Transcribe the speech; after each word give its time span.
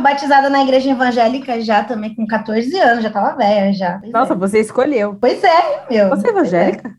fui 0.00 0.02
batizada 0.02 0.48
na 0.48 0.62
igreja 0.62 0.90
evangélica 0.90 1.60
já 1.60 1.84
também 1.84 2.14
com 2.14 2.26
14 2.26 2.76
anos, 2.78 3.04
já 3.04 3.10
tava 3.10 3.36
velha 3.36 3.72
já. 3.72 3.98
Pois 3.98 4.12
Nossa, 4.12 4.32
é. 4.32 4.36
você 4.36 4.60
escolheu. 4.60 5.16
Pois 5.20 5.44
é, 5.44 5.86
meu. 5.90 6.08
Você 6.08 6.26
é 6.26 6.30
evangélica? 6.30 6.96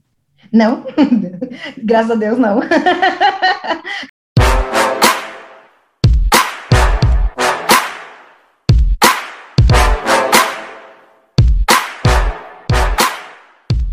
Não, 0.53 0.85
graças 1.83 2.11
a 2.11 2.15
Deus 2.15 2.37
não. 2.37 2.61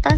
Tá. 0.01 0.17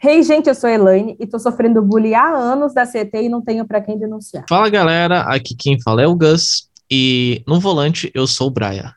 Hey, 0.00 0.22
gente, 0.22 0.48
eu 0.48 0.54
sou 0.54 0.70
a 0.70 0.72
Elaine 0.72 1.16
e 1.18 1.26
tô 1.26 1.40
sofrendo 1.40 1.82
bullying 1.82 2.14
há 2.14 2.28
anos 2.28 2.72
da 2.72 2.86
CT 2.86 3.10
e 3.22 3.28
não 3.28 3.42
tenho 3.42 3.66
pra 3.66 3.80
quem 3.80 3.98
denunciar. 3.98 4.44
Fala 4.48 4.70
galera, 4.70 5.22
aqui 5.22 5.56
quem 5.56 5.80
fala 5.82 6.02
é 6.02 6.06
o 6.06 6.14
Gus 6.14 6.67
e 6.90 7.42
no 7.46 7.60
volante 7.60 8.10
eu 8.14 8.26
sou 8.26 8.48
o 8.48 8.50
Brian. 8.50 8.94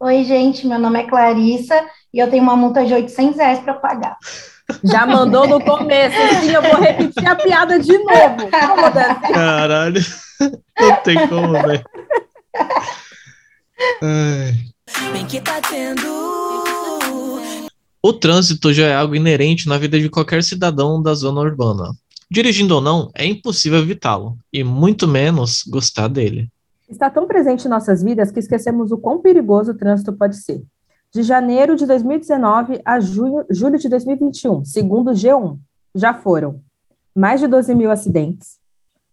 Oi, 0.00 0.24
gente, 0.24 0.66
meu 0.66 0.78
nome 0.78 1.00
é 1.00 1.06
Clarissa 1.06 1.80
e 2.12 2.18
eu 2.18 2.28
tenho 2.28 2.42
uma 2.42 2.56
multa 2.56 2.84
de 2.84 2.92
800 2.92 3.36
reais 3.36 3.60
para 3.60 3.74
pagar. 3.74 4.16
Já 4.82 5.06
mandou 5.06 5.46
no 5.46 5.60
começo, 5.60 6.16
sim, 6.40 6.50
eu 6.50 6.62
vou 6.62 6.80
repetir 6.80 7.26
a 7.26 7.36
piada 7.36 7.78
de 7.78 7.96
novo. 7.98 8.48
Caralho, 9.32 10.00
não 10.80 10.96
tem 11.02 11.28
como, 11.28 11.52
velho. 11.52 11.84
Bem 15.12 15.26
que 15.26 15.40
tá 15.40 15.60
tendo. 15.60 16.22
O 18.02 18.12
trânsito 18.12 18.72
já 18.72 18.86
é 18.86 18.94
algo 18.94 19.14
inerente 19.14 19.68
na 19.68 19.78
vida 19.78 20.00
de 20.00 20.08
qualquer 20.08 20.42
cidadão 20.42 21.00
da 21.00 21.14
zona 21.14 21.40
urbana. 21.40 21.92
Dirigindo 22.32 22.76
ou 22.76 22.80
não, 22.80 23.10
é 23.14 23.26
impossível 23.26 23.80
evitá-lo, 23.80 24.38
e 24.50 24.64
muito 24.64 25.06
menos 25.06 25.62
gostar 25.68 26.08
dele. 26.08 26.48
Está 26.88 27.10
tão 27.10 27.26
presente 27.26 27.66
em 27.66 27.68
nossas 27.68 28.02
vidas 28.02 28.30
que 28.32 28.40
esquecemos 28.40 28.90
o 28.90 28.96
quão 28.96 29.20
perigoso 29.20 29.72
o 29.72 29.74
trânsito 29.74 30.14
pode 30.14 30.36
ser. 30.36 30.62
De 31.14 31.22
janeiro 31.22 31.76
de 31.76 31.84
2019 31.84 32.80
a 32.86 32.98
junho, 33.00 33.44
julho 33.50 33.78
de 33.78 33.86
2021, 33.86 34.64
segundo 34.64 35.10
o 35.10 35.12
G1, 35.14 35.58
já 35.94 36.14
foram 36.14 36.62
mais 37.14 37.38
de 37.38 37.46
12 37.46 37.74
mil 37.74 37.90
acidentes, 37.90 38.56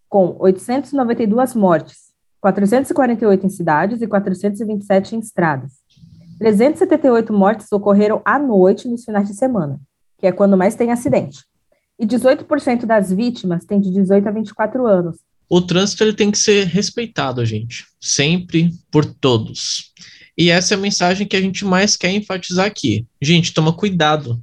com 0.07 0.37
892 0.39 1.55
mortes, 1.55 2.13
448 2.39 3.45
em 3.45 3.49
cidades 3.49 4.01
e 4.01 4.07
427 4.07 5.17
em 5.17 5.19
estradas. 5.19 5.73
378 6.37 7.33
mortes 7.33 7.69
ocorreram 7.69 8.21
à 8.23 8.39
noite 8.39 8.87
nos 8.87 9.03
finais 9.03 9.27
de 9.27 9.33
semana, 9.33 9.77
que 10.17 10.25
é 10.25 10.31
quando 10.31 10.55
mais 10.55 10.73
tem 10.73 10.89
acidente. 10.89 11.48
E 11.99 12.05
18% 12.07 12.85
das 12.85 13.11
vítimas 13.11 13.65
têm 13.65 13.81
de 13.81 13.91
18 13.91 14.27
a 14.27 14.31
24 14.31 14.87
anos, 14.87 15.17
O 15.49 15.59
trânsito 15.61 16.03
ele 16.03 16.13
tem 16.13 16.31
que 16.31 16.37
ser 16.37 16.65
respeitado, 16.67 17.43
gente, 17.45 17.85
sempre 17.99 18.71
por 18.91 19.03
todos. 19.05 19.91
E 20.37 20.49
essa 20.49 20.73
é 20.73 20.77
a 20.77 20.79
mensagem 20.79 21.27
que 21.27 21.35
a 21.35 21.41
gente 21.41 21.65
mais 21.65 21.97
quer 21.97 22.11
enfatizar 22.11 22.65
aqui. 22.65 23.05
Gente, 23.21 23.53
toma 23.53 23.73
cuidado, 23.73 24.39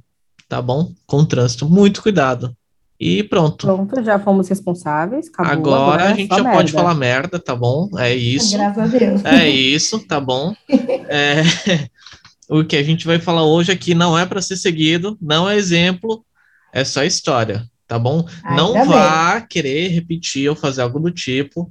tá 0.47 0.61
bom? 0.61 0.91
Com 1.07 1.17
o 1.21 1.25
trânsito, 1.25 1.67
muito 1.67 2.03
cuidado. 2.03 2.55
E 2.99 3.23
pronto. 3.23 3.65
Pronto, 3.65 4.03
já 4.03 4.19
fomos 4.19 4.47
responsáveis. 4.49 5.27
Acabou, 5.29 5.73
Agora 5.73 6.03
a 6.03 6.11
é 6.11 6.15
gente 6.15 6.29
já 6.29 6.43
merda. 6.43 6.51
pode 6.51 6.71
falar 6.71 6.93
merda, 6.93 7.39
tá 7.39 7.55
bom? 7.55 7.89
É 7.97 8.13
isso. 8.15 8.57
Graças 8.57 8.83
a 8.83 8.87
Deus. 8.87 9.25
É 9.25 9.49
isso, 9.49 9.99
tá 10.05 10.19
bom? 10.19 10.53
É, 11.09 11.41
o 12.49 12.65
que 12.65 12.75
a 12.75 12.83
gente 12.83 13.05
vai 13.07 13.17
falar 13.17 13.45
hoje 13.45 13.71
aqui 13.71 13.95
não 13.95 14.17
é 14.17 14.25
para 14.25 14.41
ser 14.41 14.57
seguido, 14.57 15.17
não 15.21 15.49
é 15.49 15.55
exemplo, 15.55 16.25
é 16.73 16.83
só 16.83 17.03
história, 17.03 17.63
tá 17.87 17.97
bom? 17.97 18.25
Ainda 18.43 18.61
não 18.61 18.73
bem. 18.73 18.85
vá 18.85 19.41
querer 19.41 19.89
repetir 19.89 20.49
ou 20.49 20.55
fazer 20.55 20.81
algo 20.81 20.99
do 20.99 21.11
tipo, 21.11 21.69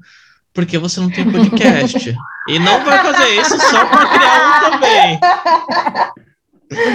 porque 0.53 0.79
você 0.79 1.01
não 1.01 1.11
tem 1.11 1.31
podcast. 1.31 2.17
e 2.49 2.59
não 2.59 2.85
vai 2.85 2.99
fazer 3.03 3.41
isso 3.41 3.59
só 3.59 3.87
para 3.87 4.07
criar 4.09 4.49
um 4.49 4.71
também. 4.71 5.21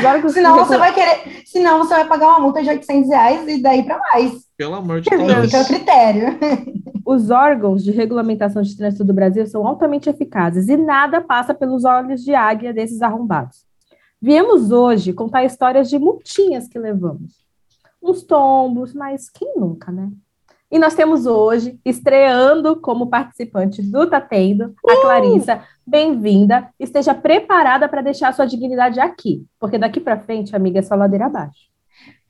Órgãos 0.05 0.33
Senão 0.33 0.57
você 0.57 0.77
vai 0.77 0.93
querer, 0.93 1.43
senão 1.45 1.77
você 1.77 1.93
vai 1.93 2.05
pagar 2.05 2.27
uma 2.29 2.39
multa 2.39 2.61
de 2.61 2.69
800 2.69 3.09
reais 3.09 3.47
e 3.47 3.61
daí 3.61 3.83
para 3.83 3.97
mais. 3.99 4.33
Pelo 4.57 4.75
amor 4.75 4.99
de 4.99 5.09
Deus. 5.09 5.49
Que 5.49 5.55
é 5.55 5.61
o 5.61 5.65
critério. 5.65 6.39
Os 7.05 7.29
órgãos 7.29 7.83
de 7.83 7.91
regulamentação 7.91 8.61
de 8.61 8.75
trânsito 8.75 9.03
do 9.03 9.13
Brasil 9.13 9.45
são 9.47 9.65
altamente 9.65 10.09
eficazes 10.09 10.67
e 10.67 10.77
nada 10.77 11.21
passa 11.21 11.53
pelos 11.53 11.83
olhos 11.83 12.23
de 12.23 12.33
águia 12.33 12.73
desses 12.73 13.01
arrombados. 13.01 13.65
Viemos 14.21 14.71
hoje 14.71 15.13
contar 15.13 15.43
histórias 15.43 15.89
de 15.89 15.97
multinhas 15.97 16.67
que 16.67 16.77
levamos. 16.77 17.40
Uns 18.01 18.23
tombos, 18.23 18.93
mas 18.93 19.29
quem 19.29 19.53
nunca, 19.55 19.91
né? 19.91 20.09
E 20.71 20.79
nós 20.79 20.95
temos 20.95 21.25
hoje, 21.25 21.77
estreando 21.85 22.77
como 22.77 23.07
participante 23.07 23.81
do 23.81 24.07
Tá 24.07 24.19
Tendo, 24.19 24.73
a 24.89 25.01
Clarissa. 25.01 25.61
Bem-vinda. 25.85 26.69
Esteja 26.79 27.13
preparada 27.13 27.87
para 27.87 28.01
deixar 28.01 28.29
a 28.29 28.33
sua 28.33 28.47
dignidade 28.47 28.99
aqui, 28.99 29.45
porque 29.59 29.77
daqui 29.77 29.99
para 29.99 30.19
frente, 30.19 30.55
amiga, 30.55 30.79
é 30.79 30.81
só 30.81 30.95
ladeira 30.95 31.25
abaixo. 31.25 31.69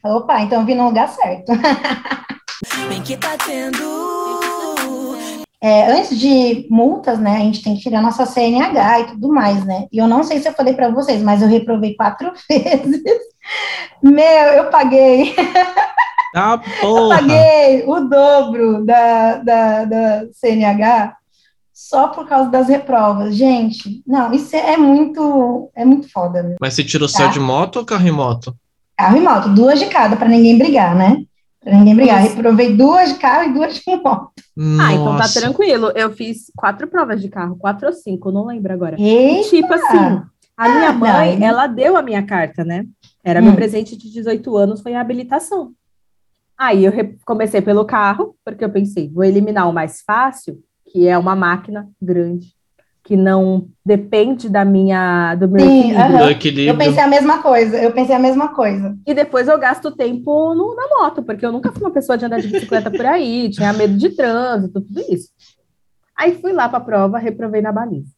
Opa, 0.04 0.42
então 0.42 0.60
eu 0.60 0.66
vim 0.66 0.76
no 0.76 0.86
lugar 0.86 1.08
certo. 1.08 1.54
Bem 2.90 3.02
que 3.02 3.16
tá 3.16 3.38
tendo. 3.46 4.12
É, 5.64 5.92
antes 5.92 6.18
de 6.18 6.68
multas, 6.72 7.20
né, 7.20 7.38
a 7.38 7.40
gente 7.42 7.64
tem 7.64 7.76
que 7.76 7.82
tirar 7.82 8.02
nossa 8.02 8.26
CNH 8.26 9.00
e 9.00 9.08
tudo 9.12 9.30
mais, 9.30 9.64
né? 9.64 9.86
E 9.92 10.00
eu 10.00 10.08
não 10.08 10.24
sei 10.24 10.40
se 10.40 10.50
eu 10.50 10.54
falei 10.54 10.74
para 10.74 10.90
vocês, 10.90 11.22
mas 11.22 11.44
eu 11.44 11.48
reprovei 11.48 11.96
quatro 11.96 12.34
vezes. 12.50 13.31
Meu, 14.04 14.24
eu 14.56 14.66
paguei, 14.70 15.36
Ah, 16.36 16.60
eu 16.82 17.10
paguei 17.10 17.84
o 17.86 18.00
dobro 18.02 18.84
da, 18.86 19.36
da, 19.38 19.86
da 19.86 20.24
CNH 20.34 21.16
só 21.74 22.08
por 22.08 22.28
causa 22.28 22.50
das 22.50 22.68
reprovas. 22.68 23.36
Gente, 23.36 24.02
não, 24.08 24.32
isso 24.34 24.56
é 24.56 24.78
muito, 24.78 25.70
é 25.76 25.84
muito 25.86 26.12
foda, 26.12 26.42
meu. 26.44 26.56
Mas 26.60 26.74
você 26.74 26.84
tirou 26.84 27.08
Tá. 27.12 27.28
de 27.28 27.40
moto 27.40 27.78
ou 27.78 27.86
carro 27.86 28.08
e 28.08 28.12
moto? 28.12 28.56
Carro 28.98 29.18
e 29.18 29.22
moto, 29.22 29.50
duas 29.50 29.80
de 29.80 29.88
cada, 29.88 30.16
para 30.16 30.28
ninguém 30.30 30.58
brigar, 30.58 30.96
né? 30.96 31.18
Para 31.64 31.74
ninguém 31.76 31.96
brigar. 31.96 32.22
Nossa. 32.22 32.36
Reprovei 32.36 32.76
duas 32.76 33.14
de 33.14 33.20
carro 33.20 33.50
e 33.50 33.54
duas 33.54 33.76
de 33.76 33.82
moto. 33.98 34.32
Ah, 34.80 34.94
então 34.94 35.06
tá 35.06 35.24
Nossa. 35.24 35.40
tranquilo. 35.40 35.92
Eu 35.96 36.12
fiz 36.12 36.52
quatro 36.56 36.88
provas 36.88 37.22
de 37.22 37.30
carro, 37.30 37.56
quatro 37.58 37.88
ou 37.88 37.94
cinco, 37.94 38.32
não 38.32 38.46
lembro 38.46 38.74
agora. 38.74 38.96
Eita! 39.00 39.50
Tipo 39.50 39.74
assim, 39.74 40.22
a 40.58 40.70
minha 40.70 40.90
Ah, 40.90 40.94
mãe, 40.94 41.38
não. 41.40 41.48
ela 41.48 41.68
deu 41.68 41.98
a 41.98 42.02
minha 42.02 42.24
carta, 42.26 42.64
né? 42.64 42.86
Era 43.24 43.40
Hum. 43.42 43.46
meu 43.46 43.56
presente 43.56 43.98
de 43.98 44.12
18 44.12 44.56
anos, 44.58 44.82
foi 44.82 44.94
a 44.96 45.02
habilitação. 45.02 45.74
Aí 46.58 46.86
eu 46.86 46.92
comecei 47.26 47.62
pelo 47.62 47.86
carro, 47.86 48.36
porque 48.46 48.64
eu 48.64 48.70
pensei, 48.70 49.10
vou 49.10 49.24
eliminar 49.24 49.68
o 49.70 49.74
mais 49.74 50.02
fácil, 50.02 50.60
que 50.86 51.08
é 51.08 51.18
uma 51.18 51.36
máquina 51.36 51.90
grande, 52.02 52.54
que 53.04 53.16
não 53.16 53.68
depende 53.86 54.48
da 54.50 54.64
minha, 54.64 55.34
do 55.36 55.48
meu 55.48 55.66
Sim, 55.66 55.92
equilíbrio. 55.92 56.18
Do 56.56 56.62
Eu 56.70 56.78
pensei 56.78 57.04
a 57.04 57.08
mesma 57.08 57.42
coisa, 57.42 57.78
eu 57.82 57.92
pensei 57.92 58.16
a 58.16 58.20
mesma 58.20 58.50
coisa. 58.50 58.96
E 59.08 59.14
depois 59.14 59.48
eu 59.48 59.58
gasto 59.58 59.92
tempo 59.96 60.54
no- 60.54 60.76
na 60.76 60.88
moto, 61.00 61.24
porque 61.24 61.44
eu 61.46 61.52
nunca 61.52 61.72
fui 61.72 61.82
uma 61.82 61.92
pessoa 61.92 62.18
de 62.18 62.26
andar 62.26 62.40
de 62.40 62.48
bicicleta 62.48 62.92
por 62.92 63.06
aí, 63.06 63.50
tinha 63.50 63.74
medo 63.74 63.98
de 63.98 64.10
trânsito, 64.10 64.82
tudo 64.82 65.02
isso. 65.10 65.30
Aí 66.16 66.36
fui 66.40 66.54
lá 66.54 66.70
para 66.70 66.78
a 66.78 66.82
prova, 66.82 67.18
reprovei 67.18 67.62
na 67.62 67.72
baliza. 67.72 68.12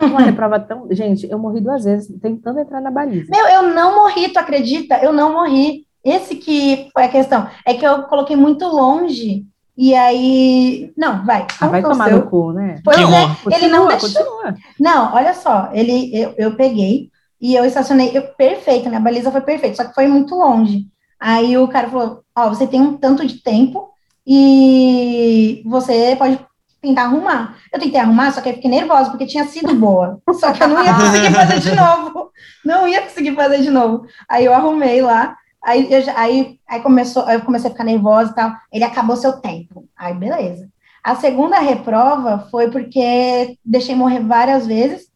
Uma 0.00 0.20
reprova 0.22 0.58
tão. 0.60 0.86
Gente, 0.90 1.28
eu 1.30 1.38
morri 1.38 1.60
duas 1.60 1.84
vezes 1.84 2.08
tentando 2.20 2.60
entrar 2.60 2.80
na 2.80 2.90
baliza. 2.90 3.30
Meu, 3.30 3.46
eu 3.46 3.74
não 3.74 3.94
morri, 3.96 4.28
tu 4.28 4.38
acredita? 4.38 4.98
Eu 5.02 5.12
não 5.12 5.32
morri. 5.32 5.86
Esse 6.04 6.36
que 6.36 6.88
foi 6.92 7.04
a 7.04 7.08
questão. 7.08 7.48
É 7.66 7.74
que 7.74 7.84
eu 7.86 8.02
coloquei 8.04 8.36
muito 8.36 8.64
longe. 8.66 9.44
E 9.76 9.94
aí. 9.94 10.92
Não, 10.96 11.24
vai. 11.24 11.46
Ah, 11.60 11.68
vai 11.68 11.82
tomar 11.82 12.08
seu. 12.08 12.18
no 12.18 12.26
cu, 12.30 12.52
né? 12.52 12.80
Pois 12.84 12.96
Que 12.96 13.02
é, 13.02 13.06
honra. 13.06 13.36
ele 13.52 13.68
não 13.68 13.86
Continua, 13.86 13.88
deixou. 14.00 14.24
continua. 14.24 14.54
Não, 14.80 15.14
olha 15.14 15.34
só, 15.34 15.70
ele, 15.72 16.10
eu, 16.16 16.34
eu 16.36 16.56
peguei 16.56 17.10
e 17.40 17.54
eu 17.54 17.64
estacionei, 17.64 18.10
eu, 18.12 18.22
perfeito, 18.22 18.88
minha 18.88 19.00
baliza 19.00 19.30
foi 19.30 19.40
perfeita, 19.40 19.76
só 19.76 19.84
que 19.84 19.94
foi 19.94 20.08
muito 20.08 20.34
longe. 20.34 20.86
Aí 21.20 21.56
o 21.56 21.68
cara 21.68 21.88
falou, 21.88 22.22
ó, 22.36 22.48
você 22.48 22.66
tem 22.66 22.80
um 22.80 22.96
tanto 22.96 23.24
de 23.24 23.40
tempo 23.42 23.88
e 24.26 25.62
você 25.66 26.14
pode 26.16 26.38
tentar 26.80 27.02
arrumar. 27.04 27.56
Eu 27.72 27.78
tentei 27.80 28.00
arrumar, 28.00 28.30
só 28.32 28.40
que 28.40 28.48
eu 28.50 28.54
fiquei 28.54 28.70
nervosa, 28.70 29.10
porque 29.10 29.26
tinha 29.26 29.44
sido 29.44 29.74
boa. 29.74 30.20
Só 30.34 30.52
que 30.52 30.62
eu 30.62 30.68
não 30.68 30.84
ia 30.84 30.94
conseguir 30.94 31.32
fazer 31.34 31.58
de 31.60 31.74
novo. 31.76 32.30
Não 32.64 32.86
ia 32.88 33.02
conseguir 33.02 33.34
fazer 33.34 33.58
de 33.62 33.70
novo. 33.70 34.06
Aí 34.28 34.44
eu 34.44 34.54
arrumei 34.54 35.00
lá, 35.02 35.36
aí, 35.64 35.88
eu 35.92 36.02
aí, 36.16 36.58
aí 36.68 36.80
começou, 36.80 37.28
eu 37.30 37.40
comecei 37.42 37.68
a 37.68 37.72
ficar 37.72 37.84
nervosa 37.84 38.30
e 38.30 38.34
tal. 38.34 38.52
Ele 38.72 38.84
acabou 38.84 39.16
seu 39.16 39.32
tempo. 39.40 39.84
Aí, 39.96 40.14
beleza. 40.14 40.68
A 41.02 41.14
segunda 41.16 41.58
reprova 41.58 42.46
foi 42.50 42.70
porque 42.70 43.56
deixei 43.64 43.94
morrer 43.94 44.20
várias 44.20 44.66
vezes. 44.66 45.08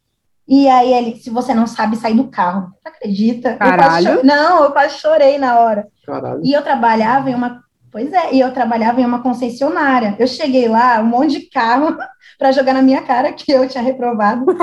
E 0.49 0.69
aí 0.69 0.93
ele, 0.93 1.17
se 1.17 1.31
você 1.31 1.55
não 1.55 1.67
sabe 1.67 1.97
sair 1.97 2.15
do 2.15 2.29
carro, 2.29 2.73
acredita? 2.85 3.53
Eu 3.53 3.59
Caralho. 3.59 4.19
cho- 4.21 4.27
não, 4.27 4.65
eu 4.65 4.73
quase 4.73 4.99
chorei 4.99 5.39
na 5.39 5.59
hora. 5.61 5.87
Caralho. 6.05 6.41
E 6.43 6.53
eu 6.53 6.63
trabalhava 6.63 7.31
em 7.31 7.35
uma, 7.35 7.63
pois 7.93 8.13
é, 8.13 8.35
e 8.35 8.41
eu 8.41 8.53
trabalhava 8.53 9.01
em 9.01 9.07
uma 9.07 9.23
concessionária. 9.23 10.17
Eu 10.19 10.27
cheguei 10.27 10.67
lá, 10.67 11.01
um 11.01 11.07
monte 11.07 11.39
de 11.39 11.51
carro 11.51 11.97
para 12.39 12.51
jogar 12.51 12.73
na 12.73 12.83
minha 12.83 13.03
cara 13.03 13.33
que 13.33 13.53
eu 13.53 13.69
tinha 13.69 13.85
reprovado. 13.85 14.47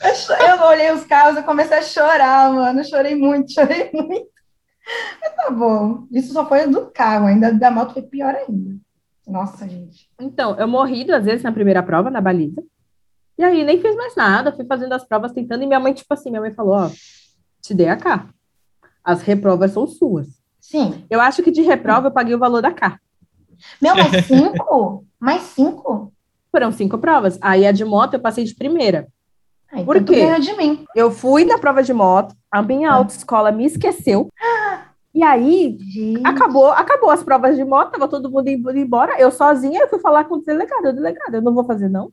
Eu, 0.00 0.36
eu 0.36 0.62
olhei 0.64 0.90
os 0.92 1.04
carros, 1.04 1.36
eu 1.36 1.42
comecei 1.42 1.76
a 1.76 1.82
chorar, 1.82 2.50
mano. 2.50 2.82
Chorei 2.82 3.14
muito, 3.14 3.52
chorei 3.52 3.90
muito. 3.92 4.30
Mas 5.20 5.34
tá 5.36 5.50
bom. 5.50 6.06
Isso 6.10 6.32
só 6.32 6.48
foi 6.48 6.66
do 6.66 6.90
carro, 6.90 7.26
ainda 7.26 7.52
da 7.52 7.70
moto 7.70 7.92
foi 7.92 8.02
pior 8.02 8.34
ainda. 8.34 8.76
Nossa, 9.26 9.68
gente. 9.68 10.08
Então, 10.18 10.58
eu 10.58 10.66
morri 10.66 11.04
duas 11.04 11.24
vezes 11.24 11.42
na 11.42 11.52
primeira 11.52 11.82
prova, 11.82 12.10
na 12.10 12.20
baliza. 12.20 12.62
E 13.38 13.44
aí 13.44 13.62
nem 13.62 13.80
fiz 13.80 13.94
mais 13.94 14.16
nada, 14.16 14.52
fui 14.52 14.64
fazendo 14.64 14.92
as 14.92 15.04
provas 15.04 15.32
tentando, 15.32 15.62
e 15.62 15.66
minha 15.66 15.80
mãe, 15.80 15.92
tipo 15.92 16.12
assim, 16.12 16.30
minha 16.30 16.40
mãe 16.40 16.52
falou, 16.52 16.74
ó, 16.74 16.90
te 17.62 17.74
dei 17.74 17.88
a 17.88 17.96
K. 17.96 18.28
As 19.04 19.22
reprovas 19.22 19.72
são 19.72 19.86
suas. 19.86 20.28
Sim. 20.60 21.04
Eu 21.08 21.20
acho 21.20 21.42
que 21.42 21.50
de 21.50 21.62
reprova 21.62 22.08
eu 22.08 22.12
paguei 22.12 22.34
o 22.34 22.38
valor 22.38 22.60
da 22.62 22.70
K. 22.72 22.98
Meu, 23.80 23.94
mais 23.94 24.24
cinco? 24.26 25.04
mais 25.18 25.42
cinco? 25.42 26.12
Foram 26.50 26.72
cinco 26.72 26.98
provas. 26.98 27.38
Aí 27.40 27.66
a 27.66 27.72
de 27.72 27.84
moto 27.84 28.14
eu 28.14 28.20
passei 28.20 28.44
de 28.44 28.54
primeira. 28.54 29.06
Ai, 29.72 29.84
Por 29.84 29.96
então 29.96 30.14
tu 30.14 30.18
quê? 30.18 30.40
de 30.40 30.56
mim. 30.56 30.84
Eu 30.96 31.10
fui 31.10 31.44
na 31.44 31.56
prova 31.58 31.82
de 31.82 31.92
moto, 31.92 32.34
a 32.50 32.60
minha 32.60 32.90
Ah. 32.90 32.94
autoescola 32.94 33.50
me 33.52 33.64
esqueceu. 33.66 34.28
E 35.12 35.24
aí, 35.24 35.76
Gente. 35.80 36.24
acabou, 36.24 36.68
acabou 36.70 37.10
as 37.10 37.20
provas 37.20 37.56
de 37.56 37.64
moto, 37.64 37.90
tava 37.90 38.06
todo 38.06 38.30
mundo 38.30 38.46
indo 38.46 38.70
embora. 38.78 39.18
Eu 39.20 39.32
sozinha, 39.32 39.80
eu 39.80 39.88
fui 39.88 39.98
falar 39.98 40.22
com 40.22 40.36
o 40.36 40.40
delegado. 40.40 40.86
O 40.86 40.92
delegado, 40.92 41.34
eu 41.34 41.42
não 41.42 41.52
vou 41.52 41.64
fazer, 41.64 41.88
não. 41.88 42.12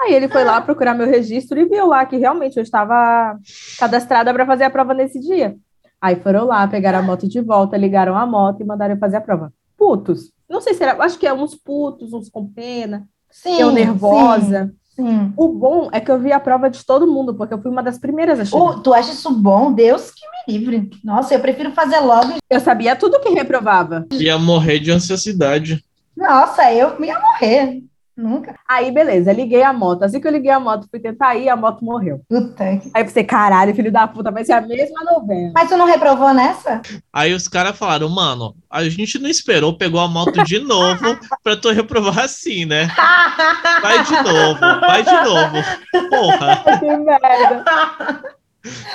Aí 0.00 0.14
ele 0.14 0.28
foi 0.28 0.44
lá 0.44 0.60
procurar 0.60 0.94
meu 0.94 1.08
registro 1.08 1.58
e 1.58 1.64
viu 1.64 1.84
lá 1.88 2.06
que 2.06 2.16
realmente 2.16 2.56
eu 2.56 2.62
estava 2.62 3.36
cadastrada 3.76 4.32
para 4.32 4.46
fazer 4.46 4.62
a 4.62 4.70
prova 4.70 4.94
nesse 4.94 5.18
dia. 5.18 5.56
Aí 6.02 6.16
foram 6.16 6.46
lá, 6.46 6.66
pegaram 6.66 6.98
a 6.98 7.02
moto 7.02 7.28
de 7.28 7.40
volta, 7.40 7.76
ligaram 7.76 8.16
a 8.16 8.26
moto 8.26 8.60
e 8.60 8.64
mandaram 8.64 8.94
eu 8.94 8.98
fazer 8.98 9.18
a 9.18 9.20
prova. 9.20 9.52
Putos. 9.78 10.32
Não 10.50 10.60
sei 10.60 10.74
se 10.74 10.82
era, 10.82 11.00
acho 11.00 11.16
que 11.16 11.28
é 11.28 11.32
uns 11.32 11.54
putos, 11.54 12.12
uns 12.12 12.28
com 12.28 12.44
pena, 12.44 13.08
Sim, 13.30 13.60
eu 13.60 13.70
nervosa. 13.70 14.74
Sim. 14.96 15.06
sim. 15.06 15.32
O 15.36 15.48
bom 15.48 15.88
é 15.92 16.00
que 16.00 16.10
eu 16.10 16.18
vi 16.18 16.32
a 16.32 16.40
prova 16.40 16.68
de 16.68 16.84
todo 16.84 17.06
mundo, 17.06 17.34
porque 17.34 17.54
eu 17.54 17.62
fui 17.62 17.70
uma 17.70 17.84
das 17.84 17.98
primeiras 17.98 18.40
a 18.40 18.44
chegar. 18.44 18.60
Ô, 18.60 18.80
tu 18.80 18.92
acha 18.92 19.12
isso 19.12 19.32
bom? 19.32 19.72
Deus 19.72 20.10
que 20.10 20.26
me 20.26 20.58
livre. 20.58 20.90
Nossa, 21.04 21.34
eu 21.34 21.40
prefiro 21.40 21.70
fazer 21.70 22.00
logo. 22.00 22.34
Eu 22.50 22.58
sabia 22.58 22.96
tudo 22.96 23.20
que 23.20 23.30
reprovava. 23.30 24.04
Ia 24.12 24.36
morrer 24.36 24.80
de 24.80 24.90
ansiedade. 24.90 25.84
Nossa, 26.16 26.70
eu 26.72 27.02
ia 27.02 27.18
morrer. 27.18 27.82
Nunca. 28.16 28.54
Aí, 28.68 28.90
beleza, 28.90 29.32
liguei 29.32 29.62
a 29.62 29.72
moto. 29.72 30.02
Assim 30.02 30.20
que 30.20 30.26
eu 30.28 30.32
liguei 30.32 30.50
a 30.50 30.60
moto, 30.60 30.86
fui 30.90 31.00
tentar 31.00 31.34
ir, 31.34 31.48
a 31.48 31.56
moto 31.56 31.82
morreu. 31.84 32.20
Puta. 32.28 32.76
que- 32.76 32.90
Aí 32.92 33.00
eu 33.02 33.06
pensei, 33.06 33.24
caralho, 33.24 33.74
filho 33.74 33.90
da 33.90 34.06
puta, 34.06 34.30
vai 34.30 34.44
ser 34.44 34.52
a 34.52 34.60
mesma 34.60 35.02
novela. 35.02 35.52
Mas 35.54 35.68
tu 35.70 35.76
não 35.78 35.86
reprovou 35.86 36.34
nessa? 36.34 36.82
Aí 37.12 37.32
os 37.32 37.48
caras 37.48 37.76
falaram, 37.78 38.08
mano, 38.10 38.54
a 38.70 38.84
gente 38.88 39.18
não 39.18 39.28
esperou, 39.30 39.76
pegou 39.78 39.98
a 40.00 40.08
moto 40.08 40.42
de 40.44 40.58
novo 40.58 41.18
pra 41.42 41.56
tu 41.56 41.70
reprovar 41.70 42.18
assim, 42.20 42.64
né? 42.66 42.88
Vai 43.82 44.02
de 44.04 44.12
novo, 44.22 44.60
vai 44.80 45.02
de 45.02 45.12
novo. 45.12 46.08
Porra. 46.10 46.62
Que 46.78 46.96
merda. 46.96 47.64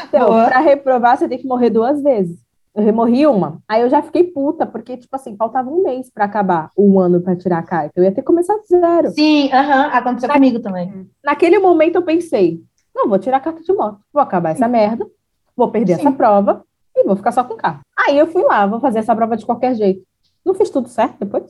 Então, 0.07 0.27
Boa. 0.27 0.45
pra 0.45 0.59
reprovar, 0.59 1.17
você 1.17 1.27
tem 1.27 1.37
que 1.37 1.47
morrer 1.47 1.69
duas 1.69 2.01
vezes. 2.01 2.37
Eu 2.77 2.83
remorri 2.83 3.25
uma. 3.25 3.57
Aí 3.67 3.81
eu 3.81 3.89
já 3.89 4.03
fiquei 4.03 4.23
puta, 4.23 4.63
porque, 4.63 4.97
tipo 4.97 5.15
assim, 5.15 5.35
faltava 5.35 5.67
um 5.67 5.81
mês 5.81 6.11
pra 6.11 6.25
acabar 6.25 6.69
um 6.77 6.99
ano 6.99 7.19
pra 7.19 7.35
tirar 7.35 7.57
a 7.57 7.63
carta. 7.63 7.91
Eu 7.95 8.03
ia 8.03 8.11
ter 8.11 8.21
que 8.21 8.27
começar 8.27 8.53
do 8.53 8.63
zero. 8.67 9.09
Sim, 9.09 9.51
aham, 9.51 9.87
aconteceu 9.91 10.29
comigo 10.29 10.59
também. 10.59 11.09
Naquele 11.23 11.57
momento 11.57 11.95
eu 11.95 12.03
pensei, 12.03 12.61
não, 12.95 13.09
vou 13.09 13.17
tirar 13.17 13.37
a 13.37 13.39
carta 13.39 13.63
de 13.63 13.73
moto. 13.73 13.97
Vou 14.13 14.21
acabar 14.21 14.51
essa 14.51 14.67
merda, 14.67 15.07
vou 15.55 15.71
perder 15.71 15.95
Sim. 15.95 16.01
essa 16.01 16.11
prova 16.11 16.63
e 16.95 17.03
vou 17.03 17.15
ficar 17.15 17.31
só 17.31 17.43
com 17.43 17.55
carro. 17.55 17.79
Aí 17.97 18.15
eu 18.15 18.27
fui 18.27 18.43
lá, 18.43 18.67
vou 18.67 18.79
fazer 18.79 18.99
essa 18.99 19.15
prova 19.15 19.35
de 19.35 19.43
qualquer 19.43 19.73
jeito. 19.73 20.03
Não 20.45 20.53
fiz 20.53 20.69
tudo 20.69 20.87
certo 20.87 21.15
depois. 21.19 21.45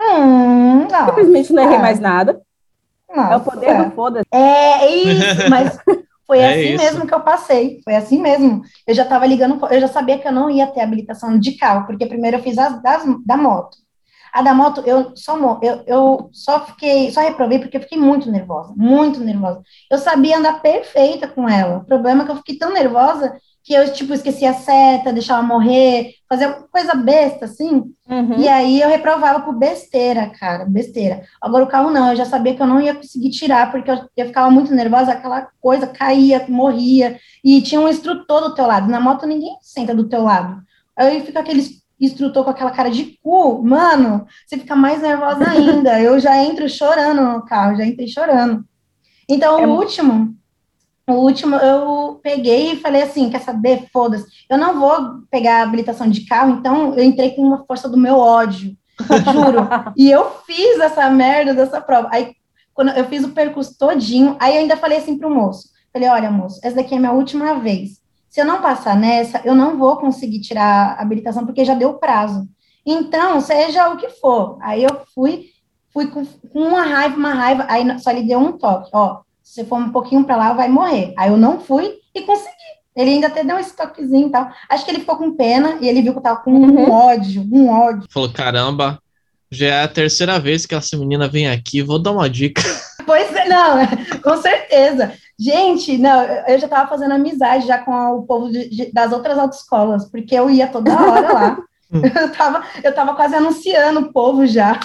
Hum, 0.00 0.88
não. 0.90 1.06
Simplesmente 1.06 1.52
não 1.52 1.62
errei 1.62 1.78
mais 1.78 2.00
nada. 2.00 2.42
É 3.08 3.20
o 3.20 3.38
Nossa. 3.38 3.44
poder 3.48 3.84
do 3.84 3.90
foda-se. 3.92 4.26
É 4.32 4.90
isso, 4.90 5.48
mas 5.48 5.78
foi 6.26 6.38
É 6.38 6.46
assim 6.46 6.74
isso. 6.74 6.84
mesmo 6.84 7.06
que 7.06 7.14
eu 7.14 7.20
passei. 7.20 7.80
Foi 7.84 7.94
assim 7.94 8.20
mesmo. 8.20 8.62
Eu 8.86 8.94
já 8.94 9.04
tava 9.04 9.26
ligando, 9.26 9.64
eu 9.70 9.80
já 9.80 9.88
sabia 9.88 10.18
que 10.18 10.26
eu 10.26 10.32
não 10.32 10.50
ia 10.50 10.66
ter 10.66 10.80
habilitação 10.80 11.38
de 11.38 11.52
carro, 11.56 11.86
porque 11.86 12.06
primeiro 12.06 12.38
eu 12.38 12.42
fiz 12.42 12.58
as 12.58 12.82
das, 12.82 13.04
da 13.26 13.36
moto. 13.36 13.76
A 14.32 14.42
da 14.42 14.52
moto, 14.52 14.82
eu 14.84 15.14
só, 15.16 15.36
eu, 15.62 15.84
eu 15.86 16.30
só 16.32 16.66
fiquei, 16.66 17.10
só 17.12 17.20
reprovei 17.20 17.58
porque 17.60 17.76
eu 17.76 17.80
fiquei 17.82 17.96
muito 17.98 18.30
nervosa, 18.30 18.74
muito 18.76 19.20
nervosa. 19.20 19.62
Eu 19.90 19.96
sabia 19.98 20.38
andar 20.38 20.60
perfeita 20.60 21.28
com 21.28 21.48
ela. 21.48 21.78
O 21.78 21.84
problema 21.84 22.22
é 22.22 22.26
que 22.26 22.32
eu 22.32 22.36
fiquei 22.36 22.58
tão 22.58 22.72
nervosa 22.72 23.32
que 23.64 23.72
eu, 23.72 23.90
tipo, 23.94 24.12
esquecia 24.12 24.50
a 24.50 24.54
seta, 24.54 25.10
deixava 25.10 25.42
morrer, 25.42 26.12
fazia 26.28 26.52
coisa 26.70 26.94
besta, 26.94 27.46
assim. 27.46 27.82
Uhum. 28.06 28.38
E 28.38 28.46
aí 28.46 28.78
eu 28.78 28.90
reprovava 28.90 29.40
por 29.40 29.54
besteira, 29.54 30.30
cara, 30.38 30.66
besteira. 30.66 31.22
Agora 31.40 31.64
o 31.64 31.68
carro 31.68 31.90
não, 31.90 32.10
eu 32.10 32.16
já 32.16 32.26
sabia 32.26 32.54
que 32.54 32.60
eu 32.60 32.66
não 32.66 32.78
ia 32.78 32.94
conseguir 32.94 33.30
tirar, 33.30 33.72
porque 33.72 33.90
eu, 33.90 33.98
eu 34.14 34.26
ficava 34.26 34.50
muito 34.50 34.74
nervosa, 34.74 35.12
aquela 35.12 35.48
coisa 35.62 35.86
caía, 35.86 36.44
morria, 36.46 37.18
e 37.42 37.62
tinha 37.62 37.80
um 37.80 37.88
instrutor 37.88 38.42
do 38.42 38.54
teu 38.54 38.66
lado. 38.66 38.90
Na 38.90 39.00
moto 39.00 39.26
ninguém 39.26 39.56
senta 39.62 39.94
do 39.94 40.10
teu 40.10 40.22
lado. 40.22 40.62
Aí 40.94 41.22
fica 41.22 41.40
aquele 41.40 41.64
instrutor 41.98 42.44
com 42.44 42.50
aquela 42.50 42.70
cara 42.70 42.90
de 42.90 43.18
cu, 43.22 43.62
mano, 43.64 44.26
você 44.46 44.58
fica 44.58 44.76
mais 44.76 45.00
nervosa 45.00 45.48
ainda. 45.48 45.98
Eu 45.98 46.20
já 46.20 46.36
entro 46.44 46.68
chorando 46.68 47.22
no 47.22 47.44
carro, 47.46 47.76
já 47.76 47.86
entrei 47.86 48.08
chorando. 48.08 48.62
Então, 49.26 49.58
É 49.58 49.66
o 49.66 49.70
último, 49.70 50.36
o 51.06 51.12
último 51.12 51.56
eu 51.56 52.18
peguei 52.22 52.72
e 52.72 52.80
falei 52.80 53.02
assim, 53.02 53.28
quer 53.28 53.40
saber, 53.40 53.88
foda-se, 53.92 54.24
eu 54.48 54.56
não 54.56 54.80
vou 54.80 55.22
pegar 55.30 55.58
a 55.58 55.62
habilitação 55.62 56.08
de 56.08 56.24
carro, 56.24 56.52
então 56.52 56.94
eu 56.94 57.04
entrei 57.04 57.32
com 57.32 57.42
uma 57.42 57.64
força 57.66 57.88
do 57.88 57.96
meu 57.96 58.16
ódio, 58.16 58.74
juro. 59.00 59.68
e 59.96 60.10
eu 60.10 60.30
fiz 60.46 60.80
essa 60.80 61.10
merda 61.10 61.52
dessa 61.52 61.80
prova. 61.80 62.08
Aí, 62.10 62.34
quando 62.72 62.90
eu 62.90 63.04
fiz 63.04 63.22
o 63.22 63.30
percurso 63.30 63.76
todinho, 63.78 64.36
aí 64.40 64.54
eu 64.54 64.60
ainda 64.62 64.76
falei 64.76 64.98
assim 64.98 65.18
pro 65.18 65.34
moço, 65.34 65.68
falei, 65.92 66.08
olha, 66.08 66.30
moço, 66.30 66.58
essa 66.62 66.76
daqui 66.76 66.94
é 66.94 66.96
a 66.96 67.00
minha 67.00 67.12
última 67.12 67.54
vez. 67.60 68.02
Se 68.28 68.40
eu 68.40 68.46
não 68.46 68.60
passar 68.60 68.96
nessa, 68.96 69.42
eu 69.44 69.54
não 69.54 69.78
vou 69.78 69.96
conseguir 69.98 70.40
tirar 70.40 70.96
a 70.98 71.02
habilitação, 71.02 71.44
porque 71.44 71.64
já 71.64 71.74
deu 71.74 71.94
prazo. 71.94 72.48
Então, 72.84 73.40
seja 73.40 73.88
o 73.90 73.96
que 73.96 74.08
for. 74.08 74.58
Aí 74.60 74.82
eu 74.82 75.02
fui, 75.14 75.50
fui 75.92 76.08
com, 76.08 76.24
com 76.24 76.60
uma 76.60 76.82
raiva, 76.82 77.16
uma 77.16 77.32
raiva, 77.32 77.66
aí 77.68 77.98
só 78.00 78.10
ele 78.10 78.26
deu 78.26 78.40
um 78.40 78.52
toque, 78.52 78.90
ó, 78.92 79.20
se 79.44 79.54
você 79.54 79.64
for 79.64 79.76
um 79.78 79.90
pouquinho 79.90 80.24
para 80.24 80.36
lá, 80.36 80.52
vai 80.54 80.68
morrer. 80.68 81.12
Aí 81.16 81.30
eu 81.30 81.36
não 81.36 81.60
fui 81.60 81.92
e 82.14 82.22
consegui. 82.22 82.50
Ele 82.96 83.10
ainda 83.10 83.26
até 83.26 83.44
deu 83.44 83.58
esse 83.58 83.76
toquezinho 83.76 84.28
e 84.28 84.30
tal. 84.30 84.48
Acho 84.68 84.84
que 84.84 84.90
ele 84.90 85.00
ficou 85.00 85.16
com 85.16 85.34
pena 85.36 85.78
e 85.80 85.88
ele 85.88 86.00
viu 86.02 86.12
que 86.12 86.18
eu 86.18 86.22
tava 86.22 86.40
com 86.40 86.50
um 86.52 86.64
Uhum. 86.76 86.90
ódio, 86.90 87.46
um 87.52 87.68
ódio. 87.68 88.04
Falou, 88.10 88.32
caramba, 88.32 88.98
já 89.50 89.66
é 89.66 89.82
a 89.82 89.88
terceira 89.88 90.38
vez 90.40 90.64
que 90.64 90.74
essa 90.74 90.96
menina 90.96 91.28
vem 91.28 91.48
aqui, 91.48 91.82
vou 91.82 91.98
dar 92.02 92.12
uma 92.12 92.28
dica. 92.30 92.62
Pois 93.06 93.34
é, 93.36 93.46
não, 93.46 93.76
com 94.24 94.36
certeza. 94.40 95.12
Gente, 95.38 95.98
não, 95.98 96.22
eu 96.48 96.58
já 96.58 96.66
tava 96.66 96.88
fazendo 96.88 97.12
amizade 97.12 97.66
já 97.66 97.76
com 97.76 97.92
o 97.92 98.22
povo 98.22 98.50
de- 98.50 98.70
de- 98.70 98.92
das 98.92 99.12
outras 99.12 99.36
autoescolas, 99.36 100.08
porque 100.10 100.34
eu 100.34 100.48
ia 100.48 100.66
toda 100.68 100.90
hora 100.98 101.32
lá. 101.32 101.58
Eu 101.92 102.32
tava, 102.32 102.64
eu 102.82 102.92
tava 102.94 103.14
quase 103.14 103.36
anunciando 103.36 104.00
o 104.00 104.12
povo 104.12 104.46
já. 104.46 104.80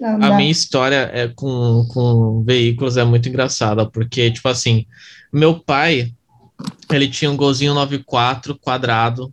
Não, 0.00 0.22
A 0.22 0.36
minha 0.36 0.50
história 0.50 1.10
é 1.12 1.28
com, 1.28 1.86
com 1.88 2.42
veículos 2.44 2.96
é 2.96 3.04
muito 3.04 3.28
engraçada, 3.28 3.88
porque, 3.88 4.30
tipo 4.30 4.48
assim, 4.48 4.86
meu 5.32 5.58
pai, 5.58 6.12
ele 6.90 7.08
tinha 7.08 7.30
um 7.30 7.36
golzinho 7.36 7.74
94 7.74 8.58
quadrado, 8.58 9.32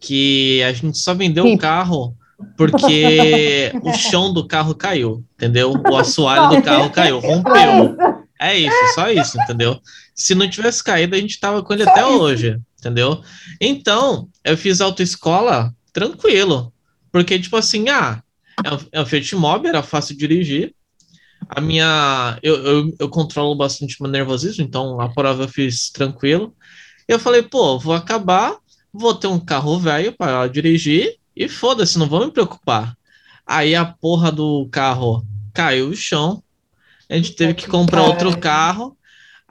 que 0.00 0.62
a 0.62 0.72
gente 0.72 0.98
só 0.98 1.14
vendeu 1.14 1.46
o 1.46 1.58
carro 1.58 2.14
porque 2.56 3.72
o 3.82 3.92
chão 3.94 4.32
do 4.32 4.46
carro 4.46 4.74
caiu, 4.74 5.24
entendeu? 5.34 5.72
O 5.72 5.96
assoalho 5.96 6.56
do 6.56 6.62
carro 6.62 6.90
caiu, 6.90 7.18
rompeu. 7.18 7.96
É 8.40 8.56
isso, 8.58 8.94
só 8.94 9.10
isso, 9.10 9.40
entendeu? 9.40 9.80
Se 10.14 10.34
não 10.34 10.48
tivesse 10.48 10.82
caído, 10.82 11.14
a 11.14 11.18
gente 11.18 11.38
tava 11.40 11.62
com 11.62 11.72
ele 11.72 11.84
Só 11.84 11.90
até 11.90 12.00
isso. 12.02 12.18
hoje, 12.18 12.60
entendeu? 12.78 13.22
Então, 13.60 14.28
eu 14.44 14.56
fiz 14.56 14.80
autoescola 14.80 15.72
tranquilo, 15.92 16.72
porque, 17.10 17.38
tipo 17.38 17.56
assim, 17.56 17.88
ah, 17.88 18.22
é 18.62 18.74
um, 18.74 18.78
é 18.92 19.00
um 19.00 19.06
Fiat 19.06 19.34
Mobi, 19.36 19.68
era 19.68 19.82
fácil 19.82 20.14
de 20.14 20.20
dirigir. 20.20 20.74
A 21.48 21.60
minha. 21.60 22.38
Eu, 22.42 22.54
eu, 22.64 22.96
eu 22.98 23.08
controlo 23.08 23.54
bastante 23.54 24.00
meu 24.00 24.10
nervosismo, 24.10 24.64
então 24.64 25.00
a 25.00 25.08
prova 25.08 25.44
eu 25.44 25.48
fiz 25.48 25.90
tranquilo. 25.90 26.54
Eu 27.06 27.18
falei, 27.18 27.42
pô, 27.42 27.78
vou 27.78 27.94
acabar, 27.94 28.56
vou 28.92 29.14
ter 29.14 29.26
um 29.26 29.38
carro 29.38 29.78
velho 29.78 30.12
para 30.16 30.46
dirigir 30.46 31.16
e 31.36 31.48
foda-se, 31.48 31.98
não 31.98 32.06
vou 32.06 32.24
me 32.24 32.32
preocupar. 32.32 32.96
Aí 33.46 33.74
a 33.74 33.84
porra 33.84 34.32
do 34.32 34.66
carro 34.70 35.26
caiu 35.52 35.88
no 35.88 35.96
chão, 35.96 36.42
a 37.10 37.14
gente 37.16 37.32
teve 37.32 37.54
que 37.54 37.68
comprar 37.68 38.02
outro 38.02 38.38
carro. 38.38 38.96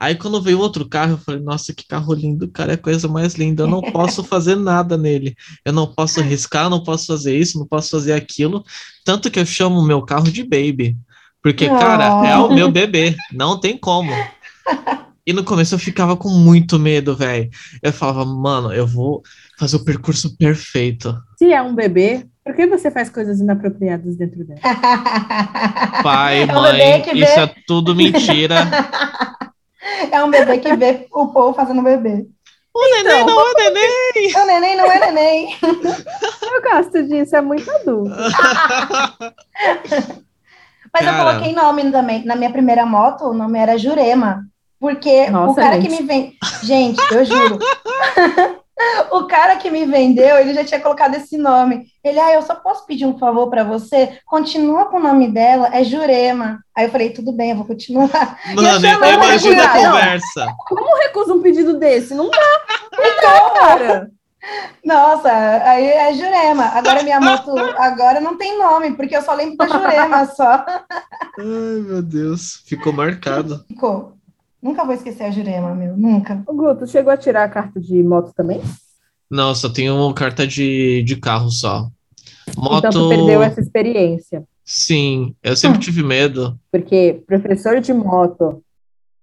Aí 0.04 0.16
quando 0.16 0.42
veio 0.42 0.58
outro 0.58 0.86
carro, 0.86 1.12
eu 1.12 1.16
falei, 1.16 1.40
nossa, 1.40 1.72
que 1.72 1.86
carro 1.86 2.12
lindo, 2.12 2.46
cara, 2.48 2.72
é 2.72 2.74
a 2.74 2.78
coisa 2.78 3.08
mais 3.08 3.36
linda, 3.36 3.62
eu 3.62 3.66
não 3.66 3.80
posso 3.80 4.22
fazer 4.22 4.54
nada 4.54 4.98
nele. 4.98 5.34
Eu 5.64 5.72
não 5.72 5.86
posso 5.86 6.20
arriscar, 6.20 6.68
não 6.68 6.82
posso 6.82 7.06
fazer 7.06 7.34
isso, 7.34 7.58
não 7.58 7.66
posso 7.66 7.88
fazer 7.88 8.12
aquilo. 8.12 8.62
Tanto 9.02 9.30
que 9.30 9.40
eu 9.40 9.46
chamo 9.46 9.80
o 9.80 9.86
meu 9.86 10.02
carro 10.02 10.30
de 10.30 10.42
baby. 10.42 10.94
Porque, 11.42 11.66
cara, 11.66 12.28
é 12.28 12.36
o 12.36 12.54
meu 12.54 12.70
bebê, 12.70 13.16
não 13.32 13.58
tem 13.58 13.78
como. 13.78 14.12
E 15.26 15.32
no 15.32 15.42
começo 15.42 15.74
eu 15.74 15.78
ficava 15.78 16.14
com 16.18 16.28
muito 16.28 16.78
medo, 16.78 17.16
velho. 17.16 17.48
Eu 17.82 17.90
falava, 17.90 18.26
mano, 18.26 18.74
eu 18.74 18.86
vou 18.86 19.22
fazer 19.58 19.76
o 19.76 19.84
percurso 19.86 20.36
perfeito. 20.36 21.16
Se 21.38 21.50
é 21.50 21.62
um 21.62 21.74
bebê, 21.74 22.26
por 22.44 22.54
que 22.54 22.66
você 22.66 22.90
faz 22.90 23.08
coisas 23.08 23.40
inapropriadas 23.40 24.16
dentro 24.16 24.44
dela? 24.44 24.60
Pai, 26.02 26.42
É 26.42 26.44
um 26.44 26.54
mãe, 26.54 27.02
isso 27.14 27.40
é 27.40 27.54
tudo 27.66 27.94
mentira. 27.94 28.56
É 30.10 30.22
um 30.22 30.30
bebê 30.30 30.58
que 30.58 30.74
vê 30.76 31.06
o 31.12 31.28
povo 31.28 31.54
fazendo 31.54 31.82
bebê. 31.82 32.26
O 32.72 32.90
neném 32.90 33.24
não 33.24 33.40
é 33.40 33.54
neném! 33.54 34.34
O 34.34 34.46
neném 34.46 34.76
não 34.76 34.90
é 34.90 34.98
neném. 34.98 35.56
Eu 35.62 36.62
gosto 36.62 37.02
disso, 37.04 37.36
é 37.36 37.40
muito 37.40 37.70
adulto. 37.70 38.10
Mas 40.92 41.04
Cara. 41.04 41.18
eu 41.18 41.24
coloquei 41.24 41.52
nome 41.52 41.90
também. 41.90 42.24
Na 42.24 42.36
minha 42.36 42.50
primeira 42.50 42.86
moto, 42.86 43.24
o 43.24 43.34
nome 43.34 43.58
era 43.58 43.76
Jurema. 43.76 44.44
Porque 44.80 45.26
o 45.26 45.32
Nossa, 45.32 45.60
cara 45.60 45.80
gente. 45.80 45.88
que 45.88 46.02
me 46.02 46.06
vende. 46.06 46.36
Gente, 46.62 47.00
eu 47.12 47.24
juro. 47.24 47.58
o 49.10 49.26
cara 49.26 49.56
que 49.56 49.70
me 49.70 49.86
vendeu, 49.86 50.36
ele 50.38 50.54
já 50.54 50.64
tinha 50.64 50.80
colocado 50.80 51.14
esse 51.14 51.36
nome. 51.36 51.86
Ele, 52.02 52.18
ah, 52.18 52.34
eu 52.34 52.42
só 52.42 52.54
posso 52.54 52.86
pedir 52.86 53.06
um 53.06 53.18
favor 53.18 53.48
para 53.48 53.64
você? 53.64 54.18
Continua 54.26 54.86
com 54.86 54.96
o 54.96 55.02
nome 55.02 55.28
dela, 55.28 55.70
é 55.72 55.84
Jurema. 55.84 56.60
Aí 56.76 56.86
eu 56.86 56.90
falei, 56.90 57.10
tudo 57.10 57.32
bem, 57.32 57.50
eu 57.50 57.56
vou 57.56 57.66
continuar. 57.66 58.38
Mano, 58.54 58.68
eu 58.68 58.80
chamei 58.80 59.14
imagina 59.14 59.62
a 59.62 59.66
jogar, 59.66 59.82
não. 59.82 59.92
conversa. 59.92 60.54
Como 60.68 60.98
recusa 60.98 61.34
um 61.34 61.42
pedido 61.42 61.78
desse? 61.78 62.14
Não 62.14 62.28
dá. 62.28 62.60
Não 62.92 63.16
dá, 63.20 63.50
cara. 63.60 64.10
Nossa, 64.84 65.30
aí 65.30 65.86
é 65.86 66.12
Jurema. 66.12 66.64
Agora 66.64 67.02
minha 67.02 67.20
moto 67.20 67.56
agora 67.78 68.20
não 68.20 68.36
tem 68.36 68.58
nome, 68.58 68.92
porque 68.94 69.16
eu 69.16 69.22
só 69.22 69.34
lembro 69.34 69.56
da 69.56 69.66
Jurema 69.66 70.26
só. 70.26 70.64
Ai, 71.38 71.80
meu 71.86 72.02
Deus. 72.02 72.62
Ficou 72.66 72.92
marcado. 72.92 73.64
Ficou. 73.66 74.14
Nunca 74.64 74.82
vou 74.82 74.94
esquecer 74.94 75.24
a 75.24 75.30
Jurema, 75.30 75.74
meu, 75.74 75.94
nunca. 75.94 76.42
Ô, 76.46 76.54
Guto, 76.54 76.86
chegou 76.86 77.12
a 77.12 77.18
tirar 77.18 77.44
a 77.44 77.48
carta 77.50 77.78
de 77.78 78.02
moto 78.02 78.32
também? 78.34 78.62
Não, 79.30 79.54
só 79.54 79.68
tenho 79.68 80.10
carta 80.14 80.46
de, 80.46 81.02
de 81.02 81.16
carro 81.16 81.50
só. 81.50 81.90
Moto. 82.56 82.78
Então 82.78 82.90
tu 82.90 83.08
perdeu 83.10 83.42
essa 83.42 83.60
experiência. 83.60 84.42
Sim, 84.64 85.34
eu 85.42 85.54
sempre 85.54 85.76
Hum. 85.76 85.80
tive 85.80 86.02
medo. 86.02 86.58
Porque 86.72 87.22
professor 87.26 87.78
de 87.78 87.92
moto 87.92 88.62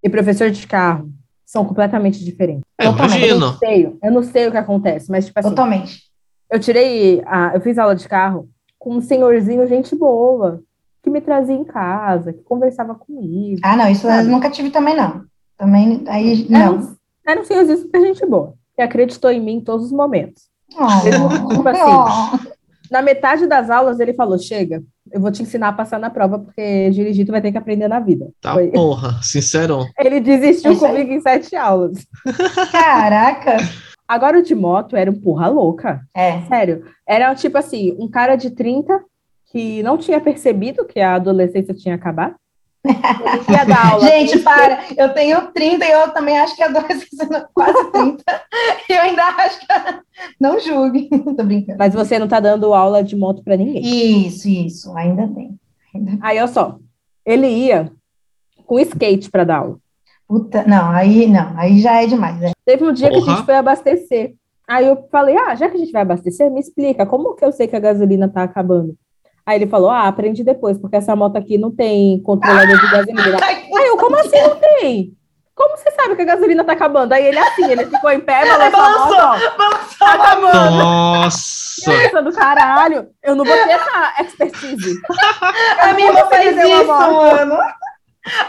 e 0.03 0.09
professor 0.09 0.51
de 0.51 0.67
carro 0.67 1.11
são 1.43 1.65
completamente 1.65 2.23
diferentes. 2.23 2.63
É. 2.79 2.85
Eu 2.85 2.91
imagino. 2.91 3.39
não 3.39 3.57
sei, 3.57 3.97
eu 4.03 4.11
não 4.11 4.23
sei 4.23 4.47
o 4.47 4.51
que 4.51 4.57
acontece, 4.57 5.09
mas 5.09 5.25
tipo 5.25 5.39
assim, 5.39 5.49
Totalmente. 5.49 6.03
eu 6.51 6.59
tirei, 6.59 7.23
a, 7.25 7.53
eu 7.55 7.61
fiz 7.61 7.79
aula 7.79 7.95
de 7.95 8.07
carro 8.07 8.47
com 8.77 8.95
um 8.95 9.01
senhorzinho, 9.01 9.67
gente 9.67 9.95
boa, 9.95 10.61
que 11.03 11.09
me 11.09 11.19
trazia 11.19 11.55
em 11.55 11.63
casa, 11.63 12.31
que 12.31 12.43
conversava 12.43 12.93
comigo. 12.93 13.59
Ah, 13.63 13.75
não, 13.75 13.89
isso 13.89 14.03
Sabe? 14.03 14.27
eu 14.27 14.31
nunca 14.31 14.51
tive 14.51 14.69
também, 14.69 14.95
não. 14.95 15.23
Também, 15.61 16.03
aí, 16.07 16.47
Era 16.49 16.65
não. 16.71 16.77
um, 16.79 16.95
era 17.27 17.39
um 17.41 17.45
senhorzinho 17.45 17.77
super 17.77 18.01
gente 18.01 18.25
boa, 18.25 18.55
que 18.75 18.81
acreditou 18.81 19.29
em 19.29 19.39
mim 19.39 19.57
em 19.57 19.61
todos 19.61 19.85
os 19.87 19.91
momentos. 19.91 20.43
Oh, 20.73 21.49
Tipo 21.53 21.67
assim, 21.69 21.81
oh. 21.83 22.51
Na 22.89 23.01
metade 23.01 23.45
das 23.45 23.69
aulas 23.69 23.99
ele 23.99 24.13
falou, 24.13 24.39
chega, 24.39 24.81
eu 25.11 25.21
vou 25.21 25.29
te 25.31 25.43
ensinar 25.43 25.67
a 25.67 25.73
passar 25.73 25.99
na 25.99 26.09
prova, 26.09 26.39
porque 26.39 26.89
dirigir 26.91 27.25
tu 27.25 27.31
vai 27.31 27.41
ter 27.41 27.51
que 27.51 27.57
aprender 27.57 27.87
na 27.87 27.99
vida. 27.99 28.29
Tá, 28.41 28.53
Foi- 28.53 28.69
porra, 28.71 29.19
sincerão. 29.21 29.85
Ele 29.99 30.19
desistiu 30.19 30.71
É 30.71 30.73
aí. 30.73 30.79
comigo 30.79 31.11
em 31.11 31.21
sete 31.21 31.55
aulas. 31.55 32.05
Caraca. 32.71 33.57
Agora 34.07 34.39
o 34.39 34.43
de 34.43 34.55
moto 34.55 34.95
era 34.95 35.11
um 35.11 35.19
porra 35.19 35.47
louca. 35.47 36.01
É. 36.15 36.41
Sério. 36.47 36.83
Era 37.07 37.33
tipo 37.35 37.57
assim, 37.57 37.95
um 37.99 38.09
cara 38.09 38.35
de 38.35 38.49
30 38.51 38.99
que 39.51 39.83
não 39.83 39.97
tinha 39.97 40.19
percebido 40.19 40.85
que 40.85 40.99
a 40.99 41.15
adolescência 41.15 41.73
tinha 41.73 41.95
acabado. 41.95 42.35
Ele 42.83 43.57
ia 43.57 43.65
dar 43.65 43.91
aula. 43.91 44.07
Gente, 44.07 44.39
para. 44.39 44.83
Eu 44.97 45.13
tenho 45.13 45.51
30 45.51 45.85
e 45.85 45.91
eu 45.91 46.09
também 46.11 46.37
acho 46.39 46.55
que 46.55 46.63
a 46.63 46.67
é 46.67 46.71
quase 47.53 47.91
30. 47.91 48.23
E 48.89 48.93
eu 48.93 49.01
ainda 49.01 49.23
acho 49.23 49.59
que. 49.59 49.67
Não 50.39 50.59
julgue. 50.59 51.09
Tô 51.37 51.43
brincando. 51.43 51.77
Mas 51.77 51.93
você 51.93 52.17
não 52.17 52.27
tá 52.27 52.39
dando 52.39 52.73
aula 52.73 53.03
de 53.03 53.15
moto 53.15 53.43
pra 53.43 53.55
ninguém. 53.55 54.25
Isso, 54.25 54.49
isso. 54.49 54.95
Ainda 54.97 55.27
tem. 55.27 55.59
Ainda... 55.93 56.17
Aí, 56.21 56.37
olha 56.37 56.47
só. 56.47 56.77
Ele 57.25 57.47
ia 57.47 57.91
com 58.65 58.79
skate 58.79 59.29
pra 59.29 59.43
dar 59.43 59.57
aula. 59.57 59.77
Puta, 60.27 60.63
não, 60.63 60.89
aí 60.91 61.27
não. 61.27 61.57
Aí 61.57 61.79
já 61.79 62.01
é 62.01 62.07
demais. 62.07 62.39
né? 62.39 62.51
Teve 62.65 62.85
um 62.85 62.93
dia 62.93 63.09
que 63.09 63.17
a 63.17 63.21
gente 63.21 63.45
foi 63.45 63.55
abastecer. 63.55 64.33
Aí 64.67 64.87
eu 64.87 65.05
falei, 65.11 65.35
ah, 65.35 65.53
já 65.55 65.69
que 65.69 65.75
a 65.75 65.79
gente 65.79 65.91
vai 65.91 66.03
abastecer, 66.03 66.49
me 66.49 66.61
explica, 66.61 67.05
como 67.05 67.35
que 67.35 67.43
eu 67.43 67.51
sei 67.51 67.67
que 67.67 67.75
a 67.75 67.79
gasolina 67.79 68.29
tá 68.29 68.43
acabando? 68.43 68.95
Aí 69.45 69.57
ele 69.57 69.67
falou, 69.67 69.89
ah, 69.89 70.07
aprendi 70.07 70.43
depois, 70.43 70.77
porque 70.77 70.95
essa 70.95 71.15
moto 71.15 71.35
aqui 71.35 71.57
não 71.57 71.71
tem 71.71 72.21
controlador 72.21 72.79
de 72.79 72.91
gasolina. 72.91 73.37
Aí 73.43 73.87
eu, 73.87 73.97
como 73.97 74.15
assim 74.17 74.41
não 74.41 74.55
tem? 74.55 75.13
Como 75.55 75.77
você 75.77 75.91
sabe 75.91 76.15
que 76.15 76.21
a 76.21 76.25
gasolina 76.25 76.63
tá 76.63 76.73
acabando? 76.73 77.13
Aí 77.13 77.25
ele 77.25 77.37
assim, 77.37 77.69
ele 77.69 77.85
ficou 77.85 78.09
em 78.09 78.19
pé, 78.19 78.45
balançou 78.45 78.79
a 78.79 78.99
moto, 78.99 79.15
ó, 79.19 79.57
Vamos 79.57 79.97
tá 79.97 80.13
acabando. 80.13 80.75
Nossa! 80.75 81.61
Nossa, 81.91 82.21
do 82.21 82.31
caralho. 82.31 83.09
Eu 83.23 83.35
não 83.35 83.43
vou 83.43 83.53
ter 83.53 83.69
essa 83.69 84.13
expertise. 84.21 85.01
A 85.79 85.93
minha 85.93 86.07
irmã 86.07 86.25
faz 86.27 86.55
isso, 86.57 86.85
moto? 86.85 87.13
mano. 87.13 87.57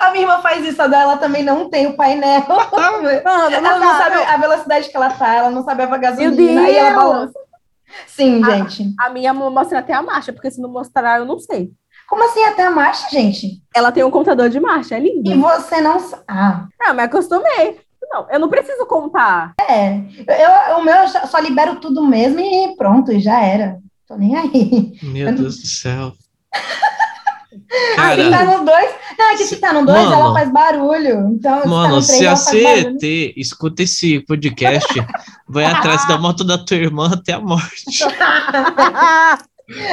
A 0.01 0.11
minha 0.11 0.25
irmã 0.25 0.39
faz 0.41 0.65
isso, 0.67 0.81
a 0.83 0.87
dela 0.87 1.17
também 1.17 1.43
não 1.43 1.71
tem 1.71 1.87
o 1.87 1.97
painel. 1.97 2.45
Mano, 2.47 3.09
Ela 3.09 3.79
não 3.79 3.99
sabe 3.99 4.17
não. 4.17 4.29
a 4.29 4.37
velocidade 4.37 4.89
que 4.91 4.97
ela 4.97 5.11
tá, 5.11 5.35
ela 5.35 5.51
não 5.51 5.65
sabe 5.65 5.83
a 5.83 5.87
gasolina, 5.97 6.63
aí 6.63 6.77
ela 6.77 6.97
balança. 6.97 7.39
Sim, 8.07 8.43
Ah. 8.45 8.51
gente. 8.51 8.95
A 9.01 9.11
minha 9.11 9.33
mostra 9.35 9.79
até 9.79 9.93
a 9.93 10.03
marcha, 10.03 10.33
porque 10.33 10.51
se 10.51 10.61
não 10.61 10.69
mostrar, 10.71 11.19
eu 11.19 11.25
não 11.25 11.39
sei. 11.39 11.71
Como 12.09 12.25
assim 12.25 12.45
até 12.45 12.65
a 12.67 12.71
marcha, 12.71 13.09
gente? 13.11 13.63
Ela 13.75 13.91
tem 13.93 14.05
um 14.05 14.11
contador 14.11 14.49
de 14.51 14.61
marcha, 14.61 14.97
é 14.97 15.01
lindo. 15.01 15.31
E 15.31 15.35
você 15.35 15.81
não. 15.81 15.97
Ah, 16.29 16.67
Ah, 16.81 16.93
mas 16.93 17.07
acostumei. 17.07 17.81
Não, 18.11 18.31
eu 18.31 18.39
não 18.39 18.49
preciso 18.51 18.85
contar. 18.87 19.55
é. 19.69 19.97
Eu, 20.29 20.77
o 20.79 20.85
meu 20.85 20.95
eu 20.95 21.09
só 21.27 21.39
libero 21.39 21.77
tudo 21.81 22.05
mesmo 22.07 22.39
e 22.41 22.77
pronto, 22.77 23.11
e 23.11 23.19
já 23.21 23.41
era. 23.43 23.79
Tô 24.07 24.17
nem 24.17 24.37
aí. 24.37 24.93
Meu 25.03 25.35
Deus 25.35 25.59
do 25.61 25.67
céu. 25.67 26.13
Se 27.73 27.97
Cara, 27.97 28.31
tá 28.31 28.45
no 28.45 28.65
2. 28.65 28.91
Não, 29.19 29.31
é 29.31 29.37
que 29.37 29.45
se 29.45 29.57
tá 29.57 29.73
no 29.73 29.87
2, 29.87 29.99
Mano. 29.99 30.13
ela 30.15 30.33
faz 30.35 30.53
barulho. 30.53 31.29
Então, 31.29 31.57
se 31.59 31.63
tá 31.63 31.69
mano, 31.69 31.97
no 31.97 32.03
3, 32.03 32.05
se 32.07 32.25
a 32.25 32.29
ela 32.29 32.37
faz 32.37 32.63
barulho. 32.63 33.01
CET 33.01 33.35
escuta 33.37 33.83
esse 33.83 34.21
podcast, 34.21 34.89
vai 35.49 35.65
atrás 35.65 36.07
da 36.07 36.19
moto 36.19 36.45
da 36.45 36.59
tua 36.59 36.77
irmã 36.77 37.11
até 37.13 37.33
a 37.33 37.41
morte. 37.41 38.05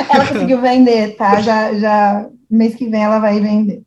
Ela 0.09 0.25
conseguiu 0.27 0.59
vender, 0.61 1.15
tá? 1.15 1.41
Já, 1.41 1.73
já, 1.75 2.25
mês 2.49 2.75
que 2.75 2.87
vem 2.89 3.03
ela 3.03 3.19
vai 3.19 3.39
vender. 3.39 3.81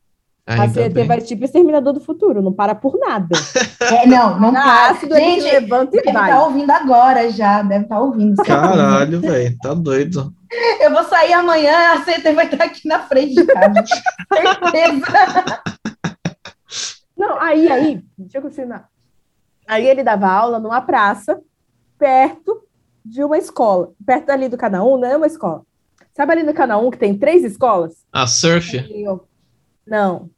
a 0.46 0.54
Ainda 0.54 0.72
CET 0.75 0.94
bem. 0.94 1.06
vai 1.06 1.20
tipo 1.20 1.44
Exterminador 1.44 1.92
do 1.92 2.00
Futuro, 2.00 2.40
não 2.40 2.52
para 2.52 2.75
por 2.75 2.99
nada. 2.99 3.37
É, 3.80 4.06
não, 4.06 4.40
não 4.40 4.52
Na 4.52 4.62
para. 4.62 4.90
ácido, 4.90 5.14
Gente, 5.16 5.42
levanta 5.42 5.96
e 5.96 6.02
deve 6.02 6.18
estar 6.18 6.44
ouvindo 6.44 6.70
agora 6.70 7.30
já, 7.30 7.62
deve 7.62 7.84
estar 7.84 8.00
ouvindo. 8.00 8.37
certeza. 8.37 8.58
Caralho, 8.61 9.20
velho, 9.20 9.56
tá 9.62 9.75
doido. 9.75 10.32
Eu 10.80 10.90
vou 10.90 11.04
sair 11.04 11.32
amanhã, 11.32 11.92
a 11.92 12.04
CT 12.04 12.32
vai 12.32 12.44
estar 12.44 12.64
aqui 12.64 12.87
na 12.87 13.00
frente 13.06 13.35
de 13.35 13.44
casa. 13.47 13.85
Certeza. 14.32 15.62
Não, 17.16 17.40
aí, 17.40 17.71
aí, 17.71 18.02
deixa 18.18 18.38
eu 18.38 18.42
continuar. 18.42 18.88
Aí 19.66 19.87
ele 19.87 20.02
dava 20.02 20.28
aula 20.28 20.59
numa 20.59 20.80
praça, 20.82 21.40
perto 21.99 22.66
de 23.04 23.23
uma 23.23 23.38
escola. 23.38 23.92
Perto 24.04 24.30
ali 24.30 24.49
do 24.49 24.56
Canaã, 24.56 24.80
não 24.80 25.04
é 25.04 25.16
uma 25.16 25.26
escola. 25.26 25.62
Sabe 26.14 26.32
ali 26.32 26.42
no 26.42 26.52
Canaã 26.52 26.90
que 26.90 26.99
tem 26.99 27.16
três 27.16 27.44
escolas? 27.44 28.04
A 28.12 28.26
surf? 28.26 28.76
Não. 29.87 30.28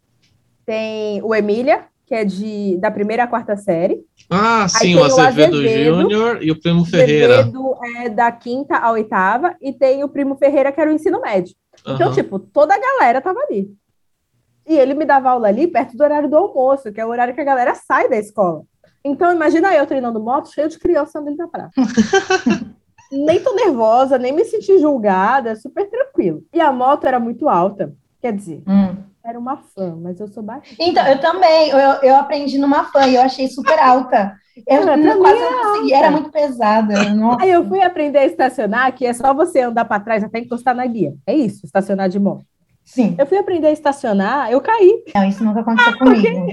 Tem 0.65 1.23
o 1.23 1.35
Emília, 1.35 1.87
que 2.07 2.15
é 2.15 2.25
de, 2.25 2.77
da 2.79 2.91
primeira 2.91 3.25
à 3.25 3.27
quarta 3.27 3.57
série. 3.57 4.05
Ah, 4.31 4.67
sim, 4.69 4.95
o 4.95 5.01
o 5.01 5.05
Azevedo, 5.05 5.57
Azevedo, 5.57 5.69
Júnior 5.69 6.43
e 6.43 6.51
o 6.51 6.61
Primo 6.61 6.83
O 6.83 6.85
Ferreira. 6.85 7.41
Azevedo 7.41 7.75
é 7.97 8.09
da 8.09 8.31
quinta 8.33 8.77
à 8.77 8.91
oitava. 8.93 9.55
E 9.61 9.73
tem 9.73 10.05
o 10.05 10.09
Primo 10.09 10.37
Ferreira, 10.37 10.71
que 10.73 10.81
era 10.81 10.91
o 10.91 10.95
ensino 10.95 11.21
médio. 11.21 11.55
Então, 11.87 12.07
Aham. 12.09 12.15
tipo, 12.15 12.39
toda 12.39 12.75
a 12.75 12.79
galera 12.81 13.21
tava 13.21 13.41
ali. 13.41 13.71
E 14.67 14.77
ele 14.79 14.95
me 14.95 15.05
dava 15.05 15.31
aula 15.31 15.49
ali 15.49 15.67
perto 15.67 15.97
do 15.97 16.03
horário 16.03 16.29
do 16.29 16.37
almoço, 16.37 16.93
que 16.93 17.01
é 17.01 17.05
o 17.05 17.11
horário 17.11 17.35
que 17.35 17.41
a 17.41 17.45
galera 17.45 17.75
sai 17.75 18.09
da 18.09 18.17
escola. 18.17 18.63
Então, 19.05 19.31
imagina 19.33 19.75
eu 19.75 19.87
treinando 19.87 20.19
moto, 20.21 20.51
cheio 20.53 20.69
de 20.69 20.79
criança 20.79 21.19
andando 21.19 21.37
da 21.37 21.49
praça. 21.49 21.73
nem 23.13 23.41
tô 23.41 23.55
nervosa, 23.55 24.17
nem 24.19 24.33
me 24.33 24.45
senti 24.45 24.79
julgada, 24.79 25.55
super 25.57 25.89
tranquilo. 25.89 26.43
E 26.53 26.61
a 26.61 26.73
moto 26.73 27.07
era 27.07 27.21
muito 27.21 27.49
alta. 27.49 27.95
Quer 28.21 28.33
dizer, 28.33 28.63
Hum. 28.67 28.97
Era 29.25 29.39
uma 29.39 29.57
fã, 29.57 29.97
mas 30.01 30.21
eu 30.21 30.29
sou 30.29 30.43
baixa. 30.43 30.75
Então, 30.79 31.07
eu 31.07 31.19
também, 31.19 31.71
eu, 31.71 31.79
eu 31.79 32.17
aprendi 32.17 32.59
numa 32.59 32.85
fã 32.85 33.07
e 33.07 33.15
eu 33.15 33.23
achei 33.23 33.49
super 33.49 33.79
alta. 33.79 34.35
Eu 34.69 34.87
não- 34.87 34.97
mim 34.97 35.19
quase 35.19 35.39
é 35.43 35.51
não 35.51 35.63
consegui, 35.63 35.95
alta. 35.95 36.07
era 36.07 36.11
muito 36.11 36.31
pesada. 36.31 37.11
Nossa. 37.15 37.43
Aí 37.43 37.51
eu 37.51 37.67
fui 37.67 37.83
aprender 37.83 38.19
a 38.19 38.25
estacionar, 38.27 38.95
que 38.95 39.05
é 39.07 39.13
só 39.13 39.33
você 39.35 39.61
andar 39.63 39.85
para 39.87 40.01
trás 40.03 40.23
até 40.23 40.39
encostar 40.39 40.75
na 40.77 40.87
guia. 40.87 41.15
É 41.27 41.35
isso, 41.35 41.65
estacionar 41.65 42.09
de 42.09 42.21
moto. 42.21 42.45
Sim, 42.85 43.17
Eu 43.19 43.27
fui 43.27 43.39
aprender 43.39 43.69
a 43.69 43.73
estacionar, 43.73 44.51
eu 44.51 44.61
caí. 44.61 45.03
não, 45.15 45.25
isso 45.29 45.43
nunca 45.45 45.61
aconteceu 45.61 45.97
comigo. 45.99 46.47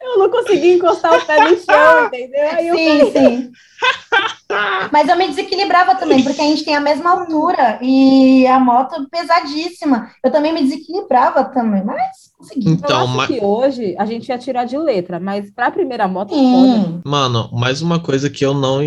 Eu 0.00 0.18
não 0.18 0.30
consegui 0.30 0.74
encostar 0.74 1.14
o 1.14 1.26
pé 1.26 1.40
no 1.40 1.56
chão, 1.58 2.06
entendeu? 2.06 2.50
Aí 2.50 2.68
eu 2.68 2.76
Sim, 2.76 3.12
sim. 3.12 3.52
Mas 4.92 5.08
eu 5.08 5.16
me 5.16 5.28
desequilibrava 5.28 5.94
também, 5.94 6.22
porque 6.22 6.40
a 6.40 6.44
gente 6.44 6.64
tem 6.64 6.74
a 6.74 6.80
mesma 6.80 7.10
altura 7.10 7.78
e 7.82 8.46
a 8.46 8.60
moto 8.60 9.08
pesadíssima. 9.10 10.10
Eu 10.22 10.30
também 10.30 10.52
me 10.52 10.62
desequilibrava 10.62 11.44
também, 11.44 11.82
mas 11.84 11.98
consegui. 12.36 12.68
Eu 12.68 12.72
Então, 12.74 13.00
acho 13.00 13.16
ma- 13.16 13.26
que 13.26 13.40
hoje 13.42 13.96
a 13.98 14.04
gente 14.04 14.28
ia 14.28 14.38
tirar 14.38 14.64
de 14.64 14.76
letra, 14.76 15.18
mas 15.18 15.50
para 15.50 15.66
a 15.68 15.70
primeira 15.70 16.06
moto. 16.06 16.34
Sim. 16.34 17.00
mano, 17.04 17.48
mais 17.52 17.80
uma 17.80 18.00
coisa 18.02 18.28
que 18.28 18.44
eu 18.44 18.52
não 18.54 18.80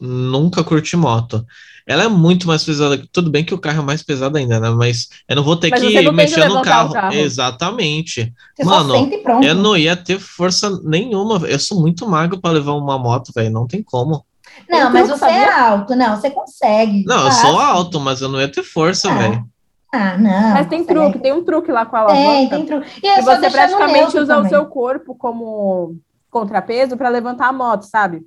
nunca 0.00 0.62
curti 0.64 0.96
moto. 0.96 1.44
Ela 1.86 2.04
é 2.04 2.08
muito 2.08 2.46
mais 2.46 2.62
pesada. 2.62 3.02
Tudo 3.10 3.30
bem 3.30 3.44
que 3.44 3.54
o 3.54 3.58
carro 3.58 3.80
é 3.80 3.84
mais 3.84 4.02
pesado 4.02 4.36
ainda, 4.38 4.60
né? 4.60 4.70
Mas 4.70 5.08
eu 5.28 5.34
não 5.36 5.42
vou 5.42 5.56
ter 5.56 5.70
Mas 5.70 5.80
que 5.80 5.92
tem 5.92 6.12
mexer 6.12 6.48
no 6.48 6.62
carro. 6.62 6.90
o 6.90 6.92
carro. 6.92 7.14
Exatamente. 7.14 8.32
Você 8.56 8.64
Mano, 8.64 8.90
só 8.94 8.98
sente 8.98 9.14
e 9.16 9.18
pronto. 9.18 9.44
Eu 9.46 9.54
não 9.54 9.76
ia 9.76 9.96
ter 9.96 10.18
força 10.20 10.70
nenhuma. 10.84 11.38
Eu 11.48 11.58
sou 11.58 11.80
muito 11.80 12.06
magro 12.08 12.40
pra 12.40 12.50
levar 12.52 12.72
uma 12.74 12.98
moto, 12.98 13.32
velho. 13.34 13.50
Não 13.50 13.66
tem 13.66 13.82
como. 13.82 14.24
Não, 14.68 14.78
Eu 14.78 14.90
mas 14.90 15.08
você 15.08 15.24
é 15.24 15.52
alto, 15.52 15.96
não, 15.96 16.16
você 16.16 16.30
consegue. 16.30 17.04
Não, 17.06 17.24
eu 17.26 17.32
sou 17.32 17.58
alto, 17.58 17.98
mas 17.98 18.20
eu 18.20 18.28
não 18.28 18.40
ia 18.40 18.48
ter 18.48 18.62
força, 18.62 19.10
Ah, 19.10 19.14
velho. 19.18 19.44
Ah, 19.92 20.16
não. 20.18 20.50
Mas 20.50 20.68
tem 20.68 20.84
truque, 20.84 21.18
é- 21.18 21.20
tem 21.20 21.32
um 21.32 21.42
truque 21.44 21.72
lá 21.72 21.84
com 21.86 21.96
a 21.96 22.04
Tem, 22.06 22.24
alavanca. 22.26 22.56
tem 22.56 22.66
truque. 22.66 22.86
E 23.02 23.06
é 23.08 23.22
só 23.22 23.34
você 23.36 23.50
praticamente 23.50 24.16
usa 24.18 24.22
o 24.34 24.36
também. 24.36 24.50
seu 24.50 24.66
corpo 24.66 25.14
como 25.16 25.96
contrapeso 26.30 26.96
para 26.96 27.08
levantar 27.08 27.48
a 27.48 27.52
moto, 27.52 27.82
sabe? 27.82 28.22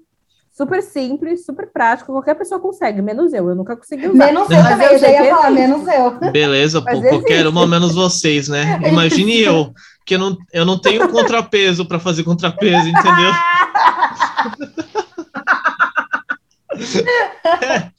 Super 0.55 0.83
simples, 0.83 1.47
super 1.47 1.67
prático, 1.71 2.11
qualquer 2.11 2.35
pessoa 2.35 2.61
consegue, 2.61 3.01
menos 3.01 3.33
eu. 3.33 3.49
Eu 3.49 3.55
nunca 3.55 3.75
consegui 3.75 4.07
usar. 4.07 4.25
Menos 4.25 4.47
eu 4.51 4.63
também, 4.63 4.87
eu 4.87 4.97
já 4.99 5.09
ia 5.11 5.35
falar, 5.35 5.49
menos 5.49 5.87
eu. 5.87 6.31
Beleza, 6.31 6.79
pô, 6.79 7.01
qualquer 7.01 7.47
uma 7.47 7.65
menos 7.65 7.95
vocês, 7.95 8.47
né? 8.47 8.79
Imagine 8.87 9.41
eu, 9.41 9.73
que 10.05 10.13
eu 10.13 10.19
não, 10.19 10.37
eu 10.53 10.63
não 10.63 10.79
tenho 10.79 11.09
contrapeso 11.09 11.87
para 11.87 11.97
fazer 11.99 12.23
contrapeso, 12.23 12.87
entendeu? 12.87 13.31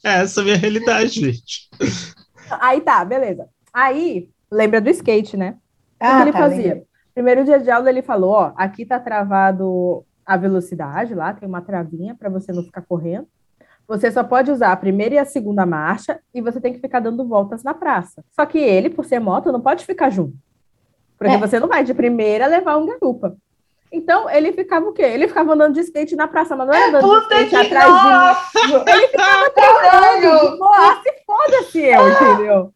É, 0.03 0.21
essa 0.21 0.39
é 0.39 0.41
a 0.41 0.45
minha 0.45 0.57
realidade, 0.57 1.19
gente. 1.21 1.69
Aí 2.59 2.81
tá, 2.81 3.03
beleza. 3.05 3.47
Aí, 3.73 4.29
lembra 4.51 4.81
do 4.81 4.89
skate, 4.89 5.37
né? 5.37 5.55
O 5.95 5.99
que 5.99 6.05
Ah, 6.05 6.15
que 6.17 6.21
ele 6.23 6.31
tá, 6.31 6.39
fazia? 6.39 6.63
lembra. 6.63 6.83
Primeiro 7.13 7.45
dia 7.45 7.59
de 7.59 7.71
aula 7.71 7.89
ele 7.89 8.01
falou, 8.01 8.31
ó, 8.31 8.51
aqui 8.57 8.85
tá 8.85 8.99
travado 8.99 10.03
a 10.25 10.37
velocidade 10.37 11.13
lá, 11.13 11.33
tem 11.33 11.47
uma 11.47 11.61
travinha 11.61 12.15
para 12.15 12.29
você 12.29 12.51
não 12.51 12.63
ficar 12.63 12.81
correndo. 12.81 13.27
Você 13.87 14.11
só 14.11 14.23
pode 14.23 14.49
usar 14.51 14.71
a 14.71 14.75
primeira 14.77 15.15
e 15.15 15.17
a 15.19 15.25
segunda 15.25 15.65
marcha 15.65 16.19
e 16.33 16.41
você 16.41 16.59
tem 16.59 16.73
que 16.73 16.79
ficar 16.79 16.99
dando 16.99 17.23
voltas 17.27 17.63
na 17.63 17.73
praça. 17.73 18.23
Só 18.31 18.43
que 18.45 18.57
ele, 18.57 18.89
por 18.89 19.05
ser 19.05 19.19
moto, 19.19 19.51
não 19.51 19.61
pode 19.61 19.85
ficar 19.85 20.09
junto. 20.09 20.33
Porque 21.17 21.35
É. 21.35 21.37
você 21.37 21.59
não 21.59 21.67
vai 21.67 21.83
de 21.83 21.93
primeira 21.93 22.47
levar 22.47 22.77
um 22.77 22.85
garupa. 22.87 23.35
Então, 23.91 24.27
ele 24.29 24.51
ficava 24.51 24.87
o 24.89 24.91
quê? 24.91 25.03
Ele 25.03 25.27
ficava 25.27 25.53
andando 25.53 25.75
de 25.75 25.79
skate 25.81 26.15
na 26.15 26.27
praça, 26.27 26.55
mas 26.55 26.67
não 26.67 26.73
era 26.73 26.87
andando 26.89 27.01
Puta 27.07 27.35
de 27.35 27.43
skate 27.45 27.55
atrás 27.67 27.85
de 27.85 28.03
mim. 28.03 28.09
nossa! 28.09 28.91
Ele 28.91 29.07
ficava. 29.07 29.49
Pô, 30.57 31.01
se 31.03 31.23
foda-se 31.25 31.79
eu, 31.81 32.09
entendeu? 32.09 32.73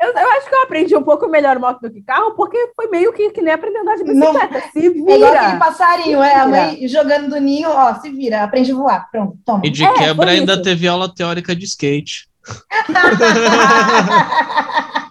Eu, 0.00 0.12
eu 0.14 0.30
acho 0.32 0.48
que 0.48 0.54
eu 0.54 0.62
aprendi 0.62 0.96
um 0.96 1.02
pouco 1.02 1.28
melhor 1.28 1.58
moto 1.58 1.80
do 1.80 1.90
que 1.90 2.00
carro, 2.02 2.32
porque 2.34 2.72
foi 2.74 2.88
meio 2.88 3.12
que, 3.12 3.30
que 3.30 3.42
nem 3.42 3.52
aprender 3.52 3.78
a 3.78 3.82
andar 3.82 3.96
de 3.96 4.04
Não. 4.04 4.32
bicicleta. 4.32 4.68
Se 4.72 4.78
É 4.78 4.86
igual 4.88 5.24
aquele 5.32 5.46
vira. 5.46 5.58
passarinho, 5.58 6.22
é, 6.22 6.34
a 6.34 6.46
Vira. 6.46 6.56
mãe 6.66 6.88
jogando 6.88 7.28
do 7.28 7.40
ninho, 7.40 7.68
ó, 7.68 7.94
se 7.96 8.08
vira, 8.10 8.42
aprende 8.42 8.72
a 8.72 8.74
voar, 8.74 9.10
pronto, 9.10 9.36
toma. 9.44 9.60
E 9.64 9.70
de 9.70 9.84
É, 9.84 9.92
quebra 9.92 10.30
ainda 10.30 10.54
isso. 10.54 10.62
teve 10.62 10.88
aula 10.88 11.14
teórica 11.14 11.54
de 11.54 11.64
skate. 11.66 12.30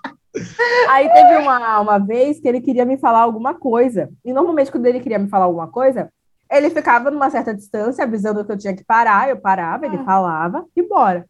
Aí 0.90 1.10
teve 1.10 1.38
uma, 1.38 1.80
uma 1.80 1.98
vez 2.00 2.40
que 2.40 2.48
ele 2.48 2.62
queria 2.62 2.86
me 2.86 2.98
falar 2.98 3.20
alguma 3.22 3.54
coisa. 3.54 4.10
E 4.24 4.34
normalmente, 4.34 4.72
quando 4.72 4.86
ele 4.86 5.00
queria 5.00 5.20
me 5.20 5.28
falar 5.30 5.46
alguma 5.46 5.68
coisa, 5.68 6.10
ele 6.52 6.70
ficava 6.70 7.12
numa 7.12 7.30
certa 7.30 7.54
distância, 7.54 8.04
avisando 8.04 8.44
que 8.46 8.52
eu 8.52 8.58
tinha 8.58 8.76
que 8.76 8.84
parar. 8.84 9.30
Eu 9.30 9.38
parava, 9.38 9.86
ele 9.86 9.98
Ah. 9.98 10.04
falava 10.06 10.66
e 10.76 10.82
bora. 10.82 11.26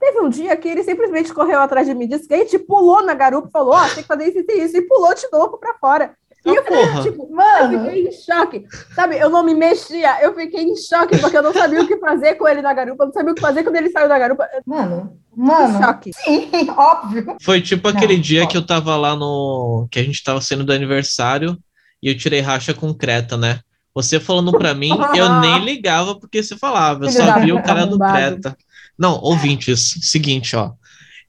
Teve 0.00 0.20
um 0.20 0.28
dia 0.28 0.56
que 0.56 0.68
ele 0.68 0.82
simplesmente 0.84 1.32
correu 1.34 1.60
atrás 1.60 1.86
de 1.86 1.94
mim 1.94 2.06
de 2.06 2.16
skate, 2.16 2.58
pulou 2.58 3.02
na 3.04 3.14
garupa 3.14 3.48
e 3.48 3.52
falou: 3.52 3.74
Ó, 3.74 3.80
tem 3.88 4.02
que 4.02 4.08
fazer 4.08 4.26
isso 4.28 4.38
e 4.48 4.64
isso, 4.64 4.76
e 4.76 4.82
pulou 4.82 5.14
de 5.14 5.26
novo 5.32 5.58
pra 5.58 5.74
fora. 5.74 6.12
E 6.46 6.50
Ah, 6.50 6.54
eu 6.54 6.62
fiquei, 6.62 6.86
porra. 6.86 7.02
tipo, 7.02 7.22
Eu 7.24 7.34
Mano, 7.36 7.84
fiquei 7.84 8.08
em 8.08 8.12
choque. 8.12 8.64
Sabe, 8.94 9.18
eu 9.18 9.28
não 9.28 9.42
me 9.42 9.54
mexia, 9.54 10.22
eu 10.22 10.32
fiquei 10.34 10.62
em 10.62 10.76
choque 10.76 11.18
porque 11.18 11.36
eu 11.36 11.42
não 11.42 11.52
sabia 11.52 11.82
o 11.82 11.86
que 11.86 11.96
fazer 11.98 12.36
com 12.36 12.46
ele 12.46 12.62
na 12.62 12.72
garupa, 12.72 13.02
eu 13.02 13.06
não 13.08 13.12
sabia 13.12 13.32
o 13.32 13.34
que 13.34 13.40
fazer 13.40 13.64
quando 13.64 13.74
ele 13.76 13.90
saiu 13.90 14.08
da 14.08 14.18
garupa. 14.18 14.48
Eu 14.54 14.62
mano, 14.64 15.12
fiquei 15.30 15.42
em 15.42 15.46
mano, 15.46 15.78
choque. 15.84 16.10
sim, 16.14 16.48
óbvio. 16.76 17.36
Foi 17.42 17.60
tipo 17.60 17.90
Não, 17.90 17.96
aquele 17.96 18.16
dia 18.16 18.44
ó. 18.44 18.46
que 18.46 18.56
eu 18.56 18.64
tava 18.64 18.96
lá 18.96 19.16
no. 19.16 19.88
que 19.90 19.98
a 19.98 20.02
gente 20.04 20.22
tava 20.22 20.40
sendo 20.40 20.62
do 20.64 20.72
aniversário 20.72 21.58
e 22.00 22.08
eu 22.08 22.16
tirei 22.16 22.40
racha 22.40 22.72
com 22.72 22.94
Creta, 22.94 23.36
né? 23.36 23.58
Você 23.94 24.20
falando 24.20 24.52
pra 24.52 24.74
mim, 24.74 24.90
eu 25.16 25.40
nem 25.40 25.58
ligava 25.66 26.14
porque 26.20 26.40
você 26.40 26.56
falava, 26.56 27.06
eu 27.06 27.10
só 27.10 27.40
via 27.40 27.54
o 27.56 27.62
cara 27.62 27.84
do. 27.84 27.98
Creta. 27.98 28.56
Não, 28.98 29.18
ouvintes, 29.20 29.94
seguinte, 30.02 30.56
ó. 30.56 30.72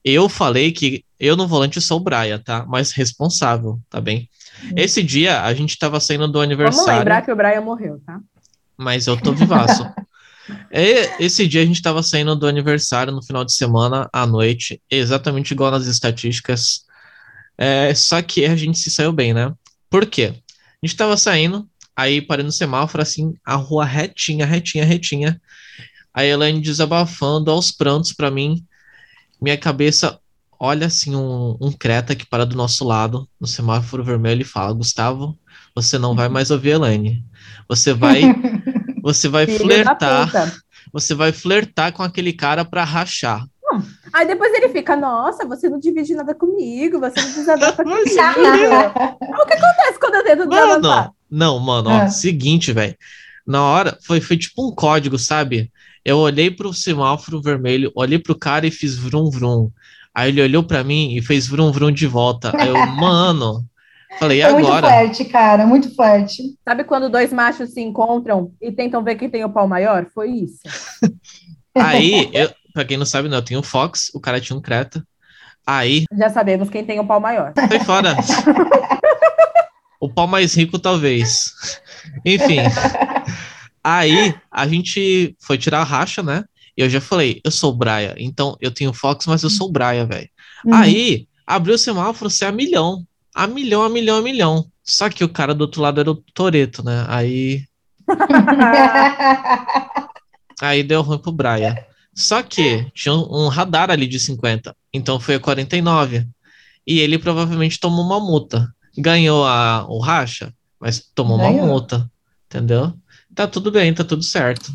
Eu 0.04 0.28
falei 0.28 0.72
que 0.72 1.04
eu 1.18 1.36
no 1.36 1.46
volante 1.46 1.80
sou 1.80 1.98
o 1.98 2.02
Braia, 2.02 2.38
tá? 2.38 2.64
Mas 2.66 2.90
responsável, 2.92 3.78
tá 3.90 4.00
bem? 4.00 4.28
Esse 4.76 5.02
dia 5.02 5.42
a 5.42 5.54
gente 5.54 5.78
tava 5.78 6.00
saindo 6.00 6.26
do 6.26 6.32
Vamos 6.38 6.44
aniversário. 6.44 6.98
lembrar 6.98 7.22
que 7.22 7.30
o 7.32 7.36
Brian 7.36 7.60
morreu, 7.60 8.00
tá? 8.04 8.18
mas 8.76 9.06
eu 9.06 9.16
tô 9.16 9.32
vivaço. 9.32 9.84
E- 10.72 11.24
Esse 11.24 11.46
dia 11.46 11.62
a 11.62 11.64
gente 11.66 11.82
tava 11.82 12.02
saindo 12.02 12.34
do 12.34 12.46
aniversário 12.46 13.12
no 13.12 13.22
final 13.22 13.44
de 13.44 13.52
semana, 13.54 14.08
à 14.12 14.26
noite, 14.26 14.80
exatamente 14.90 15.52
igual 15.52 15.70
nas 15.70 15.86
estatísticas. 15.86 16.80
É, 17.58 17.94
só 17.94 18.20
que 18.22 18.44
a 18.46 18.56
gente 18.56 18.78
se 18.78 18.90
saiu 18.90 19.12
bem, 19.12 19.34
né? 19.34 19.52
Por 19.88 20.06
quê? 20.06 20.34
A 20.82 20.86
gente 20.86 20.96
tava 20.96 21.16
saindo, 21.16 21.68
aí 21.94 22.22
parei 22.22 22.44
no 22.44 22.50
semáforo, 22.52 23.02
assim, 23.02 23.34
a 23.44 23.54
rua 23.54 23.84
retinha, 23.84 24.46
retinha, 24.46 24.84
retinha. 24.84 25.40
A 26.12 26.24
Elaine 26.24 26.60
desabafando 26.60 27.50
aos 27.50 27.70
prantos 27.70 28.12
pra 28.12 28.30
mim. 28.30 28.64
Minha 29.40 29.56
cabeça 29.56 30.18
olha 30.58 30.86
assim 30.86 31.16
um, 31.16 31.56
um 31.60 31.72
creta 31.72 32.14
que 32.14 32.26
para 32.26 32.44
do 32.44 32.56
nosso 32.56 32.84
lado, 32.84 33.28
no 33.40 33.46
semáforo 33.46 34.04
vermelho, 34.04 34.42
e 34.42 34.44
fala: 34.44 34.72
Gustavo, 34.74 35.38
você 35.74 35.98
não 35.98 36.14
vai 36.14 36.28
mais 36.28 36.50
ouvir 36.50 36.70
Elaine. 36.70 37.24
Você 37.68 37.94
vai 37.94 38.22
você 39.02 39.28
vai 39.28 39.46
Filho 39.46 39.60
flertar, 39.60 40.30
você 40.92 41.14
vai 41.14 41.32
flertar 41.32 41.92
com 41.92 42.02
aquele 42.02 42.32
cara 42.32 42.64
pra 42.64 42.84
rachar. 42.84 43.44
Aí 44.12 44.26
depois 44.26 44.52
ele 44.52 44.68
fica, 44.70 44.96
nossa, 44.96 45.46
você 45.46 45.68
não 45.68 45.78
divide 45.78 46.12
nada 46.14 46.34
comigo, 46.34 46.98
você 46.98 47.20
não 47.20 47.32
desabafa 47.32 47.84
comigo. 47.84 48.00
Mas, 48.04 48.12
o 48.16 49.46
que 49.46 49.52
acontece 49.54 50.00
quando 50.00 50.14
eu 50.16 50.24
tento 50.24 50.48
desabafar? 50.48 51.12
Não, 51.30 51.60
mano, 51.60 51.90
ó, 51.90 52.00
Ah. 52.00 52.08
seguinte, 52.08 52.72
velho. 52.72 52.96
Na 53.46 53.62
hora, 53.62 53.96
foi, 54.02 54.20
foi 54.20 54.36
tipo 54.36 54.68
um 54.68 54.74
código, 54.74 55.16
sabe? 55.16 55.70
Eu 56.04 56.18
olhei 56.18 56.50
pro 56.50 56.72
semáforo 56.72 57.42
vermelho, 57.42 57.92
olhei 57.94 58.18
pro 58.18 58.38
cara 58.38 58.66
e 58.66 58.70
fiz 58.70 58.96
vrum 58.96 59.30
vrum. 59.30 59.70
Aí 60.14 60.30
ele 60.30 60.42
olhou 60.42 60.62
pra 60.62 60.82
mim 60.82 61.14
e 61.14 61.22
fez 61.22 61.46
vrum 61.46 61.70
vrum 61.70 61.92
de 61.92 62.06
volta. 62.06 62.52
Aí 62.58 62.68
eu, 62.68 62.74
mano, 62.96 63.64
falei, 64.18 64.40
e 64.40 64.44
Foi 64.44 64.52
muito 64.54 64.66
agora? 64.66 64.88
forte, 64.88 65.24
cara, 65.26 65.66
muito 65.66 65.94
forte. 65.94 66.42
Sabe 66.64 66.84
quando 66.84 67.08
dois 67.10 67.32
machos 67.32 67.70
se 67.70 67.80
encontram 67.80 68.52
e 68.60 68.72
tentam 68.72 69.04
ver 69.04 69.16
quem 69.16 69.28
tem 69.30 69.44
o 69.44 69.50
pau 69.50 69.68
maior? 69.68 70.06
Foi 70.14 70.30
isso. 70.30 70.60
Aí, 71.76 72.28
eu, 72.32 72.50
pra 72.72 72.84
quem 72.84 72.96
não 72.96 73.06
sabe, 73.06 73.28
né, 73.28 73.36
eu 73.36 73.42
tenho 73.42 73.60
o 73.60 73.64
Fox, 73.64 74.10
o 74.14 74.20
cara 74.20 74.40
tinha 74.40 74.56
um 74.56 74.60
Creta. 74.60 75.06
Aí, 75.66 76.04
Já 76.16 76.30
sabemos 76.30 76.68
quem 76.70 76.84
tem 76.84 76.98
o 76.98 77.06
pau 77.06 77.20
maior. 77.20 77.52
foi 77.68 77.78
fora. 77.80 78.16
o 80.00 80.08
pau 80.08 80.26
mais 80.26 80.54
rico, 80.54 80.78
talvez. 80.78 81.52
Enfim. 82.24 82.58
Aí, 83.82 84.34
a 84.50 84.66
gente 84.66 85.34
foi 85.40 85.56
tirar 85.56 85.80
a 85.80 85.84
racha, 85.84 86.22
né? 86.22 86.44
E 86.76 86.82
eu 86.82 86.88
já 86.88 87.00
falei, 87.00 87.40
eu 87.44 87.50
sou 87.50 87.72
o 87.72 87.76
Braia. 87.76 88.14
Então, 88.18 88.56
eu 88.60 88.70
tenho 88.70 88.92
Fox, 88.92 89.26
mas 89.26 89.42
eu 89.42 89.50
sou 89.50 89.68
o 89.68 89.72
Braia, 89.72 90.04
velho. 90.04 90.28
Uhum. 90.64 90.74
Aí, 90.74 91.26
abriu 91.46 91.74
o 91.74 91.78
semáforo, 91.78 92.30
você 92.30 92.44
é 92.44 92.48
a 92.48 92.52
milhão. 92.52 93.04
A 93.34 93.46
milhão, 93.46 93.82
a 93.82 93.88
milhão, 93.88 94.18
a 94.18 94.22
milhão. 94.22 94.66
Só 94.84 95.08
que 95.08 95.24
o 95.24 95.28
cara 95.28 95.54
do 95.54 95.62
outro 95.62 95.80
lado 95.80 96.00
era 96.00 96.10
o 96.10 96.22
Toreto, 96.34 96.84
né? 96.84 97.04
Aí, 97.08 97.64
aí 100.60 100.82
deu 100.82 101.02
ruim 101.02 101.18
pro 101.18 101.32
Braia. 101.32 101.86
Só 102.14 102.42
que 102.42 102.90
tinha 102.92 103.14
um 103.14 103.48
radar 103.48 103.90
ali 103.90 104.06
de 104.06 104.18
50. 104.18 104.74
Então 104.92 105.20
foi 105.20 105.36
a 105.36 105.40
49. 105.40 106.26
E 106.86 106.98
ele 106.98 107.18
provavelmente 107.18 107.78
tomou 107.78 108.04
uma 108.04 108.18
multa. 108.18 108.68
Ganhou 108.98 109.46
a, 109.46 109.86
o 109.88 110.00
racha, 110.00 110.52
mas 110.80 111.08
tomou 111.14 111.36
uma 111.36 111.50
Ganhou. 111.50 111.66
multa. 111.66 112.10
Entendeu? 112.46 112.92
Tá 113.34 113.46
tudo 113.46 113.70
bem, 113.70 113.92
tá 113.94 114.04
tudo 114.04 114.22
certo. 114.22 114.72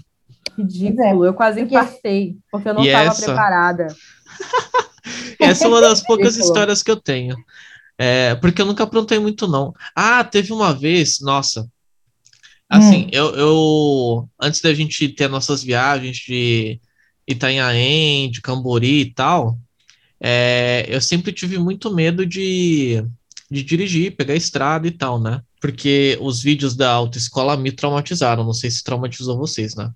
Ridículo. 0.58 1.26
Eu 1.26 1.34
quase 1.34 1.62
infartei, 1.62 2.38
porque 2.52 2.70
eu 2.70 2.74
não 2.74 2.84
estava 2.84 3.10
essa? 3.10 3.26
preparada. 3.26 3.88
Essa 5.40 5.66
é 5.66 5.68
uma 5.68 5.82
das 5.82 6.02
poucas 6.02 6.36
histórias 6.36 6.82
que 6.82 6.90
eu 6.90 6.96
tenho. 6.96 7.36
É, 7.98 8.36
porque 8.36 8.62
eu 8.62 8.66
nunca 8.66 8.84
aprontei 8.84 9.20
muito, 9.20 9.48
não. 9.48 9.74
Ah, 9.96 10.24
teve 10.24 10.52
uma 10.52 10.74
vez, 10.74 11.20
nossa. 11.22 11.70
Assim, 12.68 13.08
eu, 13.12 13.36
eu. 13.36 14.30
Antes 14.42 14.62
da 14.62 14.74
gente 14.74 15.08
ter 15.10 15.30
nossas 15.30 15.64
viagens 15.64 16.18
de 16.18 16.80
Itanhaém, 17.28 18.30
de 18.32 18.42
Cambori 18.42 19.02
e 19.02 19.14
tal, 19.14 19.58
é, 20.20 20.86
eu 20.90 21.00
sempre 21.00 21.32
tive 21.32 21.58
muito 21.60 21.94
medo 21.94 22.26
de, 22.26 23.06
de 23.50 23.64
dirigir, 23.64 24.16
pegar 24.16 24.36
estrada 24.36 24.88
e 24.88 24.92
tal, 24.92 25.22
né? 25.22 25.42
Porque 25.66 26.16
os 26.22 26.44
vídeos 26.44 26.76
da 26.76 26.92
autoescola 26.92 27.58
me 27.58 27.72
traumatizaram. 27.72 28.44
Não 28.44 28.54
sei 28.54 28.70
se 28.70 28.84
traumatizou 28.84 29.36
vocês, 29.36 29.76
né? 29.76 29.90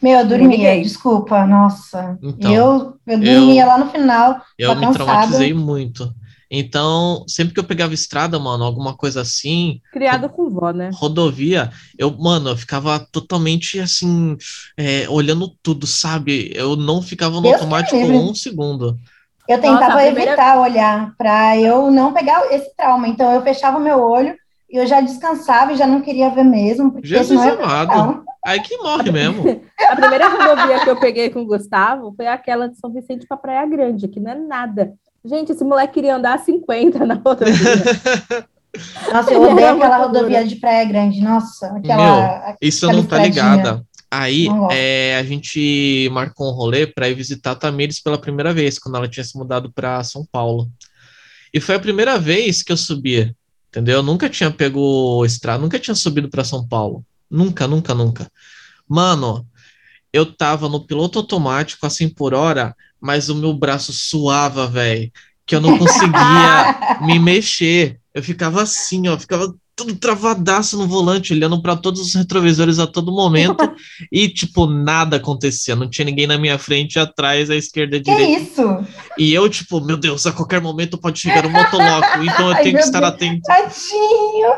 Meu, 0.00 0.20
eu 0.20 0.26
dormia, 0.26 0.48
Ninguém. 0.48 0.82
desculpa, 0.82 1.46
nossa. 1.46 2.18
Então, 2.22 2.50
eu, 2.52 2.94
eu 3.06 3.18
dormia 3.20 3.66
lá 3.66 3.76
no 3.76 3.90
final, 3.90 4.40
Eu 4.58 4.68
Tava 4.70 4.80
me 4.80 4.86
cansada. 4.86 5.04
traumatizei 5.04 5.52
muito. 5.52 6.10
Então, 6.50 7.24
sempre 7.28 7.52
que 7.52 7.60
eu 7.60 7.64
pegava 7.64 7.92
estrada, 7.94 8.38
mano, 8.38 8.64
alguma 8.64 8.96
coisa 8.96 9.20
assim, 9.20 9.80
Criado 9.92 10.28
com 10.30 10.48
vó, 10.50 10.70
né? 10.70 10.90
rodovia, 10.94 11.70
eu, 11.98 12.10
mano, 12.18 12.50
eu 12.50 12.56
ficava 12.56 12.98
totalmente 13.12 13.78
assim, 13.80 14.36
é, 14.76 15.06
olhando 15.10 15.48
tudo, 15.62 15.86
sabe? 15.86 16.52
Eu 16.54 16.74
não 16.76 17.00
ficava 17.02 17.36
no 17.36 17.42
Deus 17.42 17.54
automático 17.54 17.96
um 17.96 18.34
segundo. 18.34 18.98
eu 19.48 19.60
tentava 19.60 19.94
a 19.94 20.04
primeira- 20.04 20.32
evitar 20.32 20.58
olhar 20.58 21.14
para 21.18 21.56
eu 21.58 21.90
não 21.90 22.12
pegar 22.12 22.44
esse 22.52 22.74
trauma. 22.76 23.08
Então 23.08 23.30
eu 23.32 23.42
fechava 23.42 23.78
meu 23.78 23.98
olho 24.00 24.34
eu 24.78 24.86
já 24.86 25.00
descansava 25.00 25.72
e 25.72 25.76
já 25.76 25.86
não 25.86 26.00
queria 26.00 26.30
ver 26.30 26.44
mesmo, 26.44 26.92
porque 26.92 27.06
Jesus 27.06 27.40
é 27.40 27.50
amado. 27.50 28.24
Aí 28.44 28.60
que 28.60 28.76
morre 28.78 29.10
mesmo. 29.10 29.62
A 29.88 29.96
primeira 29.96 30.28
rodovia 30.28 30.80
que 30.80 30.90
eu 30.90 30.98
peguei 30.98 31.30
com 31.30 31.42
o 31.42 31.46
Gustavo 31.46 32.12
foi 32.16 32.26
aquela 32.26 32.68
de 32.68 32.78
São 32.78 32.92
Vicente 32.92 33.26
para 33.26 33.36
Praia 33.36 33.66
Grande, 33.66 34.08
que 34.08 34.18
não 34.18 34.32
é 34.32 34.34
nada. 34.34 34.94
Gente, 35.24 35.52
esse 35.52 35.62
moleque 35.62 35.94
queria 35.94 36.16
andar 36.16 36.34
a 36.34 36.38
50 36.38 37.06
na 37.06 37.14
rodovia. 37.14 37.54
Nossa, 39.12 39.32
eu 39.32 39.42
odeio 39.42 39.60
era 39.60 39.76
aquela 39.76 39.98
rodovia 39.98 40.44
de 40.44 40.56
Praia 40.56 40.84
Grande. 40.84 41.20
Nossa, 41.20 41.68
aquela. 41.76 42.56
Isso 42.60 42.86
aquela 42.86 43.00
não 43.00 43.06
tá 43.06 43.18
ligada. 43.18 43.84
Aí 44.10 44.46
é, 44.70 45.16
a 45.18 45.22
gente 45.22 46.08
marcou 46.12 46.50
um 46.50 46.54
rolê 46.54 46.86
para 46.86 47.08
ir 47.08 47.14
visitar 47.14 47.52
a 47.52 47.54
Tamires 47.54 48.00
pela 48.00 48.18
primeira 48.18 48.52
vez, 48.52 48.78
quando 48.78 48.96
ela 48.96 49.08
tinha 49.08 49.24
se 49.24 49.36
mudado 49.38 49.70
para 49.72 50.02
São 50.04 50.26
Paulo. 50.30 50.68
E 51.52 51.60
foi 51.60 51.76
a 51.76 51.80
primeira 51.80 52.18
vez 52.18 52.62
que 52.62 52.72
eu 52.72 52.76
subia, 52.76 53.34
entendeu? 53.72 53.96
Eu 53.96 54.02
nunca 54.02 54.28
tinha 54.28 54.50
pego 54.50 55.24
estrada, 55.24 55.62
nunca 55.62 55.78
tinha 55.78 55.94
subido 55.94 56.28
para 56.28 56.44
São 56.44 56.66
Paulo. 56.68 57.04
Nunca, 57.30 57.66
nunca, 57.66 57.94
nunca. 57.94 58.30
Mano, 58.86 59.46
eu 60.12 60.26
tava 60.26 60.68
no 60.68 60.86
piloto 60.86 61.18
automático 61.18 61.86
assim 61.86 62.06
por 62.08 62.34
hora, 62.34 62.76
mas 63.00 63.30
o 63.30 63.34
meu 63.34 63.54
braço 63.54 63.90
suava, 63.90 64.66
velho, 64.66 65.10
que 65.46 65.56
eu 65.56 65.60
não 65.60 65.76
conseguia 65.80 67.00
me 67.00 67.18
mexer. 67.18 67.98
Eu 68.12 68.22
ficava 68.22 68.62
assim, 68.62 69.08
ó, 69.08 69.18
ficava 69.18 69.54
tudo 69.74 69.94
travadaço 69.96 70.76
no 70.76 70.86
volante, 70.86 71.32
olhando 71.32 71.60
para 71.62 71.76
todos 71.76 72.00
os 72.00 72.14
retrovisores 72.14 72.78
a 72.78 72.86
todo 72.86 73.10
momento 73.12 73.56
e, 74.12 74.28
tipo, 74.28 74.66
nada 74.66 75.16
acontecia. 75.16 75.74
Não 75.74 75.88
tinha 75.88 76.04
ninguém 76.04 76.26
na 76.26 76.36
minha 76.38 76.58
frente, 76.58 76.98
atrás, 76.98 77.50
à 77.50 77.56
esquerda, 77.56 77.96
à 77.96 78.00
Que 78.00 78.04
direita. 78.14 78.40
isso? 78.42 78.86
E 79.18 79.32
eu, 79.32 79.48
tipo, 79.48 79.80
meu 79.80 79.96
Deus, 79.96 80.26
a 80.26 80.32
qualquer 80.32 80.60
momento 80.60 80.98
pode 80.98 81.18
chegar 81.18 81.46
um 81.46 81.50
motoloco, 81.50 82.22
então 82.22 82.48
eu 82.50 82.54
Ai, 82.54 82.62
tenho 82.62 82.76
que 82.76 82.84
estar 82.84 83.00
Deus. 83.00 83.12
atento. 83.12 83.40
Tadinho. 83.42 84.48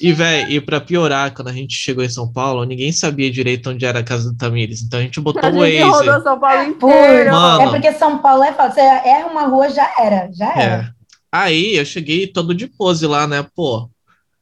E, 0.00 0.12
velho, 0.12 0.50
e 0.50 0.60
pra 0.60 0.80
piorar, 0.80 1.32
quando 1.32 1.48
a 1.48 1.52
gente 1.52 1.74
chegou 1.74 2.04
em 2.04 2.08
São 2.08 2.30
Paulo, 2.30 2.64
ninguém 2.64 2.92
sabia 2.92 3.30
direito 3.30 3.70
onde 3.70 3.84
era 3.86 4.00
a 4.00 4.04
casa 4.04 4.30
do 4.30 4.36
Tamires. 4.36 4.82
Então 4.82 5.00
a 5.00 5.02
gente 5.02 5.20
botou 5.20 5.42
A 5.42 5.48
o 5.50 5.64
gente 5.66 5.80
Waze. 5.82 6.06
rodou 6.08 6.22
São 6.22 6.38
Paulo 6.38 6.62
inteiro. 6.64 7.30
Mano. 7.32 7.62
É 7.62 7.70
porque 7.70 7.92
São 7.94 8.18
Paulo 8.18 8.42
é 8.42 8.52
foda. 8.52 8.70
Você 8.70 8.80
erra 8.80 9.26
uma 9.30 9.46
rua, 9.46 9.70
já 9.70 9.90
era. 9.98 10.28
Já 10.32 10.52
era. 10.52 10.62
É. 10.98 11.02
Aí 11.34 11.76
eu 11.76 11.84
cheguei 11.86 12.26
todo 12.26 12.54
de 12.54 12.66
pose 12.66 13.06
lá, 13.06 13.26
né? 13.26 13.46
Pô, 13.56 13.88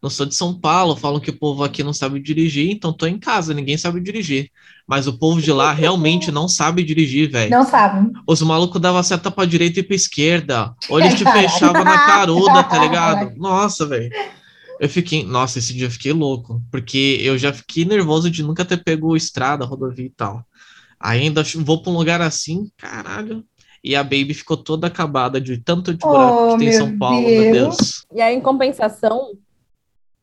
não 0.02 0.08
sou 0.08 0.24
de 0.24 0.34
São 0.34 0.58
Paulo, 0.58 0.96
falam 0.96 1.20
que 1.20 1.30
o 1.30 1.38
povo 1.38 1.62
aqui 1.62 1.82
não 1.82 1.92
sabe 1.92 2.20
dirigir, 2.20 2.70
então 2.70 2.92
tô 2.92 3.06
em 3.06 3.18
casa, 3.18 3.52
ninguém 3.52 3.76
sabe 3.76 4.00
dirigir. 4.00 4.50
Mas 4.86 5.06
o 5.06 5.18
povo 5.18 5.42
de 5.42 5.52
lá 5.52 5.72
realmente 5.72 6.32
não 6.32 6.48
sabe 6.48 6.82
dirigir, 6.82 7.30
velho. 7.30 7.50
Não 7.50 7.64
sabe. 7.64 8.10
Os 8.26 8.40
malucos 8.42 8.80
davam 8.80 9.02
seta 9.02 9.30
pra 9.30 9.44
direita 9.44 9.80
e 9.80 9.82
pra 9.82 9.94
esquerda. 9.94 10.74
Ou 10.88 10.98
eles 10.98 11.14
te 11.18 11.24
fechavam 11.24 11.84
na 11.84 12.06
caruda, 12.06 12.64
tá 12.64 12.78
ligado? 12.78 13.36
Nossa, 13.36 13.86
velho. 13.86 14.10
Eu 14.80 14.88
fiquei. 14.88 15.22
Nossa, 15.22 15.58
esse 15.58 15.74
dia 15.74 15.86
eu 15.86 15.90
fiquei 15.90 16.12
louco. 16.12 16.60
Porque 16.72 17.20
eu 17.20 17.38
já 17.38 17.52
fiquei 17.52 17.84
nervoso 17.84 18.30
de 18.30 18.42
nunca 18.42 18.64
ter 18.64 18.82
pego 18.82 19.14
estrada, 19.14 19.64
rodovia 19.64 20.06
e 20.06 20.10
tal. 20.10 20.42
Ainda 20.98 21.44
vou 21.56 21.82
pra 21.82 21.92
um 21.92 21.96
lugar 21.96 22.20
assim, 22.20 22.68
caralho. 22.76 23.44
E 23.82 23.94
a 23.94 24.02
Baby 24.02 24.34
ficou 24.34 24.56
toda 24.56 24.88
acabada 24.88 25.40
de 25.40 25.56
tanto 25.58 25.92
de 25.92 26.00
buraco 26.00 26.48
Oh, 26.48 26.52
que 26.52 26.58
tem 26.58 26.68
em 26.68 26.70
meu 26.70 26.78
São 26.78 26.98
Paulo, 26.98 27.20
meu 27.20 27.52
Deus. 27.52 27.76
Deus. 27.76 28.06
E 28.14 28.20
aí, 28.20 28.34
em 28.34 28.40
compensação, 28.40 29.32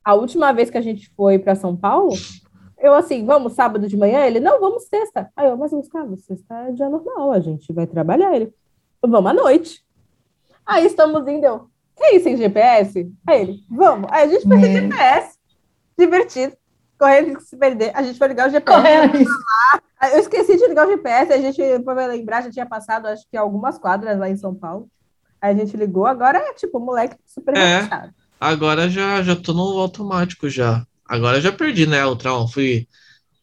a 0.07 0.13
última 0.13 0.53
vez 0.53 0.69
que 0.69 0.77
a 0.77 0.81
gente 0.81 1.09
foi 1.17 1.37
para 1.37 1.53
São 1.53 1.75
Paulo, 1.75 2.13
eu 2.79 2.93
assim, 2.93 3.25
vamos 3.25 3.51
sábado 3.51 3.89
de 3.89 3.97
manhã? 3.97 4.21
Ele, 4.25 4.39
não, 4.39 4.57
vamos 4.57 4.83
sexta. 4.83 5.29
Aí 5.35 5.49
eu, 5.49 5.57
mas 5.57 5.71
Gustavo, 5.71 6.15
sexta 6.15 6.55
é 6.69 6.71
dia 6.71 6.87
normal, 6.87 7.33
a 7.33 7.41
gente 7.41 7.73
vai 7.73 7.85
trabalhar. 7.85 8.33
Ele, 8.33 8.53
vamos 9.01 9.29
à 9.29 9.33
noite. 9.33 9.85
Aí 10.65 10.85
estamos 10.85 11.27
indo, 11.27 11.45
eu, 11.45 11.67
que 11.93 12.05
isso, 12.15 12.23
sem 12.23 12.37
GPS? 12.37 13.11
Aí 13.27 13.41
ele, 13.41 13.59
vamos. 13.69 14.09
Aí 14.09 14.23
a 14.23 14.27
gente 14.31 14.47
sem 14.47 14.57
Meu. 14.57 14.61
GPS, 14.61 15.37
divertido, 15.99 16.55
correndo 16.97 17.37
de 17.37 17.43
se 17.43 17.57
perder. 17.57 17.91
A 17.93 18.01
gente 18.01 18.17
foi 18.17 18.29
ligar 18.29 18.47
o 18.47 18.51
GPS. 18.51 18.81
Correndo 18.81 19.29
Eu 20.13 20.19
esqueci 20.19 20.55
de 20.55 20.67
ligar 20.67 20.87
o 20.87 20.89
GPS, 20.89 21.33
a 21.33 21.37
gente, 21.37 21.61
pra 21.83 22.07
lembrar, 22.07 22.43
já 22.43 22.49
tinha 22.49 22.65
passado, 22.65 23.07
acho 23.07 23.27
que 23.29 23.35
algumas 23.35 23.77
quadras 23.77 24.17
lá 24.17 24.29
em 24.29 24.37
São 24.37 24.55
Paulo. 24.55 24.87
Aí 25.41 25.53
a 25.53 25.57
gente 25.57 25.75
ligou, 25.75 26.05
agora 26.05 26.37
é 26.37 26.53
tipo, 26.53 26.79
moleque 26.79 27.17
super 27.25 27.57
É. 27.57 27.59
relaxado. 27.79 28.13
Agora 28.39 28.89
já, 28.89 29.21
já 29.23 29.35
tô 29.35 29.53
no 29.53 29.79
automático 29.79 30.49
já. 30.49 30.85
Agora 31.07 31.41
já 31.41 31.51
perdi, 31.51 31.85
né? 31.87 32.05
O 32.05 32.15
trauma. 32.15 32.47
Fui 32.47 32.87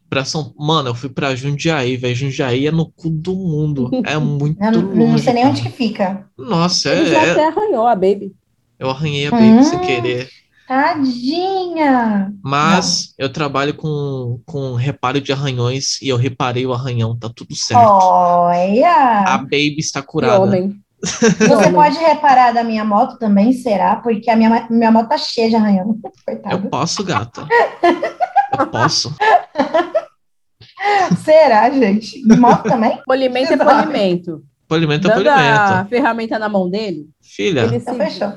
pra 0.09 0.25
São. 0.25 0.55
Mano, 0.59 0.91
eu 0.91 0.95
fui 0.95 1.09
pra 1.09 1.35
Jundiaí, 1.35 1.97
velho. 1.97 2.15
Jundiaí 2.15 2.67
é 2.67 2.71
no 2.71 2.91
cu 2.93 3.11
do 3.11 3.35
mundo. 3.35 3.91
É 4.07 4.17
muito 4.19 4.63
Eu 4.63 4.73
não, 4.73 4.83
não 4.83 5.07
longe. 5.11 5.25
sei 5.25 5.33
nem 5.35 5.47
onde 5.47 5.63
que 5.63 5.71
fica. 5.71 6.27
Nossa, 6.39 6.91
Ele 6.95 7.07
já 7.11 7.19
é, 7.21 7.29
é- 7.29 7.31
até 7.33 7.47
arranhou 7.49 7.87
a 7.87 7.95
Baby. 7.95 8.35
Eu 8.79 8.91
arranhei 8.91 9.27
a 9.27 9.31
Baby 9.31 9.65
sem 9.65 9.79
Hum. 9.79 9.83
querer. 9.83 10.29
Tadinha. 10.67 12.33
Mas 12.43 13.15
eu 13.19 13.31
trabalho 13.31 13.75
com, 13.75 14.41
com 14.47 14.75
reparo 14.75 15.21
de 15.21 15.31
arranhões 15.33 16.01
e 16.01 16.09
eu 16.09 16.17
reparei 16.17 16.65
o 16.67 16.73
arranhão, 16.73 17.17
tá 17.19 17.31
tudo 17.35 17.55
certo. 17.55 17.83
A 17.83 18.49
Olha. 18.49 19.39
Baby 19.43 19.77
está 19.79 20.01
Que 20.01 20.07
curada. 20.09 20.41
homem. 20.41 20.81
Você 21.05 21.71
pode 21.73 21.99
reparar 21.99 22.53
da 22.53 22.65
minha 22.65 22.85
moto 22.85 23.19
também, 23.19 23.53
será? 23.53 23.97
Porque 23.97 24.31
a 24.31 24.37
minha, 24.37 24.67
minha 24.71 24.91
moto 24.91 25.09
tá 25.09 25.19
cheia 25.19 25.49
de 25.51 25.57
arranhão. 25.57 25.99
Eu 26.51 26.63
posso, 26.69 27.05
gata. 27.05 27.47
Eu 28.59 28.67
posso. 28.69 29.15
Será, 31.25 31.71
gente? 31.71 32.23
Moto 32.37 32.65
também? 32.65 33.01
Polimento 33.07 33.53
é 33.53 33.57
polimento. 33.57 34.43
Polimento 34.69 35.11
é 35.11 35.15
Dando 35.15 35.29
a 35.29 35.35
polimento. 35.35 35.89
ferramenta 35.89 36.39
na 36.39 36.49
mão 36.49 36.69
dele, 36.69 37.09
Filha, 37.23 37.61
ele 37.61 37.77
Então 37.77 37.95
se 37.95 38.01
fechou. 38.01 38.33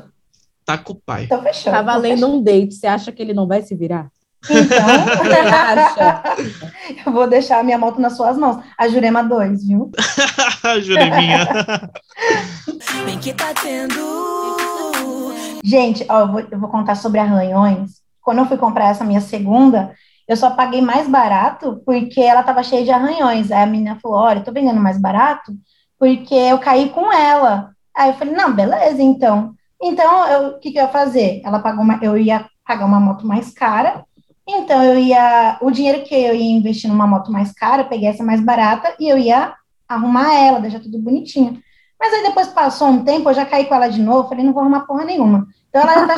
tá 0.65 0.77
com 0.77 0.93
o 0.93 0.95
pai. 0.95 1.23
Então 1.25 1.41
fechou. 1.41 1.71
tá 1.71 1.82
Então 1.82 1.86
valendo 1.93 2.19
fechou. 2.19 2.36
um 2.36 2.43
date. 2.43 2.73
Você 2.75 2.88
acha 2.88 3.12
que 3.12 3.21
ele 3.21 3.34
não 3.34 3.47
vai 3.47 3.62
se 3.62 3.75
virar? 3.75 4.10
Então, 4.50 4.88
eu 7.06 7.12
vou 7.12 7.28
deixar 7.28 7.60
a 7.60 7.64
minha 7.64 7.78
moto 7.78 8.00
nas 8.00 8.16
suas 8.16 8.38
mãos. 8.38 8.64
A 8.78 8.88
Jurema 8.88 9.24
2, 9.24 9.68
viu? 9.68 9.92
Jureminha. 10.82 11.48
Bem 13.06 13.20
que 13.20 13.34
tá 13.34 13.54
tendo. 13.54 15.34
Gente, 15.64 16.06
ó, 16.10 16.22
eu 16.22 16.28
vou, 16.28 16.40
eu 16.52 16.60
vou 16.60 16.70
contar 16.70 16.96
sobre 16.96 17.20
arranhões. 17.20 18.02
Quando 18.22 18.40
eu 18.40 18.46
fui 18.46 18.58
comprar 18.58 18.90
essa 18.90 19.04
minha 19.04 19.22
segunda, 19.22 19.94
eu 20.28 20.36
só 20.36 20.52
paguei 20.52 20.82
mais 20.82 21.08
barato 21.08 21.82
porque 21.86 22.22
ela 22.22 22.44
tava 22.44 22.64
cheia 22.64 22.84
de 22.84 22.92
arranhões. 22.92 23.52
Aí 23.52 23.64
a 23.64 23.66
menina 23.66 24.00
falou: 24.02 24.18
Olha, 24.18 24.40
eu 24.40 24.44
tô 24.44 24.52
vendendo 24.52 24.80
mais 24.80 24.98
barato 24.98 25.54
porque 26.00 26.36
eu 26.36 26.60
caí 26.60 26.90
com 26.90 27.12
ela. 27.12 27.72
Aí 27.96 28.10
eu 28.10 28.16
falei: 28.16 28.34
Não, 28.34 28.54
beleza, 28.54 29.02
então. 29.02 29.54
Então, 29.82 30.50
o 30.50 30.60
que, 30.60 30.72
que 30.72 30.80
eu 30.80 30.84
ia 30.84 30.90
fazer? 30.90 31.42
Ela 31.46 31.60
pagou 31.60 31.84
uma, 31.84 32.00
eu 32.02 32.18
ia 32.18 32.46
pagar 32.66 32.86
uma 32.86 33.00
moto 33.00 33.26
mais 33.26 33.52
cara. 33.52 34.04
Então, 34.48 34.84
eu 34.84 34.98
ia. 34.98 35.58
O 35.62 35.70
dinheiro 35.70 36.04
que 36.04 36.16
eu 36.16 36.34
ia 36.34 36.58
investir 36.58 36.90
numa 36.90 37.06
moto 37.06 37.32
mais 37.32 37.52
cara, 37.52 37.82
eu 37.82 37.88
peguei 37.88 38.08
essa 38.08 38.24
mais 38.24 38.40
barata 38.40 38.96
e 39.00 39.10
eu 39.10 39.18
ia 39.18 39.54
arrumar 39.88 40.34
ela, 40.34 40.60
deixar 40.60 40.80
tudo 40.80 41.00
bonitinho. 41.00 41.62
Mas 42.00 42.14
aí 42.14 42.24
depois 42.24 42.48
passou 42.48 42.88
um 42.90 43.04
tempo, 43.04 43.30
eu 43.30 43.34
já 43.34 43.46
caí 43.46 43.66
com 43.66 43.74
ela 43.74 43.88
de 43.88 44.02
novo, 44.02 44.30
falei, 44.30 44.46
não 44.46 44.54
vou 44.54 44.62
arrumar 44.62 44.82
porra 44.82 45.04
nenhuma. 45.04 45.48
Então 45.70 45.82
ela 45.82 46.08
tá 46.08 46.16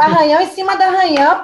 arranhão 0.00 0.40
em 0.40 0.48
cima 0.48 0.76
do 0.76 0.82
arranhão, 0.82 1.42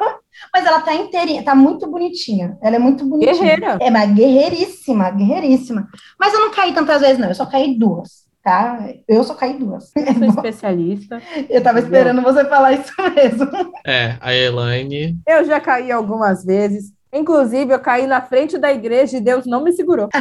mas 0.53 0.67
ela 0.67 0.81
tá 0.81 0.95
inteirinha, 0.95 1.43
tá 1.43 1.55
muito 1.55 1.87
bonitinha. 1.91 2.59
Ela 2.63 2.77
é 2.77 2.79
muito 2.79 3.05
bonitinha. 3.05 3.35
Guerreira. 3.35 3.79
É, 3.81 3.91
mas 3.91 4.13
guerreiríssima, 4.13 5.11
guerreiríssima. 5.11 5.89
Mas 6.19 6.35
eu 6.35 6.41
não 6.41 6.51
caí 6.51 6.73
tantas 6.75 7.01
vezes, 7.01 7.19
não. 7.19 7.29
Eu 7.29 7.35
só 7.35 7.47
caí 7.47 7.79
duas, 7.79 8.24
tá? 8.45 8.79
Eu 9.09 9.25
só 9.25 9.35
caí 9.35 9.59
duas. 9.59 9.91
Eu 9.97 10.15
sou 10.15 10.29
especialista. 10.29 11.21
Eu 11.49 11.63
tava 11.63 11.79
esperando 11.81 12.21
você 12.23 12.45
falar 12.45 12.73
isso 12.75 12.93
mesmo. 13.15 13.49
É, 13.87 14.17
a 14.21 14.35
Elaine. 14.35 15.19
Eu 15.27 15.45
já 15.45 15.59
caí 15.59 15.91
algumas 15.91 16.45
vezes. 16.45 16.93
Inclusive, 17.17 17.73
eu 17.73 17.79
caí 17.79 18.09
na 18.09 18.21
frente 18.21 18.59
da 18.59 18.73
igreja 18.73 19.17
e 19.17 19.21
Deus 19.21 19.47
não 19.47 19.63
me 19.63 19.71
segurou. 19.73 20.09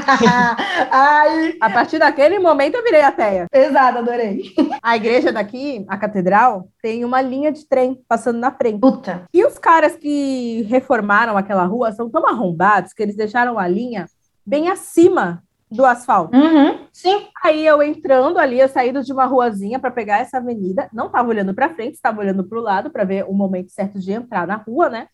Ai, 0.92 1.56
A 1.60 1.68
partir 1.68 1.98
daquele 1.98 2.38
momento, 2.38 2.76
eu 2.76 2.84
virei 2.84 3.02
ateia. 3.02 3.48
pesado, 3.52 3.98
adorei. 3.98 4.44
A 4.82 4.96
igreja 4.96 5.32
daqui, 5.32 5.84
a 5.90 5.98
catedral, 5.98 6.68
tem 6.84 7.04
uma 7.04 7.20
linha 7.20 7.52
de 7.52 7.68
trem 7.68 8.00
passando 8.08 8.38
na 8.38 8.52
frente. 8.52 8.80
Puta. 8.80 9.24
E 9.34 9.44
os 9.44 9.58
caras 9.58 9.96
que 9.96 10.62
reformaram 10.70 11.36
aquela 11.36 11.66
rua 11.66 11.92
são 11.92 12.12
tão 12.12 12.28
arrombados 12.28 12.94
que 12.94 13.02
eles 13.02 13.16
deixaram 13.16 13.58
a 13.58 13.68
linha 13.68 14.06
bem 14.46 14.70
acima 14.70 15.42
do 15.74 15.86
asfalto. 15.86 16.38
Uhum, 16.38 16.86
sim. 16.92 17.28
Aí 17.44 17.66
eu 17.66 17.82
entrando 17.82 18.38
ali, 18.38 18.60
eu 18.60 18.70
saído 18.70 19.04
de 19.04 19.12
uma 19.12 19.26
ruazinha 19.26 19.80
para 19.80 19.92
pegar 19.92 20.20
essa 20.20 20.38
avenida, 20.38 20.88
não 20.94 21.08
estava 21.08 21.28
olhando 21.28 21.54
para 21.54 21.74
frente, 21.74 21.96
estava 21.96 22.22
olhando 22.22 22.44
para 22.44 22.58
o 22.58 22.62
lado 22.62 22.92
para 22.92 23.04
ver 23.04 23.26
o 23.28 23.34
momento 23.34 23.72
certo 23.72 24.00
de 24.00 24.12
entrar 24.12 24.46
na 24.46 24.56
rua, 24.56 24.90
né? 24.90 25.08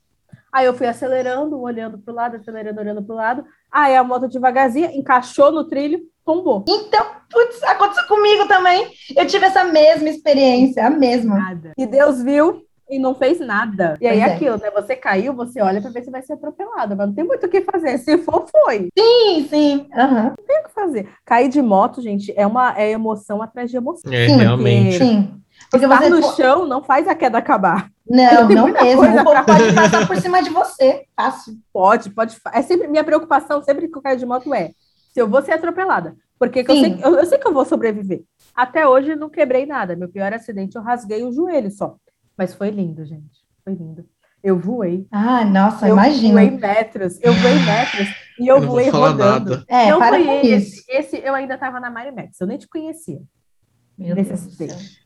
Aí 0.52 0.66
eu 0.66 0.74
fui 0.74 0.88
acelerando, 0.88 1.60
olhando 1.62 1.98
para 2.00 2.12
o 2.12 2.16
lado, 2.16 2.36
acelerando, 2.36 2.80
olhando 2.80 3.04
para 3.04 3.14
o 3.14 3.18
lado. 3.18 3.46
Aí 3.72 3.96
a 3.96 4.04
moto 4.04 4.28
devagarzinha 4.28 4.92
encaixou 4.96 5.52
no 5.52 5.68
trilho, 5.68 6.02
tombou. 6.26 6.66
Então, 6.68 7.06
putz, 7.30 7.64
aconteceu 7.64 8.08
comigo 8.08 8.48
também. 8.48 8.88
Eu 9.16 9.28
tive 9.28 9.46
essa 9.46 9.64
mesma 9.64 10.10
experiência, 10.10 10.86
a 10.86 10.90
mesma. 10.90 11.38
Nada. 11.38 11.74
E 11.78 11.86
Deus 11.86 12.22
viu 12.24 12.64
e 12.90 12.98
não 12.98 13.14
fez 13.14 13.40
nada. 13.40 13.98
E 14.02 14.08
aí 14.08 14.20
é. 14.20 14.24
aquilo, 14.24 14.58
né? 14.58 14.72
Você 14.72 14.96
caiu, 14.96 15.34
você 15.34 15.62
olha 15.62 15.82
para 15.82 15.92
ver 15.92 16.04
se 16.04 16.10
vai 16.10 16.22
ser 16.22 16.34
atropelada, 16.34 16.96
mas 16.96 17.08
não 17.08 17.14
tem 17.14 17.24
muito 17.24 17.46
o 17.46 17.50
que 17.50 17.62
fazer. 17.62 17.98
Se 18.00 18.18
for, 18.20 18.46
foi. 18.50 18.90
Sim, 18.98 19.48
sim. 19.48 19.88
Aham. 19.94 20.36
Não 20.38 20.46
tem 20.46 20.60
o 20.60 20.64
que 20.64 20.74
fazer. 20.74 21.10
Cair 21.26 21.50
de 21.50 21.62
moto, 21.62 22.02
gente, 22.02 22.34
é 22.36 22.48
uma 22.48 22.78
é 22.78 22.90
emoção 22.92 23.42
atrás 23.42 23.70
de 23.70 23.78
emoção. 23.78 24.12
É, 24.12 24.28
Sim, 24.28 24.38
realmente. 24.38 24.98
Sim. 24.98 25.42
Porque 25.70 25.86
Estar 25.86 26.00
você. 26.02 26.10
no 26.10 26.24
chão 26.36 26.66
não 26.66 26.82
faz 26.82 27.08
a 27.08 27.14
queda 27.14 27.38
acabar. 27.38 27.90
Não, 28.10 28.48
Tem 28.48 28.56
não 28.56 28.64
muita 28.64 28.84
mesmo. 28.84 29.02
coisa 29.02 29.22
O 29.22 29.24
povo 29.24 29.32
pra 29.32 29.44
pode 29.44 29.76
passar 29.76 30.08
por 30.08 30.18
cima 30.18 30.42
de 30.42 30.50
você. 30.50 31.04
Fácil. 31.16 31.54
Pode, 31.72 32.10
pode. 32.10 32.38
É 32.54 32.62
sempre 32.64 32.88
minha 32.88 33.04
preocupação 33.04 33.62
sempre 33.62 33.88
que 33.88 33.96
eu 33.96 34.02
caio 34.02 34.18
de 34.18 34.26
moto 34.26 34.52
é 34.54 34.72
se 35.14 35.20
eu 35.20 35.28
vou 35.28 35.42
ser 35.42 35.54
atropelada, 35.54 36.16
porque 36.38 36.64
que 36.64 36.72
eu, 36.72 36.76
sei, 36.76 37.00
eu, 37.04 37.16
eu 37.16 37.26
sei 37.26 37.38
que 37.38 37.48
eu 37.48 37.54
vou 37.54 37.66
sobreviver. 37.66 38.24
Até 38.56 38.88
hoje 38.88 39.16
não 39.16 39.30
quebrei 39.30 39.66
nada. 39.66 39.96
Meu 39.96 40.10
pior 40.10 40.32
acidente, 40.34 40.76
eu 40.76 40.82
rasguei 40.82 41.24
o 41.24 41.32
joelho 41.32 41.70
só. 41.72 41.96
Mas 42.40 42.54
foi 42.54 42.70
lindo, 42.70 43.06
gente. 43.06 43.38
Foi 43.66 43.74
lindo. 43.74 44.06
Eu 44.42 44.58
voei. 44.58 45.06
Ah, 45.12 45.44
nossa, 45.44 45.90
eu 45.90 45.94
imagina. 45.94 46.32
voei 46.36 46.50
metros. 46.52 47.20
Eu 47.22 47.34
voei 47.34 47.56
metros 47.60 48.08
e 48.40 48.48
eu, 48.48 48.56
Eu 48.56 48.62
não 48.62 48.68
vou 48.68 48.76
voei 48.78 48.90
falar 48.90 49.10
rodando. 49.10 49.50
nada. 49.52 49.66
É, 49.68 49.92
não 49.92 50.00
para 50.00 50.24
com 50.24 50.32
esse. 50.32 50.56
isso. 50.78 50.84
Esse 50.88 51.18
eu 51.18 51.36
ainda 51.36 51.58
tava 51.58 51.78
na 51.82 51.90
Mari 51.92 52.12
Max. 52.14 52.40
Eu 52.40 52.48
nem 52.48 52.58
te 52.58 52.66
conhecia. 52.68 53.20
Meu. 53.98 54.16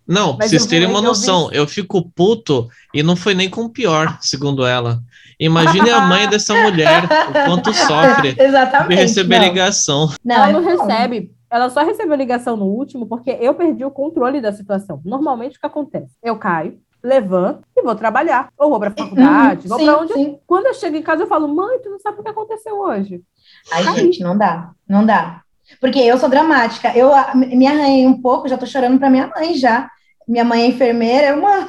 Não, 0.07 0.35
pra 0.35 0.37
Mas 0.45 0.49
vocês 0.51 0.61
eu 0.63 0.69
terem 0.69 0.87
uma 0.87 0.99
eu 0.99 1.01
vi- 1.01 1.07
noção, 1.07 1.51
eu 1.51 1.67
fico 1.67 2.07
puto 2.11 2.67
e 2.93 3.01
não 3.01 3.15
foi 3.15 3.33
nem 3.33 3.49
com 3.49 3.61
o 3.61 3.69
pior, 3.69 4.19
segundo 4.21 4.63
ela. 4.63 5.01
Imagine 5.39 5.89
a 5.89 6.01
mãe 6.01 6.29
dessa 6.29 6.53
mulher, 6.53 7.03
o 7.05 7.45
quanto 7.49 7.73
sofre 7.73 8.33
de 8.35 8.41
Exatamente. 8.43 8.99
receber 8.99 9.39
não. 9.39 9.45
ligação. 9.47 10.09
Não, 10.23 10.35
ela 10.35 10.49
é 10.49 10.53
não 10.53 10.63
foda. 10.63 10.93
recebe. 10.93 11.31
Ela 11.49 11.69
só 11.71 11.83
recebeu 11.83 12.15
ligação 12.15 12.55
no 12.55 12.65
último 12.65 13.07
porque 13.07 13.31
eu 13.31 13.55
perdi 13.55 13.83
o 13.83 13.89
controle 13.89 14.39
da 14.39 14.51
situação. 14.53 15.01
Normalmente 15.03 15.57
o 15.57 15.59
que 15.59 15.65
acontece? 15.65 16.13
Eu 16.23 16.37
caio, 16.37 16.77
levanto 17.03 17.63
e 17.75 17.81
vou 17.81 17.95
trabalhar. 17.95 18.49
Ou 18.57 18.69
vou 18.69 18.79
pra 18.79 18.91
faculdade, 18.91 19.63
Uhum, 19.63 19.69
vou 19.69 19.79
sim, 19.79 19.85
pra 19.85 19.97
onde. 19.99 20.13
sim. 20.13 20.39
Quando 20.47 20.67
eu 20.67 20.73
chego 20.73 20.95
em 20.95 21.01
casa, 21.03 21.23
eu 21.23 21.27
falo, 21.27 21.47
mãe, 21.53 21.79
tu 21.79 21.89
não 21.89 21.99
sabe 21.99 22.19
o 22.19 22.23
que 22.23 22.29
aconteceu 22.29 22.79
hoje. 22.79 23.21
Ai, 23.71 23.83
Caí. 23.83 23.95
gente, 23.95 24.23
não 24.23 24.37
dá, 24.37 24.71
não 24.87 25.05
dá. 25.05 25.41
Porque 25.79 25.99
eu 25.99 26.17
sou 26.17 26.29
dramática. 26.29 26.95
Eu 26.97 27.09
me 27.35 27.67
arranhei 27.67 28.05
um 28.07 28.21
pouco, 28.21 28.47
já 28.47 28.57
tô 28.57 28.65
chorando 28.65 28.97
pra 28.99 29.09
minha 29.09 29.27
mãe 29.27 29.53
já. 29.55 29.89
Minha 30.27 30.45
mãe 30.45 30.61
é 30.63 30.67
enfermeira, 30.67 31.27
eu, 31.27 31.37
mãe. 31.41 31.65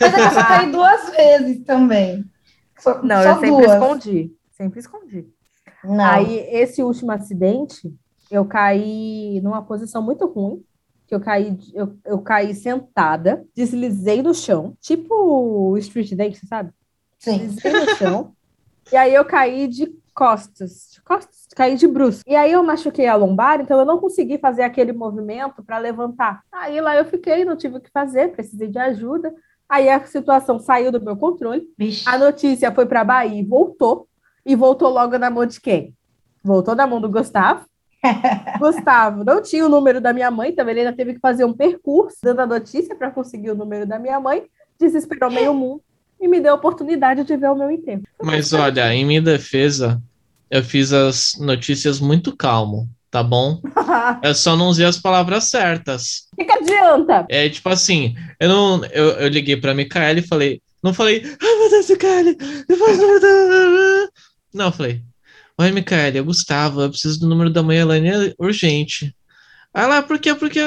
Mas 0.00 0.14
é 0.14 0.16
que 0.16 0.22
eu 0.22 0.30
só 0.30 0.44
caí 0.44 0.70
duas 0.72 1.10
vezes 1.10 1.64
também. 1.64 2.24
Só, 2.78 3.02
Não, 3.02 3.22
só 3.22 3.28
eu 3.30 3.34
sempre 3.34 3.50
duas. 3.50 3.72
escondi. 3.72 4.32
Sempre 4.52 4.80
escondi. 4.80 5.26
Não. 5.84 6.04
Aí, 6.04 6.38
esse 6.50 6.82
último 6.82 7.12
acidente, 7.12 7.92
eu 8.30 8.44
caí 8.44 9.40
numa 9.42 9.62
posição 9.62 10.00
muito 10.02 10.26
ruim. 10.26 10.62
Que 11.12 11.16
eu 11.16 11.20
caí, 11.20 11.58
eu, 11.74 11.94
eu 12.06 12.18
caí 12.22 12.54
sentada, 12.54 13.44
deslizei 13.54 14.22
no 14.22 14.32
chão, 14.32 14.74
tipo 14.80 15.14
o 15.14 15.76
street 15.76 16.14
dance, 16.14 16.46
sabe? 16.46 16.72
Sim. 17.18 17.36
Deslizei 17.36 17.72
no 17.72 17.96
chão. 17.96 18.32
e 18.90 18.96
aí 18.96 19.12
eu 19.12 19.22
caí 19.22 19.68
de 19.68 19.94
costas, 20.14 20.88
de 20.90 21.02
costas, 21.02 21.48
caí 21.54 21.76
de 21.76 21.86
bruxo. 21.86 22.22
E 22.26 22.34
aí 22.34 22.50
eu 22.50 22.62
machuquei 22.62 23.06
a 23.08 23.14
lombar, 23.14 23.60
então 23.60 23.78
eu 23.78 23.84
não 23.84 23.98
consegui 23.98 24.38
fazer 24.38 24.62
aquele 24.62 24.90
movimento 24.90 25.62
para 25.62 25.76
levantar. 25.76 26.40
Aí 26.50 26.80
lá 26.80 26.96
eu 26.96 27.04
fiquei, 27.04 27.44
não 27.44 27.56
tive 27.56 27.76
o 27.76 27.80
que 27.82 27.90
fazer, 27.90 28.32
precisei 28.32 28.68
de 28.68 28.78
ajuda. 28.78 29.34
Aí 29.68 29.90
a 29.90 30.02
situação 30.06 30.58
saiu 30.58 30.90
do 30.90 30.98
meu 30.98 31.14
controle. 31.18 31.68
Vixe. 31.76 32.08
A 32.08 32.16
notícia 32.16 32.72
foi 32.72 32.86
para 32.86 33.04
Bahia 33.04 33.38
e 33.38 33.44
voltou. 33.44 34.08
E 34.46 34.56
voltou 34.56 34.88
logo 34.88 35.18
na 35.18 35.28
mão 35.28 35.44
de 35.44 35.60
quem? 35.60 35.94
Voltou 36.42 36.74
na 36.74 36.86
mão 36.86 37.02
do 37.02 37.10
Gustavo. 37.10 37.66
Gustavo 38.58 39.24
não 39.24 39.40
tinha 39.40 39.64
o 39.64 39.68
número 39.68 40.00
da 40.00 40.12
minha 40.12 40.30
mãe, 40.30 40.52
também 40.52 40.72
ele 40.72 40.80
ainda 40.80 40.96
teve 40.96 41.14
que 41.14 41.20
fazer 41.20 41.44
um 41.44 41.52
percurso 41.52 42.16
dando 42.22 42.40
a 42.40 42.46
notícia 42.46 42.94
para 42.96 43.10
conseguir 43.10 43.50
o 43.50 43.54
número 43.54 43.86
da 43.86 43.98
minha 43.98 44.18
mãe. 44.18 44.44
Desesperou 44.78 45.30
meio 45.30 45.54
mundo 45.54 45.82
e 46.20 46.28
me 46.28 46.40
deu 46.40 46.52
a 46.52 46.56
oportunidade 46.56 47.24
de 47.24 47.36
ver 47.36 47.50
o 47.50 47.54
meu 47.54 47.70
enterro. 47.70 48.02
Mas 48.22 48.52
olha, 48.52 48.92
em 48.94 49.04
minha 49.04 49.22
defesa, 49.22 50.00
eu 50.50 50.62
fiz 50.62 50.92
as 50.92 51.34
notícias 51.38 52.00
muito 52.00 52.36
calmo, 52.36 52.88
tá 53.10 53.22
bom? 53.22 53.60
Eu 54.22 54.34
só 54.34 54.56
não 54.56 54.68
usei 54.68 54.86
as 54.86 54.98
palavras 54.98 55.44
certas. 55.44 56.28
O 56.32 56.36
que, 56.36 56.44
que 56.44 56.52
adianta? 56.52 57.26
É 57.28 57.48
tipo 57.48 57.68
assim, 57.68 58.14
eu 58.40 58.48
não, 58.48 58.84
eu, 58.86 59.10
eu 59.10 59.28
liguei 59.28 59.56
pra 59.56 59.74
Micaela 59.74 60.18
e 60.18 60.26
falei, 60.26 60.62
não 60.82 60.94
falei, 60.94 61.22
ai 61.24 61.58
meu 61.58 61.70
Deus, 61.70 61.90
Micaela, 61.90 62.34
depois 62.68 62.98
não, 64.52 64.66
eu 64.66 64.72
falei, 64.72 65.02
oi 65.58 65.70
Micaela, 65.70 66.18
é 66.18 66.20
o 66.20 66.24
Gustavo, 66.24 66.82
eu 66.82 66.90
preciso 66.90 67.20
do 67.20 67.28
número 67.28 67.50
da 67.50 67.62
mãe 67.62 67.78
Elaine 67.78 68.08
é 68.08 68.34
urgente. 68.38 69.14
Aí 69.74 69.84
ela, 69.84 70.02
por 70.02 70.18
quê? 70.18 70.34
Porque, 70.34 70.60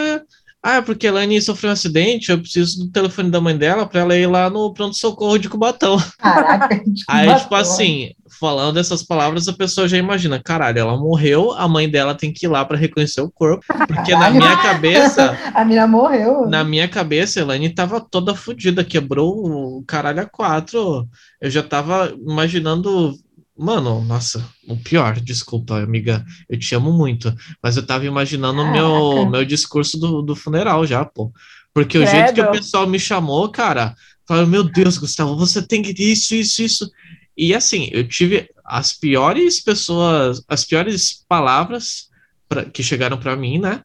ah, 0.63 0.81
porque 0.81 1.05
a 1.07 1.09
Elaine 1.09 1.41
sofreu 1.41 1.69
um 1.69 1.73
acidente, 1.73 2.31
eu 2.31 2.39
preciso 2.39 2.85
do 2.85 2.91
telefone 2.91 3.29
da 3.29 3.41
mãe 3.41 3.55
dela 3.57 3.85
pra 3.85 4.01
ela 4.01 4.17
ir 4.17 4.27
lá 4.27 4.49
no 4.49 4.73
pronto-socorro 4.73 5.37
de 5.37 5.49
Cubatão. 5.49 5.97
Caraca, 6.17 6.75
de 6.83 7.03
Aí, 7.09 7.25
Cubatão. 7.27 7.43
tipo 7.43 7.55
assim, 7.55 8.11
falando 8.39 8.79
essas 8.79 9.03
palavras, 9.03 9.47
a 9.47 9.53
pessoa 9.53 9.87
já 9.87 9.97
imagina, 9.97 10.41
caralho, 10.41 10.79
ela 10.79 10.97
morreu, 10.97 11.51
a 11.51 11.67
mãe 11.67 11.87
dela 11.89 12.15
tem 12.15 12.33
que 12.33 12.45
ir 12.45 12.49
lá 12.49 12.63
pra 12.65 12.77
reconhecer 12.77 13.21
o 13.21 13.29
corpo, 13.29 13.63
porque 13.87 14.11
na 14.13 14.19
Caralho. 14.21 14.35
minha 14.37 14.57
cabeça, 14.63 15.37
A 15.53 15.63
mina 15.65 15.85
morreu. 15.87 16.47
na 16.49 16.63
minha 16.63 16.87
cabeça, 16.87 17.39
a 17.39 17.43
Elaine 17.43 17.69
tava 17.69 17.99
toda 18.01 18.33
fodida, 18.33 18.83
quebrou 18.83 19.33
o 19.77 19.83
caralho 19.85 20.21
a 20.21 20.25
quatro. 20.25 21.07
Eu 21.39 21.51
já 21.51 21.61
tava 21.61 22.11
imaginando, 22.27 23.13
mano, 23.57 24.03
nossa, 24.03 24.47
o 24.67 24.75
pior, 24.77 25.19
desculpa, 25.19 25.79
amiga, 25.81 26.25
eu 26.49 26.57
te 26.59 26.73
amo 26.75 26.91
muito, 26.91 27.33
mas 27.61 27.77
eu 27.77 27.85
tava 27.85 28.05
imaginando 28.05 28.61
o 28.63 28.71
meu, 28.71 29.29
meu 29.29 29.45
discurso 29.45 29.97
do, 29.99 30.21
do 30.21 30.35
funeral 30.35 30.85
já, 30.85 31.03
pô. 31.05 31.31
Porque 31.73 31.97
o 31.97 32.05
jeito 32.05 32.33
que 32.33 32.41
o 32.41 32.43
Credo. 32.43 32.51
pessoal 32.51 32.87
me 32.87 32.99
chamou, 32.99 33.49
cara, 33.51 33.95
falaram, 34.27 34.47
meu 34.47 34.63
Deus, 34.63 34.97
Gustavo, 34.97 35.35
você 35.35 35.61
tem 35.61 35.81
que 35.81 35.91
isso, 36.01 36.33
isso, 36.35 36.61
isso. 36.61 36.91
E 37.37 37.53
assim, 37.53 37.89
eu 37.91 38.07
tive 38.07 38.49
as 38.63 38.93
piores 38.93 39.61
pessoas, 39.61 40.41
as 40.47 40.63
piores 40.63 41.23
palavras 41.27 42.09
pra- 42.47 42.65
que 42.65 42.81
chegaram 42.81 43.17
pra 43.19 43.35
mim, 43.35 43.59
né? 43.59 43.81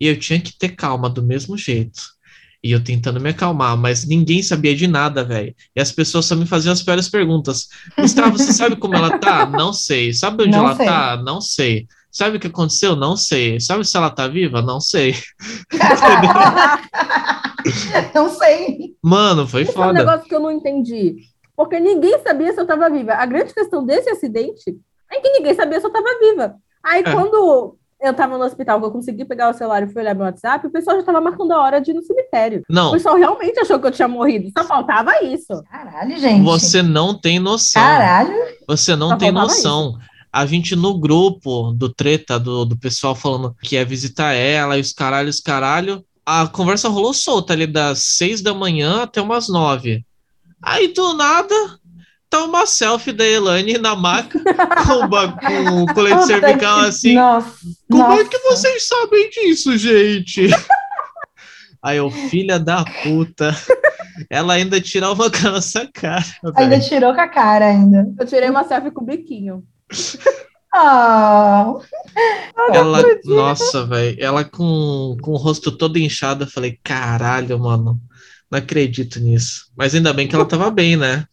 E 0.00 0.06
eu 0.06 0.18
tinha 0.18 0.40
que 0.40 0.56
ter 0.56 0.70
calma 0.70 1.10
do 1.10 1.22
mesmo 1.22 1.56
jeito. 1.56 2.00
E 2.62 2.72
eu 2.72 2.82
tentando 2.82 3.20
me 3.20 3.30
acalmar, 3.30 3.76
mas 3.76 4.04
ninguém 4.04 4.42
sabia 4.42 4.74
de 4.74 4.86
nada, 4.88 5.22
velho. 5.24 5.54
E 5.76 5.80
as 5.80 5.92
pessoas 5.92 6.26
só 6.26 6.34
me 6.34 6.44
faziam 6.46 6.72
as 6.72 6.82
piores 6.82 7.08
perguntas. 7.08 7.68
Gustavo, 7.96 8.36
você 8.36 8.52
sabe 8.52 8.74
como 8.76 8.96
ela 8.96 9.16
tá? 9.18 9.46
Não 9.50 9.72
sei. 9.72 10.12
Sabe 10.12 10.42
onde 10.42 10.52
Não 10.52 10.66
ela 10.66 10.74
sei. 10.76 10.86
tá? 10.86 11.16
Não 11.24 11.40
sei. 11.40 11.86
Sabe 12.10 12.36
o 12.36 12.40
que 12.40 12.48
aconteceu? 12.48 12.96
Não 12.96 13.16
sei. 13.16 13.60
Sabe 13.60 13.84
se 13.84 13.96
ela 13.96 14.10
tá 14.10 14.26
viva? 14.26 14.60
Não 14.60 14.80
sei. 14.80 15.14
não 18.14 18.28
sei. 18.30 18.94
Mano, 19.02 19.46
foi 19.46 19.62
Esse 19.62 19.70
é 19.70 19.80
um 19.80 19.84
foda. 19.84 19.92
negócio 19.92 20.26
que 20.28 20.34
eu 20.34 20.40
não 20.40 20.50
entendi. 20.50 21.16
Porque 21.56 21.78
ninguém 21.80 22.18
sabia 22.22 22.52
se 22.52 22.58
eu 22.58 22.62
estava 22.62 22.88
viva. 22.90 23.14
A 23.14 23.26
grande 23.26 23.52
questão 23.54 23.84
desse 23.84 24.08
acidente 24.10 24.76
é 25.10 25.20
que 25.20 25.30
ninguém 25.30 25.54
sabia 25.54 25.80
se 25.80 25.86
eu 25.86 25.90
estava 25.90 26.18
viva. 26.20 26.54
Aí, 26.82 27.02
É. 27.04 27.12
quando 27.12 27.76
eu 28.00 28.12
estava 28.12 28.38
no 28.38 28.44
hospital, 28.44 28.78
que 28.78 28.86
eu 28.86 28.90
consegui 28.90 29.24
pegar 29.24 29.50
o 29.50 29.54
celular 29.54 29.82
e 29.82 29.88
fui 29.88 30.00
olhar 30.00 30.14
meu 30.14 30.24
WhatsApp, 30.24 30.66
o 30.66 30.70
pessoal 30.70 30.96
já 30.96 31.00
estava 31.00 31.20
marcando 31.20 31.52
a 31.52 31.60
hora 31.60 31.80
de 31.80 31.90
ir 31.90 31.94
no 31.94 32.02
cemitério. 32.02 32.62
O 32.68 32.72
Não, 32.72 32.92
pessoal 32.92 33.16
realmente 33.16 33.58
achou 33.58 33.78
que 33.80 33.86
eu 33.86 33.90
tinha 33.90 34.06
morrido. 34.06 34.50
Só 34.56 34.64
faltava 34.64 35.22
isso. 35.24 35.62
Caralho, 35.70 36.18
gente. 36.18 36.42
você 36.44 36.80
não 36.82 37.12
tem 37.18 37.38
noção. 37.40 37.82
Caralho. 37.82 38.34
Você 38.68 38.94
não 38.94 39.10
Só 39.10 39.16
tem 39.16 39.32
noção. 39.32 39.98
A 40.32 40.46
gente 40.46 40.76
no 40.76 40.98
grupo 40.98 41.72
do 41.72 41.92
treta, 41.92 42.38
do, 42.38 42.64
do 42.64 42.78
pessoal 42.78 43.14
falando 43.14 43.56
que 43.62 43.74
ia 43.74 43.84
visitar 43.84 44.32
ela 44.32 44.76
e 44.76 44.80
os 44.80 44.92
caralhos, 44.92 45.36
os 45.36 45.40
caralho, 45.40 46.04
a 46.24 46.46
conversa 46.46 46.88
rolou 46.88 47.14
solta 47.14 47.54
ali 47.54 47.66
das 47.66 48.02
seis 48.02 48.42
da 48.42 48.54
manhã 48.54 49.02
até 49.02 49.20
umas 49.20 49.48
nove. 49.48 50.04
Aí 50.62 50.88
do 50.88 51.14
nada, 51.14 51.54
tá 52.28 52.44
uma 52.44 52.66
selfie 52.66 53.12
da 53.12 53.24
Elaine 53.26 53.78
na 53.78 53.96
maca 53.96 54.38
com, 54.86 55.04
o 55.04 55.08
ba- 55.08 55.32
com 55.32 55.82
o 55.82 55.94
colete 55.94 56.26
cervical 56.26 56.80
assim. 56.80 57.14
Nossa. 57.14 57.56
Como 57.90 58.02
nossa. 58.02 58.22
é 58.22 58.24
que 58.24 58.38
vocês 58.38 58.86
sabem 58.86 59.30
disso, 59.30 59.76
gente? 59.78 60.48
Aí 61.82 61.96
eu, 61.96 62.10
filha 62.10 62.58
da 62.58 62.84
puta. 63.02 63.54
Ela 64.28 64.54
ainda 64.54 64.80
tirava 64.80 65.12
uma 65.14 65.30
com 65.30 65.46
a 65.46 65.50
nossa 65.52 65.88
cara. 65.92 66.24
Ainda 66.56 66.80
tirou 66.80 67.14
com 67.14 67.20
a 67.20 67.28
cara 67.28 67.66
ainda. 67.66 68.04
Eu 68.18 68.26
tirei 68.26 68.50
uma 68.50 68.64
selfie 68.64 68.90
com 68.90 69.02
o 69.02 69.06
biquinho. 69.06 69.62
Oh, 70.74 71.80
Ela, 72.72 73.02
nossa, 73.24 73.86
velho, 73.86 74.16
ela 74.20 74.44
com, 74.44 75.16
com 75.22 75.30
o 75.32 75.36
rosto 75.36 75.72
todo 75.72 75.98
inchado, 75.98 76.44
eu 76.44 76.48
falei, 76.48 76.78
caralho, 76.84 77.58
mano, 77.58 77.98
não 78.50 78.58
acredito 78.58 79.18
nisso. 79.18 79.70
Mas 79.74 79.94
ainda 79.94 80.12
bem 80.12 80.28
que 80.28 80.34
ela 80.34 80.44
tava 80.44 80.70
bem, 80.70 80.94
né? 80.94 81.24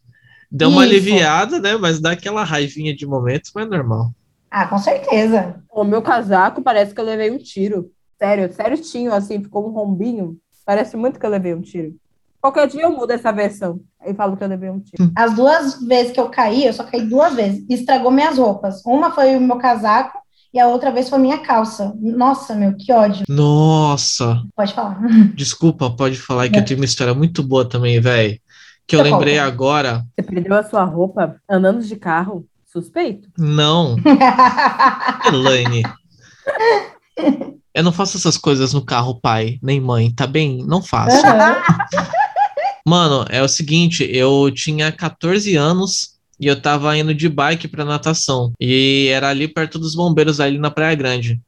Deu 0.55 0.69
uma 0.69 0.85
Isso. 0.85 0.93
aliviada, 0.95 1.59
né? 1.59 1.75
Mas 1.75 1.99
dá 1.99 2.11
aquela 2.11 2.43
raivinha 2.43 2.95
de 2.95 3.05
momentos, 3.05 3.51
mas 3.53 3.65
é 3.65 3.69
normal. 3.69 4.11
ah, 4.49 4.65
com 4.67 4.77
certeza. 4.79 5.55
O 5.69 5.83
meu 5.83 6.01
casaco 6.01 6.61
parece 6.61 6.93
que 6.93 7.01
eu 7.01 7.05
levei 7.05 7.29
um 7.29 7.37
tiro. 7.37 7.91
Sério, 8.17 8.51
certinho, 8.53 9.13
assim, 9.13 9.43
ficou 9.43 9.67
um 9.67 9.71
rombinho. 9.73 10.37
Parece 10.65 10.95
muito 10.95 11.19
que 11.19 11.25
eu 11.25 11.29
levei 11.29 11.53
um 11.53 11.61
tiro. 11.61 11.93
Qualquer 12.41 12.67
dia 12.67 12.83
eu 12.83 12.91
mudo 12.91 13.11
essa 13.11 13.31
versão. 13.33 13.81
Aí 13.99 14.13
falo 14.13 14.37
que 14.37 14.43
eu 14.43 14.47
levei 14.47 14.69
um 14.69 14.79
tiro. 14.79 15.11
As 15.15 15.35
duas 15.35 15.81
vezes 15.85 16.13
que 16.13 16.19
eu 16.19 16.29
caí, 16.29 16.65
eu 16.65 16.71
só 16.73 16.83
caí 16.85 17.01
duas 17.01 17.33
vezes. 17.33 17.65
Estragou 17.69 18.09
minhas 18.11 18.37
roupas. 18.37 18.81
Uma 18.85 19.11
foi 19.11 19.35
o 19.35 19.41
meu 19.41 19.57
casaco 19.57 20.17
e 20.53 20.59
a 20.59 20.67
outra 20.67 20.89
vez 20.91 21.09
foi 21.09 21.19
minha 21.19 21.39
calça. 21.39 21.93
Nossa, 21.99 22.55
meu, 22.55 22.73
que 22.77 22.93
ódio. 22.93 23.25
Nossa, 23.27 24.41
Pode 24.55 24.73
falar. 24.73 24.99
desculpa, 25.35 25.89
pode 25.89 26.17
falar 26.17 26.47
que 26.49 26.57
eu 26.57 26.63
tenho 26.63 26.79
uma 26.79 26.85
história 26.85 27.13
muito 27.13 27.43
boa 27.43 27.67
também, 27.67 27.99
velho. 27.99 28.39
Que 28.87 28.95
eu 28.95 28.99
Você 28.99 29.11
lembrei 29.11 29.39
agora. 29.39 30.05
Você 30.15 30.23
perdeu 30.23 30.55
a 30.55 30.63
sua 30.63 30.83
roupa 30.83 31.35
andando 31.49 31.81
de 31.81 31.95
carro? 31.95 32.45
Suspeito? 32.65 33.29
Não, 33.37 33.95
Elaine. 35.27 35.83
Eu 37.73 37.83
não 37.83 37.91
faço 37.91 38.17
essas 38.17 38.37
coisas 38.37 38.73
no 38.73 38.81
carro, 38.83 39.19
pai, 39.19 39.57
nem 39.61 39.79
mãe, 39.79 40.11
tá 40.11 40.27
bem? 40.27 40.63
Não 40.65 40.81
faço. 40.81 41.21
Mano, 42.85 43.25
é 43.29 43.41
o 43.41 43.47
seguinte, 43.47 44.07
eu 44.09 44.51
tinha 44.53 44.91
14 44.91 45.55
anos 45.55 46.15
e 46.39 46.47
eu 46.47 46.61
tava 46.61 46.95
indo 46.97 47.13
de 47.13 47.27
bike 47.27 47.67
pra 47.67 47.85
natação. 47.85 48.51
E 48.59 49.07
era 49.11 49.29
ali 49.29 49.47
perto 49.47 49.79
dos 49.79 49.95
bombeiros, 49.95 50.39
ali 50.39 50.57
na 50.57 50.69
Praia 50.69 50.95
Grande. 50.95 51.41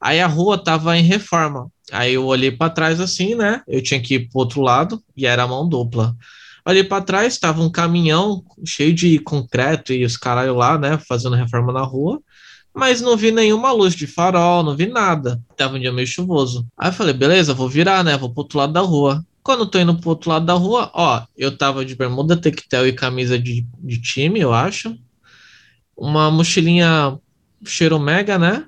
Aí 0.00 0.20
a 0.20 0.26
rua 0.26 0.62
tava 0.62 0.96
em 0.96 1.02
reforma. 1.02 1.68
Aí 1.90 2.14
eu 2.14 2.26
olhei 2.26 2.50
para 2.50 2.70
trás 2.70 3.00
assim, 3.00 3.34
né? 3.34 3.62
Eu 3.66 3.82
tinha 3.82 4.00
que 4.00 4.14
ir 4.14 4.28
pro 4.28 4.40
outro 4.40 4.60
lado 4.60 5.02
e 5.16 5.26
era 5.26 5.46
mão 5.46 5.68
dupla. 5.68 6.14
Olhei 6.66 6.82
para 6.82 7.04
trás, 7.04 7.34
estava 7.34 7.62
um 7.62 7.70
caminhão 7.70 8.42
cheio 8.64 8.94
de 8.94 9.18
concreto 9.18 9.92
e 9.92 10.04
os 10.04 10.16
caralho 10.16 10.54
lá, 10.54 10.78
né, 10.78 10.98
fazendo 10.98 11.36
reforma 11.36 11.72
na 11.72 11.82
rua. 11.82 12.22
Mas 12.74 13.00
não 13.00 13.16
vi 13.16 13.30
nenhuma 13.30 13.70
luz 13.70 13.94
de 13.94 14.06
farol, 14.06 14.64
não 14.64 14.76
vi 14.76 14.86
nada. 14.86 15.40
Tava 15.56 15.76
um 15.76 15.80
dia 15.80 15.92
meio 15.92 16.06
chuvoso. 16.06 16.66
Aí 16.76 16.88
eu 16.88 16.92
falei, 16.92 17.12
beleza, 17.14 17.54
vou 17.54 17.68
virar, 17.68 18.02
né? 18.02 18.16
Vou 18.16 18.30
pro 18.30 18.42
outro 18.42 18.58
lado 18.58 18.72
da 18.72 18.80
rua. 18.80 19.24
Quando 19.44 19.60
eu 19.60 19.66
tô 19.66 19.78
indo 19.78 19.94
pro 19.96 20.10
outro 20.10 20.30
lado 20.30 20.44
da 20.44 20.54
rua, 20.54 20.90
ó, 20.92 21.22
eu 21.36 21.56
tava 21.56 21.84
de 21.84 21.94
bermuda, 21.94 22.36
tectel 22.36 22.88
e 22.88 22.92
camisa 22.92 23.38
de, 23.38 23.64
de 23.78 24.00
time, 24.00 24.40
eu 24.40 24.52
acho. 24.52 24.98
Uma 25.96 26.30
mochilinha 26.30 27.16
cheiro 27.64 28.00
mega, 28.00 28.38
né? 28.38 28.66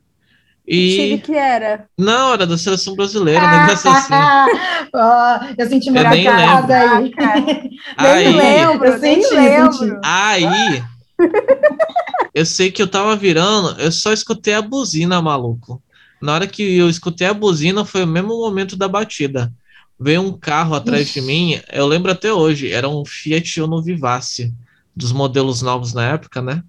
Que 0.69 0.97
time 0.97 1.15
E. 1.15 1.19
que 1.19 1.33
era? 1.35 1.89
Não, 1.97 2.33
era 2.35 2.47
da 2.47 2.59
seleção 2.59 2.95
brasileira, 2.97 3.45
um 3.45 3.51
negócio 3.61 3.91
assim. 3.91 4.13
Ó, 4.95 5.41
eu 5.57 5.69
senti 5.69 5.91
meu 5.91 6.03
Eu 6.03 6.11
nem 6.11 6.25
casa 6.25 6.75
aí. 6.77 7.13
Nem 7.17 7.79
Aí, 7.97 8.33
lembro, 8.33 8.87
eu 8.89 8.99
nem 8.99 9.23
senti, 9.23 9.35
lembro. 9.35 9.73
senti. 9.73 9.99
aí, 10.03 10.83
eu 12.35 12.45
sei 12.45 12.71
que 12.71 12.83
eu 12.83 12.89
tava 12.89 13.15
virando, 13.17 13.81
eu 13.81 13.91
só 13.93 14.13
escutei 14.13 14.55
a 14.55 14.63
buzina, 14.63 15.21
maluco. 15.23 15.83
Na 16.21 16.33
hora 16.35 16.47
que 16.47 16.77
eu 16.77 16.89
escutei 16.89 17.27
a 17.27 17.35
buzina, 17.35 17.85
foi 17.85 18.05
o 18.05 18.07
mesmo 18.07 18.37
momento 18.37 18.77
da 18.77 18.89
batida. 18.89 19.53
Veio 19.99 20.21
um 20.23 20.33
carro 20.37 20.75
atrás 20.75 21.09
de 21.13 21.21
mim, 21.21 21.61
eu 21.73 21.87
lembro 21.87 22.11
até 22.13 22.33
hoje, 22.33 22.71
era 22.71 22.89
um 22.89 23.05
Fiat 23.05 23.61
Uno 23.63 23.83
Vivace, 23.83 24.53
dos 24.95 25.13
modelos 25.13 25.63
novos 25.63 25.95
na 25.95 26.05
época, 26.07 26.43
né? 26.43 26.63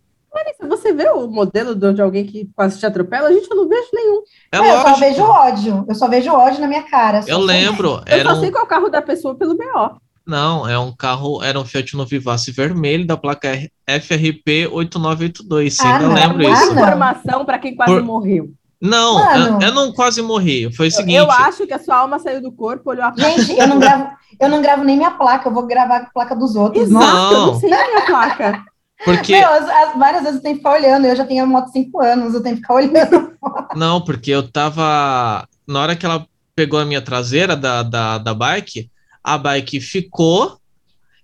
Se 0.60 0.68
você 0.68 0.94
vê 0.94 1.10
o 1.10 1.28
modelo 1.28 1.76
de 1.76 2.02
alguém 2.02 2.26
que 2.26 2.50
quase 2.56 2.80
te 2.80 2.86
atropela, 2.86 3.28
a 3.30 3.32
gente 3.32 3.50
eu 3.50 3.56
não 3.58 3.68
vejo 3.68 3.88
nenhum. 3.94 4.22
É 4.52 4.58
É, 4.58 4.76
eu 4.76 4.82
só 4.82 4.94
vejo 4.96 5.24
ódio. 5.24 5.86
Eu 5.88 5.96
só 5.96 6.08
vejo 6.08 6.32
ódio 6.34 6.60
na 6.62 6.68
minha 6.68 6.84
cara. 6.84 7.22
só 7.22 7.30
Eu 7.30 7.38
sei. 7.38 7.46
lembro, 7.48 8.02
Eu 8.06 8.18
era 8.18 8.30
só 8.32 8.38
um, 8.38 8.40
sei 8.42 8.52
qual 8.52 8.64
é 8.64 8.66
o 8.66 8.70
carro 8.70 8.90
da 8.90 9.02
pessoa 9.02 9.36
pelo 9.36 9.56
BO. 9.56 9.98
não, 10.26 10.68
é 10.68 10.78
um 10.78 10.92
carro, 10.96 11.42
era 11.44 11.60
um 11.60 11.66
Fiat 11.66 11.96
Uno 11.96 12.06
Vivace 12.06 12.52
vermelho 12.52 13.06
da 13.08 13.16
placa 13.16 13.50
FRP 13.88 14.68
8982, 14.72 15.80
Ah, 15.80 15.94
ainda 15.96 16.08
não. 16.08 16.14
lembro 16.16 16.48
Ah, 16.48 16.52
isso. 16.52 16.66
não. 16.74 16.82
Informação 16.84 17.46
para 17.46 17.60
quem 17.60 17.76
quase 17.76 17.94
Por- 17.94 18.04
morreu. 18.04 18.50
Não, 18.80 19.16
Mano. 19.16 19.60
eu, 19.62 19.68
eu 19.70 19.74
não 19.74 19.92
quase 19.92 20.22
morri. 20.22 20.72
Foi 20.76 20.86
o 20.86 20.90
Eu- 20.90 20.92
seguinte, 20.92 21.16
Eu 21.18 21.32
acho 21.32 21.66
que 21.66 21.74
a 21.74 21.80
sua 21.80 21.96
alma 21.98 22.20
saiu 22.20 22.42
do 22.42 22.52
corpo, 22.52 22.92
olhou 22.92 23.06
a 23.06 23.14
Gente, 23.18 23.58
eu 23.58 23.68
não 23.68 23.80
gravo, 23.80 24.08
eu 24.40 24.50
não 24.50 24.62
gravo 24.62 24.84
nem 24.84 24.96
minha 24.98 25.10
placa, 25.12 25.50
eu 25.50 25.54
vou 25.54 25.66
gravar 25.66 25.98
a 25.98 26.06
placa 26.12 26.36
dos 26.36 26.56
outros. 26.56 26.84
Exato, 26.84 27.04
Nossa, 27.06 27.34
eu 27.34 27.40
Não. 27.40 27.46
não 27.48 27.60
sei 27.60 27.74
a 27.74 27.88
minha 27.88 28.06
placa. 28.06 28.64
Porque 29.06 29.34
as- 29.36 29.70
as- 29.70 29.98
várias 29.98 30.24
vezes 30.24 30.38
eu 30.38 30.42
tenho 30.44 30.56
que 30.56 30.60
ficar 30.60 30.74
olhando, 30.74 31.06
eu 31.06 31.16
já 31.16 31.26
tenho 31.26 31.44
a 31.44 31.48
moto 31.48 31.72
5 31.72 32.02
anos, 32.02 32.34
eu 32.34 32.42
tenho 32.42 32.56
que 32.56 32.62
ficar 32.62 32.74
olhando. 32.76 33.34
Não, 33.76 34.02
porque 34.02 34.32
eu 34.32 34.48
tava. 34.50 35.48
Na 35.68 35.82
hora 35.82 35.96
que 35.96 36.06
ela 36.06 36.26
pegou 36.56 36.80
a 36.80 36.86
minha 36.86 37.02
traseira 37.02 37.56
da, 37.56 37.84
da, 37.84 38.18
da 38.18 38.34
bike, 38.34 38.90
a 39.24 39.38
bike 39.38 39.80
ficou 39.80 40.58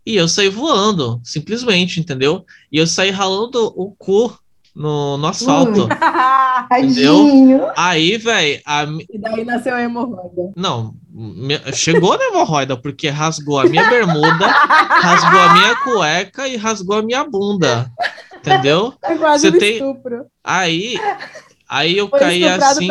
e 0.06 0.16
eu 0.16 0.28
saí 0.28 0.50
voando, 0.50 1.20
simplesmente, 1.24 2.00
entendeu? 2.00 2.46
E 2.72 2.78
eu 2.78 2.86
saí 2.86 3.10
ralando 3.10 3.74
o 3.76 3.92
cu 3.98 4.38
no, 4.76 5.18
no 5.18 5.28
asfalto. 5.28 5.88
Tadinho. 6.70 7.62
Aí, 7.76 8.18
velho, 8.18 8.62
a 8.66 8.84
e 8.84 9.18
daí 9.18 9.46
nasceu 9.46 9.74
a 9.76 9.82
hemorroida. 9.82 10.52
não, 10.56 10.94
chegou 11.74 12.18
na 12.18 12.26
hemorroida, 12.26 12.76
porque 12.76 13.10
rasgou 13.10 13.60
a 13.60 13.66
minha 13.66 13.88
bermuda, 13.90 14.48
rasgou 14.48 15.40
a 15.40 15.54
minha 15.54 15.76
cueca 15.84 16.48
e 16.48 16.56
rasgou 16.56 16.98
a 16.98 17.02
minha 17.04 17.24
bunda, 17.24 17.92
entendeu? 18.36 18.94
É 19.04 19.16
quase 19.16 19.50
Você 19.50 19.56
um 19.56 19.60
tem- 19.60 19.74
estupro. 19.74 20.26
Aí, 20.44 21.00
aí 21.70 21.98
eu 21.98 22.10
Foi 22.10 22.20
caí 22.20 22.44
assim. 22.48 22.88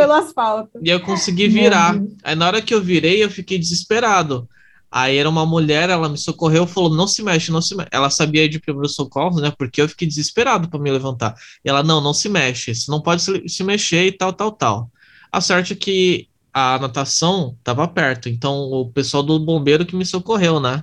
E 0.82 0.88
eu 0.88 1.00
consegui 1.00 1.48
virar. 1.48 1.98
Deus. 1.98 2.12
Aí 2.22 2.35
na 2.35 2.46
hora 2.46 2.62
que 2.62 2.74
eu 2.74 2.80
virei, 2.80 3.22
eu 3.22 3.30
fiquei 3.30 3.58
desesperado. 3.58 4.48
Aí 4.94 5.16
era 5.16 5.28
uma 5.28 5.46
mulher, 5.46 5.88
ela 5.88 6.08
me 6.08 6.18
socorreu, 6.18 6.66
falou: 6.66 6.94
não 6.94 7.06
se 7.06 7.22
mexe, 7.22 7.50
não 7.50 7.62
se 7.62 7.74
mexe. 7.74 7.88
Ela 7.90 8.11
sabia 8.11 8.46
de 8.48 8.61
primeiros 8.61 8.94
socorros, 8.94 9.40
né? 9.40 9.50
Porque 9.56 9.80
eu 9.80 9.88
fiquei 9.88 10.06
desesperado 10.06 10.68
para 10.68 10.78
me 10.78 10.90
levantar. 10.90 11.35
E 11.64 11.68
ela: 11.70 11.82
não, 11.82 12.00
não 12.00 12.12
se 12.12 12.28
mexe, 12.28 12.74
você 12.74 12.90
não 12.90 13.00
pode 13.00 13.22
se, 13.22 13.48
se 13.48 13.64
mexer 13.64 14.06
e 14.06 14.12
tal, 14.12 14.32
tal, 14.35 14.52
tal. 14.52 14.90
A 15.32 15.40
sorte 15.40 15.72
é 15.72 15.76
que 15.76 16.28
a 16.53 16.79
natação 16.79 17.57
tava 17.65 17.87
perto, 17.88 18.29
então 18.29 18.55
o 18.71 18.91
pessoal 18.93 19.23
do 19.23 19.38
bombeiro 19.41 19.87
que 19.87 19.97
me 19.97 20.05
socorreu, 20.07 20.61
né? 20.61 20.83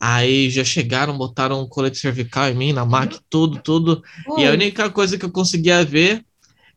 Aí 0.00 0.50
já 0.50 0.62
chegaram, 0.64 1.16
botaram 1.16 1.62
um 1.62 1.68
colete 1.68 1.98
cervical 1.98 2.48
em 2.48 2.54
mim, 2.54 2.72
na 2.72 2.84
maca, 2.84 3.18
tudo, 3.30 3.58
tudo. 3.62 4.02
E 4.36 4.46
a 4.46 4.52
única 4.52 4.90
coisa 4.90 5.16
que 5.18 5.24
eu 5.24 5.32
conseguia 5.32 5.84
ver 5.84 6.24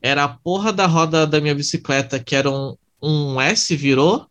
era 0.01 0.23
a 0.25 0.29
porra 0.29 0.71
da 0.73 0.85
roda 0.87 1.27
da 1.27 1.41
minha 1.41 1.55
bicicleta, 1.55 2.19
que 2.19 2.35
era 2.35 2.49
um, 2.49 2.75
um 3.01 3.41
S, 3.41 3.75
virou, 3.75 4.27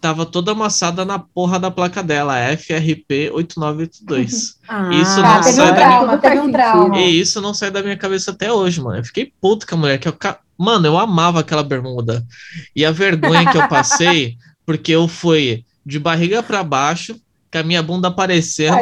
tava 0.00 0.26
toda 0.26 0.52
amassada 0.52 1.04
na 1.04 1.18
porra 1.18 1.58
da 1.58 1.70
placa 1.70 2.02
dela, 2.02 2.38
FRP 2.38 3.30
8982. 3.32 4.56
Ah, 4.68 4.92
Isso 4.92 5.20
Ah, 5.20 5.22
não 5.22 5.42
sai 5.42 5.70
um 5.70 5.74
da 5.74 5.84
trauma, 5.84 6.18
teve 6.18 6.38
um. 6.40 6.94
E 6.94 7.20
isso 7.20 7.40
não 7.40 7.54
sai 7.54 7.70
da 7.70 7.82
minha 7.82 7.96
cabeça 7.96 8.32
até 8.32 8.52
hoje, 8.52 8.80
mano. 8.82 8.98
Eu 8.98 9.04
fiquei 9.04 9.32
puto 9.40 9.66
com 9.66 9.76
a 9.76 9.78
mulher, 9.78 9.98
que 9.98 10.08
eu, 10.08 10.12
ca- 10.12 10.40
mano, 10.58 10.86
eu 10.86 10.98
amava 10.98 11.40
aquela 11.40 11.62
bermuda. 11.62 12.24
E 12.74 12.84
a 12.84 12.90
vergonha 12.90 13.50
que 13.50 13.56
eu 13.56 13.68
passei, 13.68 14.36
porque 14.64 14.92
eu 14.92 15.06
fui 15.08 15.64
de 15.84 15.98
barriga 15.98 16.42
pra 16.42 16.64
baixo, 16.64 17.16
com 17.52 17.58
a 17.58 17.62
minha 17.62 17.82
bunda 17.82 18.08
aparecendo, 18.08 18.78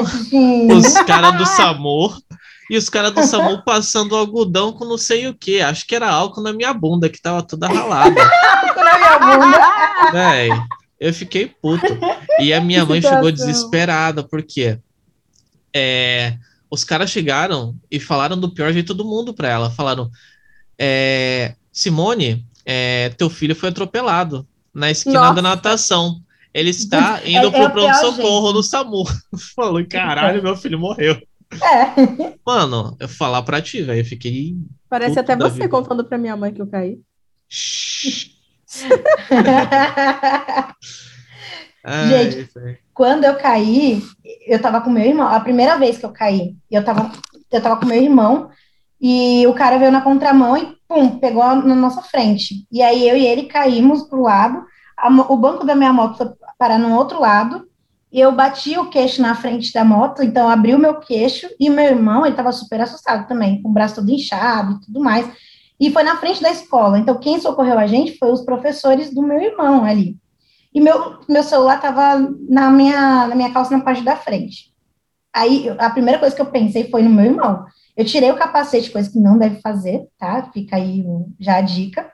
os 0.73 0.93
caras 1.07 1.37
do 1.37 1.45
SAMU 1.47 2.15
e 2.71 2.79
os 2.79 2.89
caras 2.89 3.13
do 3.13 3.23
SAMU 3.23 3.63
passando 3.63 4.17
algodão 4.17 4.73
com 4.73 4.85
não 4.87 4.97
sei 4.97 5.29
o 5.29 5.35
que. 5.35 5.61
Acho 5.61 5.87
que 5.87 5.95
era 5.95 6.09
álcool 6.09 6.41
na 6.43 6.53
minha 6.53 6.73
bunda, 6.73 7.09
que 7.09 7.21
tava 7.21 7.43
toda 7.43 7.69
ralada. 7.69 8.15
na 8.15 8.99
minha 8.99 9.19
bunda. 9.19 10.13
Véi, 10.13 10.49
eu 10.99 11.13
fiquei 11.13 11.47
puto. 11.47 11.87
E 12.41 12.53
a 12.55 12.61
minha 12.61 12.81
Que 12.83 12.89
mãe 12.89 13.03
chegou 13.03 13.29
situação. 13.29 13.47
desesperada, 13.47 14.23
porque 14.23 14.79
é, 15.75 16.37
os 16.71 16.85
caras 16.85 17.11
chegaram 17.11 17.75
e 17.91 18.01
falaram 18.01 18.39
do 18.39 18.51
pior 18.53 18.73
jeito 18.73 18.95
do 18.95 19.05
mundo 19.05 19.35
pra 19.35 19.49
ela. 19.49 19.71
Falaram: 19.71 20.11
é, 20.79 21.55
Simone, 21.75 22.47
é, 22.65 23.09
teu 23.11 23.29
filho 23.29 23.55
foi 23.57 23.69
atropelado 23.71 24.47
na 24.73 24.93
esquina 24.93 25.19
Nossa. 25.21 25.35
da 25.35 25.43
natação. 25.43 26.21
Ele 26.55 26.71
está 26.71 27.21
indo 27.27 27.49
é 27.49 27.51
pro 27.51 27.65
o 27.65 27.67
pior 27.71 27.73
pronto-socorro 27.73 28.53
no 28.53 28.63
SAMU. 28.63 29.03
Falou, 29.57 29.85
caralho, 29.87 30.41
meu 30.41 30.57
filho 30.57 30.79
morreu. 30.79 31.21
É. 31.53 32.35
Mano, 32.47 32.97
eu 33.01 33.09
falar 33.09 33.43
pra 33.43 33.61
ti, 33.61 33.83
velho, 33.83 34.01
eu 34.01 34.05
fiquei. 34.05 34.57
Parece 34.89 35.19
até 35.19 35.35
você 35.37 35.55
vida. 35.55 35.69
contando 35.69 36.05
pra 36.05 36.17
minha 36.17 36.37
mãe 36.37 36.55
que 36.55 36.63
eu 36.63 36.67
caí. 36.69 37.01
Ai, 41.85 42.31
Gente. 42.31 42.51
Quando 42.95 43.25
eu 43.25 43.37
caí, 43.37 44.01
eu 44.47 44.61
tava 44.61 44.81
com 44.81 44.91
meu 44.91 45.05
irmão, 45.05 45.27
a 45.27 45.41
primeira 45.41 45.77
vez 45.77 45.99
que 45.99 46.07
eu 46.07 46.13
caí, 46.13 46.55
eu 46.71 46.85
tava, 46.85 47.11
eu 47.51 47.61
tava 47.61 47.79
com 47.79 47.87
meu 47.87 48.01
irmão, 48.01 48.49
e 49.07 49.47
o 49.47 49.53
cara 49.53 49.77
veio 49.77 49.93
na 49.93 50.01
contramão 50.01 50.57
e, 50.57 50.79
pum, 50.89 51.19
pegou 51.19 51.45
na 51.57 51.75
nossa 51.75 52.01
frente. 52.01 52.67
E 52.73 52.81
aí 52.81 53.07
eu 53.07 53.15
e 53.15 53.27
ele 53.27 53.43
caímos 53.43 54.05
pro 54.05 54.23
lado, 54.23 54.65
a 54.97 55.11
o 55.11 55.37
banco 55.37 55.63
da 55.63 55.75
minha 55.75 55.93
moto 55.93 56.17
foi 56.17 56.31
parar 56.59 56.79
no 56.79 56.97
outro 56.97 57.21
lado, 57.21 57.69
e 58.11 58.19
eu 58.19 58.33
bati 58.33 58.79
o 58.79 58.89
queixo 58.89 59.21
na 59.21 59.35
frente 59.35 59.75
da 59.75 59.85
moto, 59.85 60.23
então 60.23 60.49
abri 60.49 60.75
o 60.75 60.79
meu 60.79 61.01
queixo, 61.01 61.47
e 61.61 61.69
meu 61.69 61.85
irmão, 61.85 62.25
ele 62.25 62.35
tava 62.35 62.51
super 62.51 62.81
assustado 62.81 63.29
também, 63.29 63.61
com 63.61 63.69
o 63.69 63.73
braço 63.75 63.97
todo 63.97 64.11
inchado 64.11 64.73
e 64.73 64.87
tudo 64.87 65.01
mais, 65.01 65.31
e 65.79 65.91
foi 65.91 66.03
na 66.03 66.17
frente 66.17 66.41
da 66.41 66.51
escola, 66.51 66.99
então 66.99 67.21
quem 67.21 67.39
socorreu 67.39 67.79
a 67.79 67.87
gente 67.87 68.17
foi 68.17 68.33
os 68.33 68.41
professores 68.41 69.13
do 69.13 69.21
meu 69.21 69.39
irmão 69.39 69.85
ali. 69.85 70.17
E 70.73 70.81
meu, 70.81 71.19
meu 71.29 71.43
celular 71.43 71.79
tava 71.79 72.27
na 72.49 72.71
minha, 72.71 73.27
na 73.27 73.35
minha 73.35 73.53
calça 73.53 73.77
na 73.77 73.85
parte 73.85 74.03
da 74.03 74.17
frente. 74.17 74.74
Aí, 75.35 75.69
a 75.79 75.91
primeira 75.91 76.21
coisa 76.21 76.35
que 76.35 76.41
eu 76.41 76.47
pensei 76.47 76.89
foi 76.89 77.03
no 77.03 77.11
meu 77.11 77.25
irmão. 77.25 77.65
Eu 77.97 78.05
tirei 78.05 78.31
o 78.31 78.37
capacete, 78.37 78.91
coisa 78.91 79.11
que 79.11 79.19
não 79.19 79.37
deve 79.37 79.61
fazer, 79.61 80.07
tá? 80.17 80.49
Fica 80.53 80.77
aí 80.77 81.05
já 81.41 81.57
a 81.57 81.61
dica. 81.61 82.09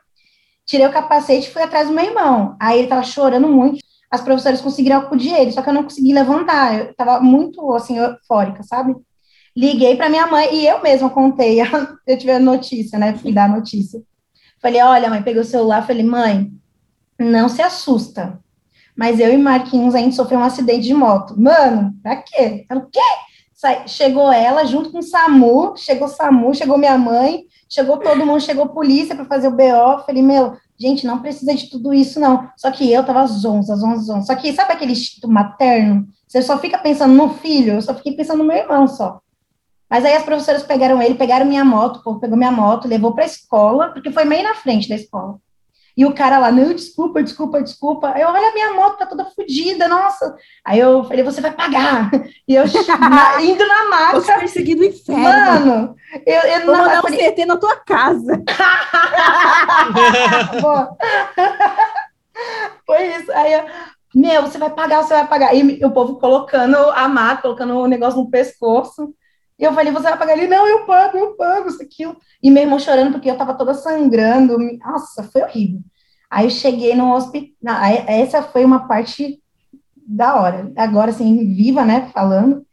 Tirei 0.66 0.86
o 0.86 0.92
capacete 0.92 1.48
e 1.48 1.52
fui 1.52 1.62
atrás 1.62 1.88
do 1.88 1.94
meu 1.94 2.04
irmão. 2.04 2.56
Aí 2.58 2.78
ele 2.78 2.88
tava 2.88 3.02
chorando 3.02 3.46
muito. 3.48 3.78
As 4.10 4.22
professoras 4.22 4.60
conseguiram 4.60 4.98
acudir 4.98 5.34
ele, 5.34 5.52
só 5.52 5.62
que 5.62 5.68
eu 5.68 5.74
não 5.74 5.82
consegui 5.82 6.12
levantar. 6.14 6.78
Eu 6.78 6.94
tava 6.94 7.20
muito, 7.20 7.72
assim, 7.74 7.98
eufórica, 7.98 8.62
sabe? 8.62 8.96
Liguei 9.54 9.96
para 9.96 10.08
minha 10.08 10.26
mãe 10.26 10.54
e 10.54 10.66
eu 10.66 10.82
mesma 10.82 11.10
contei. 11.10 11.60
Eu 12.06 12.18
tive 12.18 12.32
a 12.32 12.38
notícia, 12.38 12.98
né? 12.98 13.16
Fui 13.18 13.32
dar 13.32 13.44
a 13.44 13.56
notícia. 13.56 14.00
Falei, 14.60 14.82
olha, 14.82 15.10
mãe, 15.10 15.22
peguei 15.22 15.42
o 15.42 15.44
celular. 15.44 15.86
Falei, 15.86 16.04
mãe, 16.04 16.52
não 17.18 17.48
se 17.48 17.60
assusta. 17.62 18.40
Mas 19.00 19.18
eu 19.18 19.32
e 19.32 19.38
Marquinhos, 19.38 19.94
a 19.94 19.98
gente 19.98 20.14
sofreu 20.14 20.38
um 20.38 20.44
acidente 20.44 20.82
de 20.82 20.92
moto. 20.92 21.34
Mano, 21.40 21.94
pra 22.02 22.16
quê? 22.16 22.66
Ela, 22.68 22.82
o 22.82 22.86
quê? 22.90 23.00
Chegou 23.86 24.30
ela 24.30 24.66
junto 24.66 24.92
com 24.92 24.98
o 24.98 25.02
SAMU, 25.02 25.72
chegou 25.74 26.06
o 26.06 26.10
SAMU, 26.10 26.54
chegou 26.54 26.76
minha 26.76 26.98
mãe, 26.98 27.44
chegou 27.66 27.96
todo 27.96 28.26
mundo, 28.26 28.42
chegou 28.42 28.68
polícia 28.68 29.14
para 29.14 29.24
fazer 29.24 29.48
o 29.48 29.52
BO. 29.52 30.04
Falei, 30.04 30.22
meu, 30.22 30.54
gente, 30.78 31.06
não 31.06 31.20
precisa 31.20 31.54
de 31.54 31.70
tudo 31.70 31.94
isso, 31.94 32.20
não. 32.20 32.50
Só 32.58 32.70
que 32.70 32.92
eu 32.92 33.02
tava 33.02 33.26
zonza, 33.26 33.74
zonza, 33.74 34.02
zonza. 34.02 34.26
Só 34.26 34.34
que 34.34 34.52
sabe 34.52 34.74
aquele 34.74 34.92
instinto 34.92 35.26
materno? 35.26 36.06
Você 36.28 36.42
só 36.42 36.58
fica 36.58 36.76
pensando 36.76 37.14
no 37.14 37.30
filho, 37.30 37.76
eu 37.76 37.82
só 37.82 37.94
fiquei 37.94 38.12
pensando 38.12 38.40
no 38.40 38.44
meu 38.44 38.58
irmão 38.58 38.86
só. 38.86 39.22
Mas 39.88 40.04
aí 40.04 40.14
as 40.14 40.24
professoras 40.24 40.62
pegaram 40.62 41.00
ele, 41.00 41.14
pegaram 41.14 41.46
minha 41.46 41.64
moto, 41.64 41.96
o 41.96 42.02
povo 42.02 42.20
pegou 42.20 42.36
minha 42.36 42.52
moto, 42.52 42.86
levou 42.86 43.14
para 43.14 43.24
a 43.24 43.26
escola, 43.26 43.92
porque 43.94 44.12
foi 44.12 44.26
meio 44.26 44.42
na 44.42 44.54
frente 44.54 44.90
da 44.90 44.94
escola. 44.94 45.38
E 46.00 46.04
o 46.06 46.14
cara 46.14 46.38
lá, 46.38 46.50
não, 46.50 46.72
desculpa, 46.72 47.22
desculpa, 47.22 47.62
desculpa. 47.62 48.12
Aí 48.14 48.22
eu, 48.22 48.28
olha, 48.28 48.48
a 48.48 48.54
minha 48.54 48.72
moto 48.72 48.96
tá 48.96 49.04
toda 49.04 49.26
fodida, 49.26 49.86
nossa. 49.86 50.34
Aí 50.64 50.78
eu 50.78 51.04
falei, 51.04 51.22
você 51.22 51.42
vai 51.42 51.52
pagar. 51.52 52.10
E 52.48 52.54
eu 52.54 52.64
na- 52.98 53.36
indo 53.44 53.66
na 53.66 53.82
te 53.82 53.88
maca, 53.90 54.38
perseguindo 54.38 54.80
o 54.80 54.86
inferno. 54.86 55.22
mano, 55.22 55.94
eu, 56.26 56.40
eu, 56.40 56.64
Vou 56.64 56.74
não, 56.74 56.84
mandar 56.84 56.94
eu 56.94 57.00
um 57.00 57.02
falei, 57.02 57.30
CT 57.30 57.44
na 57.44 57.58
tua 57.58 57.76
casa. 57.76 58.42
Foi 62.86 63.06
isso. 63.16 63.30
Aí 63.32 63.52
eu, 63.52 63.64
meu, 64.14 64.40
você 64.42 64.56
vai 64.56 64.70
pagar, 64.70 65.02
você 65.02 65.12
vai 65.12 65.28
pagar. 65.28 65.54
E 65.54 65.84
o 65.84 65.90
povo 65.90 66.18
colocando 66.18 66.76
a 66.76 67.06
maca, 67.08 67.42
colocando 67.42 67.76
o 67.76 67.86
negócio 67.86 68.18
no 68.18 68.30
pescoço. 68.30 69.14
E 69.58 69.64
eu 69.64 69.74
falei, 69.74 69.92
você 69.92 70.08
vai 70.08 70.16
pagar? 70.18 70.32
Ele, 70.38 70.48
não, 70.48 70.66
eu 70.66 70.86
pago, 70.86 71.18
eu 71.18 71.36
pago, 71.36 71.68
isso, 71.68 71.82
aquilo. 71.82 72.16
E 72.42 72.50
meu 72.50 72.62
irmão 72.62 72.78
chorando, 72.78 73.12
porque 73.12 73.30
eu 73.30 73.36
tava 73.36 73.52
toda 73.52 73.74
sangrando. 73.74 74.56
Nossa, 74.78 75.22
foi 75.24 75.42
horrível. 75.42 75.82
Aí 76.30 76.46
eu 76.46 76.50
cheguei 76.50 76.94
no 76.94 77.12
hospital. 77.12 77.76
Essa 78.06 78.42
foi 78.42 78.64
uma 78.64 78.86
parte 78.86 79.42
da 79.96 80.40
hora. 80.40 80.72
Agora, 80.76 81.10
assim, 81.10 81.54
viva, 81.54 81.84
né, 81.84 82.10
falando. 82.14 82.64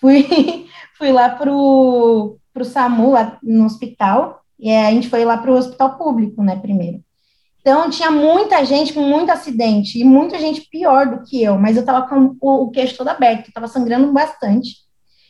Fui, 0.00 0.66
fui 0.96 1.12
lá 1.12 1.28
pro, 1.28 2.38
pro 2.52 2.64
SAMU, 2.64 3.10
lá 3.10 3.38
no 3.42 3.66
hospital. 3.66 4.42
E 4.58 4.70
a 4.70 4.90
gente 4.90 5.08
foi 5.08 5.24
lá 5.24 5.36
pro 5.36 5.54
hospital 5.54 5.98
público, 5.98 6.42
né, 6.42 6.56
primeiro. 6.56 7.02
Então, 7.60 7.88
tinha 7.90 8.10
muita 8.10 8.64
gente 8.64 8.92
com 8.92 9.02
muito 9.02 9.30
acidente, 9.30 9.98
e 10.00 10.04
muita 10.04 10.36
gente 10.36 10.62
pior 10.62 11.06
do 11.06 11.24
que 11.24 11.40
eu, 11.40 11.56
mas 11.56 11.76
eu 11.76 11.84
tava 11.84 12.08
com 12.08 12.36
o, 12.40 12.64
o 12.64 12.70
queixo 12.72 12.96
todo 12.96 13.06
aberto, 13.06 13.46
eu 13.46 13.52
tava 13.52 13.68
sangrando 13.68 14.12
bastante, 14.12 14.78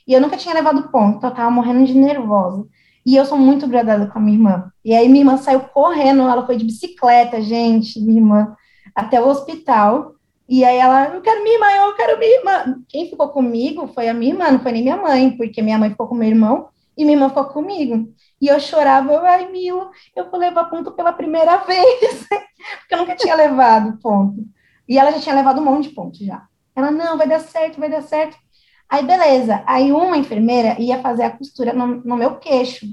e 0.09 0.14
eu 0.14 0.20
nunca 0.20 0.39
tinha 0.39 0.55
levado 0.55 0.91
ponto, 0.91 1.18
então 1.18 1.28
eu 1.28 1.37
tava 1.37 1.51
morrendo 1.51 1.85
de 1.85 1.93
nervosa. 1.93 2.66
E 3.05 3.16
eu 3.16 3.24
sou 3.24 3.36
muito 3.36 3.66
gradada 3.66 4.07
com 4.07 4.18
a 4.18 4.22
minha 4.22 4.36
irmã. 4.36 4.72
E 4.84 4.94
aí 4.94 5.09
minha 5.09 5.22
irmã 5.22 5.36
saiu 5.36 5.61
correndo, 5.61 6.22
ela 6.22 6.46
foi 6.46 6.57
de 6.57 6.64
bicicleta, 6.64 7.40
gente, 7.40 8.00
minha 8.00 8.20
irmã, 8.20 8.57
até 8.94 9.20
o 9.20 9.28
hospital. 9.28 10.14
E 10.48 10.64
aí 10.64 10.76
ela, 10.76 11.14
eu 11.14 11.20
quero 11.20 11.42
minha 11.42 11.55
irmã, 11.55 11.66
eu 11.70 11.94
quero 11.96 12.18
minha 12.18 12.38
irmã. 12.38 12.82
Quem 12.88 13.09
ficou 13.09 13.28
comigo 13.28 13.88
foi 13.88 14.09
a 14.09 14.14
minha 14.14 14.32
irmã, 14.32 14.50
não 14.50 14.61
foi 14.61 14.72
nem 14.72 14.82
minha 14.82 14.96
mãe, 14.96 15.36
porque 15.36 15.62
minha 15.62 15.78
mãe 15.78 15.90
ficou 15.90 16.07
com 16.07 16.14
meu 16.14 16.28
irmão 16.28 16.68
e 16.96 17.05
minha 17.05 17.16
irmã 17.16 17.28
ficou 17.28 17.46
comigo. 17.46 18.12
E 18.40 18.48
eu 18.48 18.59
chorava, 18.61 19.12
eu, 19.12 19.24
ai, 19.24 19.50
Mila, 19.50 19.90
eu 20.14 20.30
vou 20.30 20.38
levar 20.38 20.64
ponto 20.64 20.92
pela 20.92 21.12
primeira 21.12 21.59
vez, 21.64 22.26
porque 22.28 22.94
eu 22.94 22.98
nunca 22.98 23.16
tinha 23.16 23.34
levado 23.34 23.98
ponto. 24.00 24.44
E 24.88 24.98
ela 24.98 25.11
já 25.12 25.20
tinha 25.20 25.34
levado 25.34 25.61
um 25.61 25.64
monte 25.64 25.88
de 25.88 25.94
pontos 25.94 26.20
já. 26.20 26.46
Ela, 26.74 26.90
não, 26.90 27.16
vai 27.16 27.28
dar 27.28 27.40
certo, 27.40 27.78
vai 27.78 27.90
dar 27.90 28.03
certo. 28.03 28.36
Aí, 28.93 29.07
beleza. 29.07 29.62
Aí, 29.64 29.90
uma 29.90 30.18
enfermeira 30.18 30.78
ia 30.78 31.01
fazer 31.01 31.22
a 31.22 31.30
costura 31.30 31.72
no, 31.72 31.86
no 32.05 32.14
meu 32.14 32.34
queixo. 32.34 32.84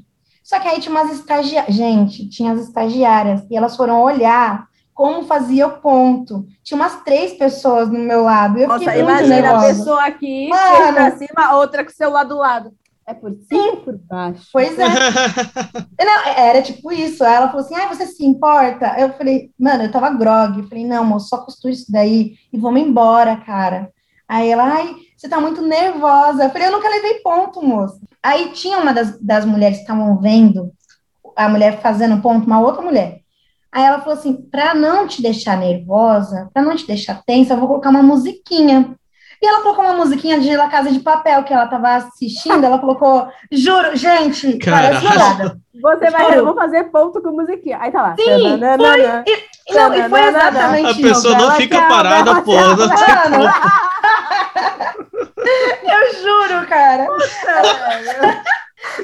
Só 0.42 0.58
que 0.58 0.66
aí 0.66 0.80
tinha 0.80 0.96
umas 0.96 1.12
estagiárias. 1.12 1.76
Gente, 1.76 2.30
tinha 2.30 2.54
as 2.54 2.62
estagiárias. 2.62 3.46
E 3.52 3.58
elas 3.58 3.76
foram 3.76 4.02
olhar 4.02 4.66
como 4.94 5.26
fazia 5.26 5.68
o 5.68 5.82
ponto. 5.82 6.46
Tinha 6.64 6.80
umas 6.80 7.04
três 7.04 7.34
pessoas 7.34 7.90
no 7.90 8.00
meu 8.00 8.24
lado. 8.24 8.58
Eu 8.58 8.70
Nossa, 8.70 8.80
fiquei 8.80 9.04
muito 9.04 9.24
imagina 9.26 9.58
a 9.58 9.62
pessoa 9.62 10.06
aqui, 10.06 10.48
Mano. 10.48 10.94
pra 10.94 11.12
cima, 11.18 11.56
outra 11.56 11.84
com 11.84 11.92
o 11.92 11.94
celular 11.94 12.24
do 12.24 12.38
lado. 12.38 12.72
É 13.06 13.14
por 13.14 13.34
cima 13.34 13.76
por 13.78 13.98
baixo? 13.98 14.48
Pois 14.54 14.80
é. 14.80 14.86
Não, 16.00 16.28
era 16.28 16.62
tipo 16.62 16.94
isso. 16.94 17.26
Aí 17.26 17.34
ela 17.34 17.48
falou 17.48 17.66
assim: 17.66 17.76
ah, 17.76 17.88
você 17.88 18.06
se 18.06 18.26
importa? 18.26 18.96
Eu 18.98 19.12
falei, 19.14 19.52
mano, 19.60 19.84
eu 19.84 19.92
tava 19.92 20.12
grog. 20.12 20.60
Eu 20.60 20.68
falei, 20.70 20.86
não, 20.86 21.04
moço, 21.04 21.28
só 21.28 21.40
costura 21.40 21.74
isso 21.74 21.92
daí 21.92 22.36
e 22.54 22.58
vamos 22.58 22.80
embora, 22.80 23.36
cara. 23.36 23.92
Aí 24.26 24.50
ela, 24.50 24.64
ai, 24.64 24.96
você 25.20 25.28
tá 25.28 25.40
muito 25.42 25.62
nervosa. 25.62 26.46
Eu 26.46 26.50
falei, 26.50 26.68
eu 26.70 26.72
nunca 26.72 26.88
levei 26.88 27.16
ponto, 27.16 27.62
moço. 27.62 28.00
Aí 28.24 28.52
tinha 28.54 28.78
uma 28.80 28.94
das, 28.94 29.20
das 29.20 29.44
mulheres 29.44 29.78
que 29.78 29.84
estavam 29.84 30.18
vendo 30.18 30.72
a 31.36 31.50
mulher 31.50 31.82
fazendo 31.82 32.22
ponto, 32.22 32.48
uma 32.48 32.62
outra 32.62 32.82
mulher. 32.82 33.20
Aí 33.70 33.84
ela 33.84 34.00
falou 34.00 34.14
assim: 34.18 34.34
pra 34.34 34.74
não 34.74 35.06
te 35.08 35.22
deixar 35.22 35.58
nervosa, 35.58 36.50
pra 36.54 36.64
não 36.64 36.74
te 36.76 36.88
deixar 36.88 37.22
tensa, 37.26 37.54
eu 37.54 37.58
vou 37.58 37.68
colocar 37.68 37.90
uma 37.90 38.02
musiquinha. 38.02 38.96
E 39.42 39.48
ela 39.48 39.62
colocou 39.62 39.86
uma 39.86 39.94
musiquinha 39.94 40.40
de 40.40 40.56
La 40.56 40.68
Casa 40.68 40.92
de 40.92 41.00
Papel 41.00 41.44
que 41.44 41.54
ela 41.54 41.68
tava 41.68 41.96
assistindo. 41.96 42.62
Ela 42.64 42.78
colocou, 42.80 43.28
juro, 43.52 43.96
gente, 43.96 44.58
parece 44.66 45.06
Caralho. 45.06 45.38
nada. 45.38 45.58
Você 45.82 46.10
vai, 46.10 46.38
eu 46.38 46.46
vou 46.46 46.56
fazer 46.56 46.86
ponto 46.86 47.22
com 47.22 47.32
musiquinha. 47.32 47.78
Aí 47.80 47.90
tá 47.92 48.02
lá. 48.02 48.16
Sim, 48.18 48.26
Tananana. 48.26 49.24
E, 49.26 49.74
não, 49.74 49.94
e 49.94 50.10
foi 50.10 50.22
Não, 50.22 50.32
não, 50.32 50.32
não, 50.32 50.32
não. 50.32 50.40
exatamente 50.40 50.88
A 50.88 50.92
isso. 50.92 51.02
pessoa 51.02 51.34
não 51.36 51.40
Bela 51.42 51.54
fica 51.54 51.88
parada, 51.88 52.42
pô. 52.42 52.54
Não 52.54 52.76
Mano, 52.76 52.90
como. 52.90 53.44
eu 55.84 56.22
juro, 56.22 56.68
cara. 56.68 57.08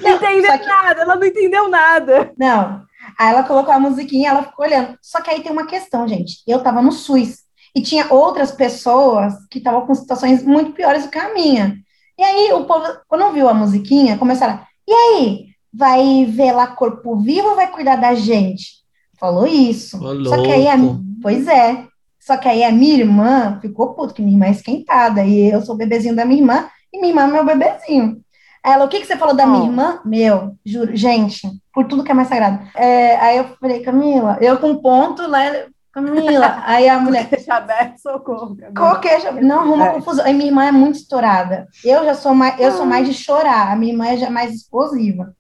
Não 0.01 0.15
entendeu 0.15 0.59
que- 0.59 0.65
nada, 0.65 1.01
ela 1.01 1.15
não 1.15 1.25
entendeu 1.25 1.69
nada. 1.69 2.33
Não. 2.37 2.83
Aí 3.19 3.29
ela 3.29 3.43
colocou 3.43 3.73
a 3.73 3.79
musiquinha, 3.79 4.29
ela 4.31 4.43
ficou 4.43 4.65
olhando. 4.65 4.97
Só 5.01 5.21
que 5.21 5.29
aí 5.29 5.41
tem 5.41 5.51
uma 5.51 5.67
questão, 5.67 6.07
gente. 6.07 6.37
Eu 6.47 6.61
tava 6.61 6.81
no 6.81 6.91
SUS 6.91 7.39
e 7.75 7.81
tinha 7.81 8.11
outras 8.11 8.51
pessoas 8.51 9.33
que 9.49 9.57
estavam 9.59 9.85
com 9.85 9.93
situações 9.93 10.43
muito 10.43 10.71
piores 10.71 11.03
do 11.03 11.09
que 11.09 11.19
a 11.19 11.33
minha. 11.33 11.77
E 12.17 12.23
aí 12.23 12.53
o 12.53 12.65
povo, 12.65 12.85
quando 13.07 13.31
viu 13.33 13.47
a 13.49 13.53
musiquinha, 13.53 14.17
começaram, 14.17 14.59
e 14.87 14.93
aí, 14.93 15.45
vai 15.73 16.25
ver 16.25 16.53
lá 16.53 16.67
corpo 16.67 17.17
vivo 17.17 17.49
ou 17.49 17.55
vai 17.55 17.69
cuidar 17.71 17.97
da 17.97 18.15
gente? 18.15 18.83
Falou 19.19 19.45
isso. 19.45 19.97
Ô, 20.03 20.25
Só 20.25 20.41
que 20.41 20.51
aí 20.51 20.67
a, 20.67 20.75
pois 21.21 21.47
é. 21.47 21.85
Só 22.25 22.35
que 22.37 22.47
aí 22.47 22.63
a 22.63 22.71
minha 22.71 22.97
irmã 22.97 23.59
ficou 23.61 23.93
puta, 23.93 24.13
que 24.13 24.21
minha 24.21 24.33
irmã 24.35 24.47
é 24.47 24.51
esquentada, 24.51 25.23
e 25.23 25.47
eu 25.51 25.61
sou 25.61 25.75
o 25.75 25.77
bebezinho 25.77 26.15
da 26.15 26.25
minha 26.25 26.41
irmã, 26.41 26.67
e 26.91 26.97
minha 26.99 27.11
irmã 27.11 27.23
é 27.25 27.27
meu 27.27 27.45
bebezinho. 27.45 28.19
Ela, 28.63 28.83
o 28.83 28.87
que, 28.87 28.99
que 28.99 29.05
você 29.05 29.15
falou 29.15 29.35
da 29.35 29.45
minha 29.45 29.65
irmã? 29.65 29.99
Meu, 30.03 30.55
juro, 30.65 30.95
gente, 30.95 31.47
por 31.71 31.85
tudo 31.85 32.03
que 32.03 32.09
é 32.11 32.15
mais 32.15 32.27
sagrado. 32.27 32.59
É, 32.75 33.15
aí 33.17 33.37
eu 33.37 33.45
falei, 33.61 33.81
Camila, 33.81 34.39
eu 34.41 34.57
com 34.57 34.75
ponto, 34.77 35.27
né? 35.27 35.67
Camila, 35.93 36.61
aí 36.65 36.89
a 36.89 36.99
mulher, 36.99 37.27
Deixa 37.29 37.53
aberto, 37.53 37.99
socorro. 37.99 38.55
Camila. 38.57 38.73
qualquer, 38.75 39.43
não 39.43 39.59
arruma 39.59 39.85
É. 39.85 39.93
confusão. 39.93 40.25
Aí 40.25 40.33
minha 40.33 40.49
irmã 40.49 40.65
é 40.65 40.71
muito 40.71 40.95
estourada. 40.95 41.67
Eu 41.83 42.03
já 42.05 42.15
sou 42.15 42.33
mais, 42.33 42.59
eu 42.59 42.71
sou 42.71 42.87
mais 42.87 43.07
de 43.07 43.13
chorar, 43.13 43.71
a 43.71 43.75
minha 43.75 43.93
irmã 43.93 44.07
é 44.07 44.17
já 44.17 44.31
mais 44.31 44.51
explosiva. 44.51 45.31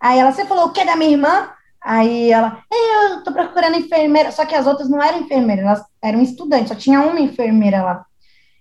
Aí 0.00 0.18
ela, 0.18 0.32
você 0.32 0.46
falou 0.46 0.68
o 0.68 0.72
que 0.72 0.82
da 0.86 0.96
minha 0.96 1.10
irmã? 1.10 1.50
Aí 1.84 2.30
ela, 2.32 2.58
"É, 2.72 3.14
eu 3.14 3.22
tô 3.22 3.32
procurando 3.32 3.76
enfermeira. 3.76 4.32
Só 4.32 4.44
que 4.46 4.54
as 4.54 4.66
outras 4.66 4.88
não 4.88 5.02
eram 5.02 5.20
enfermeiras, 5.20 5.64
elas 5.64 5.84
eram 6.02 6.22
estudantes, 6.22 6.68
só 6.68 6.74
tinha 6.74 7.00
uma 7.00 7.20
enfermeira 7.20 7.82
lá. 7.82 8.04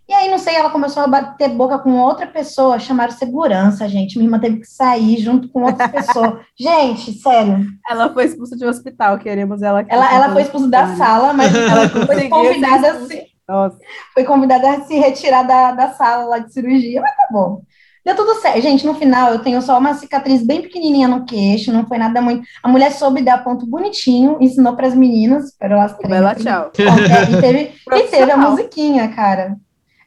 E 0.08 0.14
aí, 0.14 0.30
não 0.30 0.38
sei, 0.38 0.56
ela 0.56 0.70
começou 0.70 1.02
a 1.02 1.08
bater 1.08 1.48
boca 1.50 1.80
com 1.80 1.98
outra 1.98 2.28
pessoa, 2.28 2.78
chamaram 2.78 3.14
segurança, 3.14 3.88
gente. 3.88 4.18
Minha 4.18 4.28
irmã 4.28 4.38
teve 4.40 4.60
que 4.60 4.68
sair 4.68 5.18
junto 5.18 5.48
com 5.48 5.64
outra 5.64 5.88
pessoa. 5.88 6.42
Gente, 6.60 7.14
sério. 7.14 7.66
Ela 7.90 8.14
foi 8.14 8.26
expulsa 8.26 8.58
de 8.58 8.66
um 8.66 8.70
hospital, 8.70 9.18
queremos 9.18 9.62
ela 9.62 9.80
aqui. 9.80 9.94
Ela, 9.94 10.14
ela 10.14 10.34
foi 10.34 10.42
expulsa 10.42 10.68
da 10.68 10.96
sala, 10.98 11.32
mas 11.34 11.56
ela 11.56 11.88
foi 11.88 12.28
convidada, 12.30 12.92
a 12.92 13.00
se, 13.06 13.28
Nossa, 13.48 13.78
foi 14.14 14.24
convidada 14.26 14.72
a 14.72 14.82
se 14.82 14.94
retirar 14.96 15.44
da, 15.44 15.72
da 15.72 15.94
sala 15.94 16.26
lá 16.26 16.38
de 16.40 16.52
cirurgia, 16.52 17.00
mas 17.02 17.16
tá 17.16 17.28
bom. 17.32 17.62
Deu 18.06 18.16
tudo 18.16 18.36
certo. 18.42 18.62
Gente, 18.62 18.86
no 18.86 18.94
final 18.96 19.32
eu 19.32 19.40
tenho 19.40 19.62
só 19.62 19.78
uma 19.78 19.94
cicatriz 19.94 20.46
bem 20.46 20.62
pequenininha 20.62 21.08
no 21.08 21.26
queixo, 21.26 21.72
não 21.72 21.86
foi 21.88 21.98
nada 21.98 22.22
muito. 22.22 22.46
A 22.62 22.68
mulher 22.68 22.92
soube 22.92 23.22
dar 23.22 23.44
ponto 23.44 23.66
bonitinho, 23.66 24.38
ensinou 24.42 24.76
para 24.76 24.88
as 24.88 24.96
meninas, 24.96 25.46
espero 25.46 25.76
elas 25.76 25.96
três. 25.98 26.10
bela 26.10 26.36
tchau. 26.36 26.72
E, 26.78 27.42
teve, 27.42 27.72
e 27.96 28.04
teve 28.10 28.32
a 28.32 28.38
musiquinha, 28.38 29.08
cara. 29.10 29.56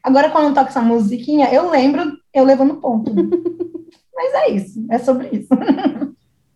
Agora, 0.03 0.29
quando 0.29 0.53
toca 0.53 0.69
essa 0.69 0.81
musiquinha, 0.81 1.51
eu 1.51 1.69
lembro 1.69 2.11
eu 2.33 2.43
levando 2.43 2.75
ponto. 2.75 3.11
Mas 4.15 4.33
é 4.33 4.49
isso, 4.51 4.85
é 4.89 4.97
sobre 4.99 5.29
isso. 5.31 5.49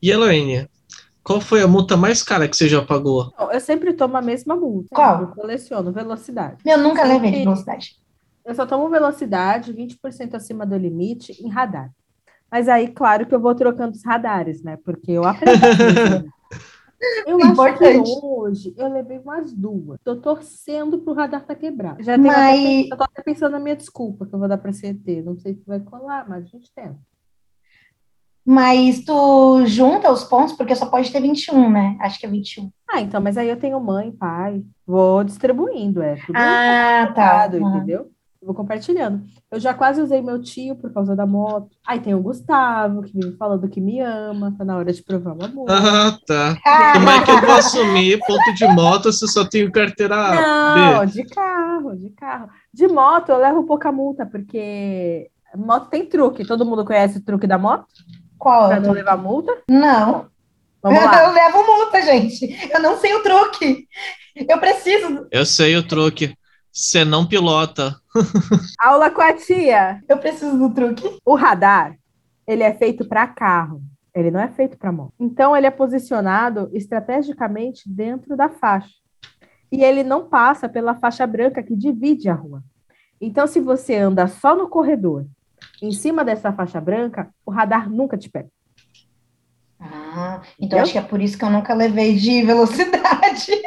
E 0.01 0.09
Elaine, 0.09 0.67
qual 1.23 1.39
foi 1.39 1.61
a 1.61 1.67
multa 1.67 1.95
mais 1.95 2.23
cara 2.23 2.47
que 2.47 2.55
você 2.57 2.67
já 2.67 2.81
pagou? 2.81 3.31
Eu 3.51 3.59
sempre 3.59 3.93
tomo 3.93 4.17
a 4.17 4.21
mesma 4.21 4.55
multa. 4.55 4.87
Qual? 4.91 5.21
Eu 5.21 5.27
coleciono 5.27 5.91
velocidade. 5.91 6.57
Eu 6.65 6.77
nunca 6.79 7.01
Sempre- 7.03 7.13
levei 7.13 7.31
de 7.31 7.37
velocidade. 7.45 7.95
Eu 8.45 8.55
só 8.55 8.65
tomo 8.65 8.89
velocidade 8.89 9.73
20% 9.73 10.33
acima 10.35 10.65
do 10.65 10.75
limite 10.77 11.31
em 11.43 11.49
radar. 11.49 11.91
Mas 12.51 12.67
aí, 12.67 12.87
claro 12.89 13.25
que 13.25 13.33
eu 13.33 13.39
vou 13.39 13.55
trocando 13.55 13.95
os 13.95 14.03
radares, 14.03 14.61
né? 14.63 14.77
Porque 14.83 15.11
eu 15.11 15.23
aprendi. 15.25 15.57
isso. 15.65 16.31
Eu 17.25 17.37
acho 17.37 17.47
Importante. 17.47 18.03
que 18.03 18.19
hoje 18.23 18.75
eu 18.77 18.87
levei 18.87 19.17
umas 19.17 19.51
duas. 19.51 19.99
Tô 20.03 20.17
torcendo 20.17 20.99
pro 20.99 21.13
radar 21.13 21.43
tá 21.43 21.55
quebrado. 21.55 22.03
Já 22.03 22.15
Mas- 22.15 22.29
até, 22.59 22.81
eu 22.93 22.95
tô 22.95 23.03
até 23.03 23.23
pensando 23.23 23.53
na 23.53 23.59
minha 23.59 23.75
desculpa 23.75 24.23
que 24.27 24.35
eu 24.35 24.37
vou 24.37 24.47
dar 24.47 24.59
pra 24.59 24.71
CT. 24.71 25.23
Não 25.23 25.35
sei 25.35 25.55
se 25.55 25.63
vai 25.65 25.79
colar, 25.79 26.29
mas 26.29 26.43
a 26.43 26.47
gente 26.47 26.71
tenta. 26.75 26.99
Mas 28.45 29.03
tu 29.03 29.65
junta 29.65 30.11
os 30.11 30.23
pontos, 30.23 30.53
porque 30.53 30.75
só 30.75 30.85
pode 30.91 31.11
ter 31.11 31.19
21, 31.21 31.71
né? 31.71 31.97
Acho 32.01 32.19
que 32.19 32.25
é 32.27 32.29
21. 32.29 32.71
Ah, 32.87 33.01
então, 33.01 33.19
mas 33.19 33.35
aí 33.35 33.49
eu 33.49 33.57
tenho 33.57 33.79
mãe, 33.79 34.11
pai. 34.11 34.63
Vou 34.85 35.23
distribuindo, 35.23 36.03
é 36.03 36.17
tudo 36.17 36.35
Ah, 36.35 37.11
tá. 37.15 37.47
entendeu? 37.47 38.10
Eu 38.41 38.47
vou 38.47 38.55
compartilhando. 38.55 39.21
Eu 39.51 39.59
já 39.59 39.71
quase 39.71 40.01
usei 40.01 40.19
meu 40.19 40.41
tio 40.41 40.75
por 40.75 40.91
causa 40.91 41.15
da 41.15 41.27
moto. 41.27 41.69
Aí 41.85 41.99
tem 41.99 42.15
o 42.15 42.21
Gustavo, 42.21 43.03
que 43.03 43.13
vive 43.13 43.37
falando 43.37 43.69
que 43.69 43.79
me 43.79 43.99
ama, 44.01 44.55
tá 44.57 44.65
na 44.65 44.77
hora 44.77 44.91
de 44.91 45.03
provar 45.03 45.35
o 45.37 45.45
amor. 45.45 45.67
Ah, 45.69 46.17
tá. 46.25 46.57
Ah, 46.65 46.93
Como 46.93 47.07
é 47.07 47.23
que 47.23 47.29
eu 47.29 47.39
vou 47.39 47.51
assumir 47.51 48.19
ponto 48.25 48.51
de 48.55 48.67
moto 48.69 49.11
se 49.13 49.23
eu 49.25 49.29
só 49.29 49.45
tenho 49.45 49.71
carteira 49.71 50.15
Não, 50.15 51.01
B? 51.01 51.05
de 51.11 51.23
carro, 51.25 51.95
de 51.95 52.09
carro. 52.09 52.49
De 52.73 52.87
moto 52.87 53.29
eu 53.29 53.37
levo 53.37 53.63
pouca 53.63 53.91
multa, 53.91 54.25
porque 54.25 55.29
moto 55.55 55.89
tem 55.91 56.03
truque. 56.07 56.43
Todo 56.43 56.65
mundo 56.65 56.83
conhece 56.83 57.19
o 57.19 57.23
truque 57.23 57.45
da 57.45 57.59
moto? 57.59 57.85
Qual? 58.39 58.69
Pra 58.69 58.79
não 58.79 58.91
levar 58.91 59.17
multa? 59.17 59.55
Não. 59.69 60.25
Vamos 60.81 61.03
lá. 61.03 61.25
Eu 61.29 61.31
levo 61.31 61.63
multa, 61.63 62.01
gente. 62.01 62.49
Eu 62.73 62.81
não 62.81 62.97
sei 62.97 63.13
o 63.13 63.21
truque. 63.21 63.85
Eu 64.35 64.57
preciso, 64.59 65.27
Eu 65.29 65.45
sei 65.45 65.75
o 65.77 65.83
truque. 65.87 66.33
Você 66.71 67.03
não 67.03 67.25
pilota. 67.27 67.95
Aula 68.79 69.09
com 69.11 69.21
a 69.21 69.33
tia. 69.33 70.01
eu 70.07 70.17
preciso 70.17 70.57
do 70.57 70.73
truque. 70.73 71.17
O 71.25 71.35
radar, 71.35 71.95
ele 72.47 72.63
é 72.63 72.73
feito 72.73 73.05
para 73.07 73.27
carro. 73.27 73.81
Ele 74.13 74.29
não 74.31 74.39
é 74.41 74.49
feito 74.49 74.77
para 74.77 74.91
moto. 74.91 75.13
Então, 75.19 75.55
ele 75.55 75.65
é 75.67 75.71
posicionado 75.71 76.69
estrategicamente 76.73 77.83
dentro 77.89 78.35
da 78.35 78.49
faixa. 78.49 78.89
E 79.71 79.83
ele 79.83 80.03
não 80.03 80.27
passa 80.27 80.67
pela 80.67 80.95
faixa 80.95 81.25
branca 81.25 81.63
que 81.63 81.73
divide 81.75 82.27
a 82.29 82.33
rua. 82.33 82.61
Então, 83.21 83.47
se 83.47 83.59
você 83.61 83.95
anda 83.95 84.27
só 84.27 84.53
no 84.55 84.67
corredor, 84.67 85.25
em 85.81 85.91
cima 85.93 86.25
dessa 86.25 86.51
faixa 86.51 86.81
branca, 86.81 87.29
o 87.45 87.51
radar 87.51 87.89
nunca 87.89 88.17
te 88.17 88.29
pega. 88.29 88.49
Ah, 89.79 90.41
então 90.59 90.65
Entendeu? 90.67 90.83
acho 90.83 90.91
que 90.91 90.97
é 90.97 91.01
por 91.01 91.21
isso 91.21 91.37
que 91.37 91.45
eu 91.45 91.49
nunca 91.49 91.73
levei 91.73 92.15
de 92.15 92.43
velocidade. 92.43 93.51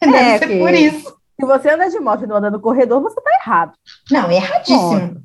É, 0.00 0.06
Deve 0.10 0.38
ser 0.38 0.48
que- 0.48 0.58
por 0.58 0.74
isso. 0.74 1.16
Se 1.46 1.58
você 1.58 1.70
anda 1.70 1.88
de 1.90 2.00
moto 2.00 2.24
e 2.24 2.26
não 2.26 2.36
anda 2.36 2.50
no 2.50 2.60
corredor, 2.60 3.02
você 3.02 3.20
tá 3.20 3.30
errado. 3.42 3.72
Não, 4.10 4.30
erradíssimo. 4.30 5.22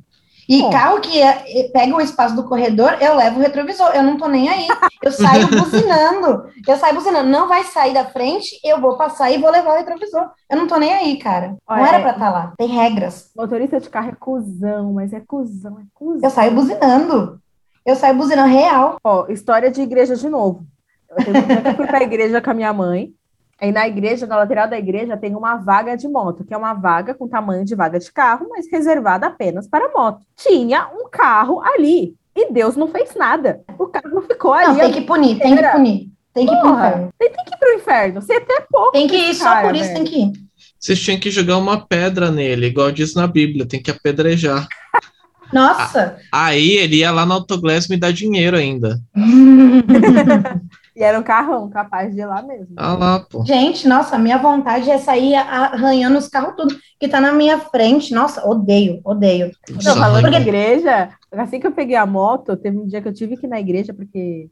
E 0.47 0.61
Ponto. 0.61 0.71
carro 0.73 0.99
que 0.99 1.21
é- 1.21 1.69
pega 1.71 1.95
o 1.95 2.01
espaço 2.01 2.35
do 2.35 2.43
corredor, 2.43 2.97
eu 2.99 3.15
levo 3.15 3.37
o 3.37 3.41
retrovisor. 3.41 3.91
Eu 3.93 4.01
não 4.01 4.17
tô 4.17 4.27
nem 4.27 4.49
aí. 4.49 4.67
Eu 5.03 5.11
saio 5.11 5.47
buzinando. 5.55 6.45
Eu 6.67 6.75
saio 6.75 6.95
buzinando. 6.95 7.29
Não 7.29 7.47
vai 7.47 7.63
sair 7.65 7.93
da 7.93 8.05
frente, 8.05 8.59
eu 8.63 8.81
vou 8.81 8.97
passar 8.97 9.29
e 9.29 9.37
vou 9.37 9.51
levar 9.51 9.73
o 9.73 9.77
retrovisor. 9.77 10.27
Eu 10.49 10.57
não 10.57 10.65
tô 10.67 10.77
nem 10.77 10.91
aí, 10.91 11.17
cara. 11.19 11.55
Olha, 11.67 11.79
não 11.81 11.87
era 11.87 11.97
é- 11.97 12.01
pra 12.01 12.11
estar 12.13 12.29
lá. 12.31 12.53
Tem 12.57 12.67
regras. 12.67 13.29
Motorista 13.37 13.79
de 13.79 13.89
carro 13.91 14.09
é 14.09 14.15
cuzão, 14.19 14.91
mas 14.93 15.13
é 15.13 15.19
cuzão, 15.19 15.77
é 15.79 15.83
cuzão. 15.93 16.21
Eu 16.23 16.29
saio 16.31 16.51
buzinando. 16.51 17.39
Eu 17.85 17.95
saio 17.95 18.15
buzinando 18.15 18.49
real. 18.49 18.97
Ó, 19.03 19.27
história 19.29 19.69
de 19.69 19.81
igreja 19.83 20.15
de 20.15 20.27
novo. 20.27 20.65
Eu, 21.11 21.25
tenho, 21.25 21.37
eu 21.67 21.75
fui 21.75 21.85
pra 21.87 22.01
igreja 22.01 22.41
com 22.41 22.49
a 22.49 22.53
minha 22.55 22.73
mãe. 22.73 23.13
Aí 23.61 23.71
na 23.71 23.87
igreja, 23.87 24.25
na 24.25 24.37
lateral 24.37 24.69
da 24.69 24.77
igreja, 24.77 25.17
tem 25.17 25.35
uma 25.35 25.55
vaga 25.57 25.95
de 25.97 26.07
moto, 26.07 26.45
que 26.45 26.53
é 26.53 26.57
uma 26.57 26.73
vaga 26.73 27.13
com 27.13 27.27
tamanho 27.27 27.65
de 27.65 27.75
vaga 27.75 27.99
de 27.99 28.11
carro, 28.11 28.47
mas 28.49 28.71
reservada 28.71 29.27
apenas 29.27 29.67
para 29.67 29.91
moto. 29.93 30.21
Tinha 30.37 30.87
um 30.93 31.09
carro 31.09 31.61
ali. 31.61 32.15
E 32.35 32.51
Deus 32.53 32.77
não 32.77 32.87
fez 32.87 33.15
nada. 33.15 33.61
O 33.77 33.87
carro 33.87 34.21
ficou 34.21 34.53
ali. 34.53 34.67
Não, 34.67 34.75
tem 34.75 34.91
que 34.93 35.01
punir, 35.01 35.37
tem 35.37 35.47
que 35.47 35.47
inteira. 35.47 35.71
punir. 35.71 36.07
Tem 36.33 36.45
que 36.45 36.53
ir 36.53 36.59
pro 36.59 36.69
Porra. 36.69 36.87
inferno. 36.87 37.09
Tem 37.19 37.29
que 37.31 37.41
ir 37.41 37.57
pro 37.59 37.73
inferno. 37.73 38.21
Você 38.21 38.33
até 38.33 38.65
pouco. 38.71 38.91
Tem 38.91 39.07
que 39.07 39.17
ir, 39.17 39.33
só 39.33 39.43
cara, 39.45 39.67
por 39.67 39.75
isso 39.75 39.85
velho. 39.85 39.95
tem 39.95 40.03
que 40.05 40.19
ir. 40.21 40.31
Vocês 40.79 40.99
tinham 41.01 41.19
que 41.19 41.29
jogar 41.29 41.57
uma 41.57 41.85
pedra 41.85 42.31
nele, 42.31 42.67
igual 42.67 42.91
diz 42.91 43.13
na 43.13 43.27
Bíblia, 43.27 43.67
tem 43.67 43.81
que 43.81 43.91
apedrejar. 43.91 44.65
Nossa! 45.51 46.17
Aí 46.31 46.77
ele 46.77 46.97
ia 46.97 47.11
lá 47.11 47.25
na 47.25 47.33
Autoglass 47.35 47.87
me 47.89 47.97
dar 47.97 48.13
dinheiro 48.13 48.55
ainda. 48.55 48.97
E 50.99 51.03
era 51.03 51.17
um 51.17 51.23
carrão 51.23 51.69
capaz 51.69 52.13
de 52.13 52.19
ir 52.19 52.25
lá 52.25 52.41
mesmo. 52.41 52.73
Ah 52.75 52.93
lá, 52.93 53.19
pô. 53.21 53.45
Gente, 53.45 53.87
nossa, 53.87 54.17
a 54.17 54.19
minha 54.19 54.37
vontade 54.37 54.91
é 54.91 54.97
sair 54.97 55.33
arranhando 55.33 56.17
os 56.17 56.27
carros 56.27 56.55
tudo 56.57 56.75
que 56.99 57.07
tá 57.07 57.21
na 57.21 57.31
minha 57.31 57.57
frente. 57.57 58.13
Nossa, 58.13 58.45
odeio, 58.45 58.99
odeio. 59.05 59.49
Não, 59.81 59.95
falando 59.95 60.23
de 60.29 60.35
arranha. 60.35 60.41
igreja, 60.41 61.09
assim 61.31 61.57
que 61.57 61.65
eu 61.65 61.71
peguei 61.71 61.95
a 61.95 62.05
moto, 62.05 62.57
teve 62.57 62.77
um 62.77 62.85
dia 62.85 63.01
que 63.01 63.07
eu 63.07 63.13
tive 63.13 63.37
que 63.37 63.45
ir 63.45 63.49
na 63.49 63.61
igreja, 63.61 63.93
porque, 63.93 64.49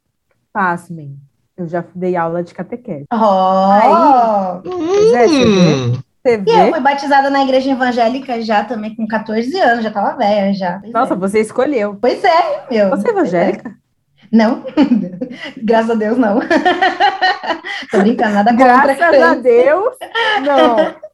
pasmem, 0.54 1.18
eu 1.58 1.68
já 1.68 1.84
dei 1.93 2.16
aula 2.16 2.41
de 2.41 2.54
catequese. 2.54 3.04
Oh! 3.12 4.62
Pois 4.64 5.14
é, 5.14 5.28
você 5.28 6.38
vê? 6.38 6.41
Hum, 6.41 6.43
E 6.48 6.60
eu 6.68 6.72
fui 6.72 6.80
batizada 6.80 7.30
na 7.30 7.43
igreja 7.43 7.72
evangélica 7.72 8.41
já 8.41 8.64
também 8.64 8.95
com 8.95 9.06
14 9.06 9.60
anos, 9.60 9.84
já 9.84 9.91
tava 9.91 10.16
velha 10.16 10.54
já. 10.54 10.80
Pois 10.80 10.93
Nossa, 10.93 11.14
é. 11.14 11.18
você 11.18 11.41
escolheu. 11.41 11.98
Pois 12.00 12.24
é, 12.24 12.66
meu. 12.72 12.89
Você 12.89 13.10
é 13.10 13.12
evangélica? 13.12 13.76
Não, 14.32 14.64
graças 15.58 15.90
a 15.92 15.96
Deus 15.96 16.18
não. 16.18 16.40
Tô 17.92 18.00
brincando, 18.00 18.34
nada 18.34 18.52
contra. 18.52 18.94
Graças 18.94 19.22
a 19.22 19.36
Deus, 19.36 19.96
não. 20.46 20.76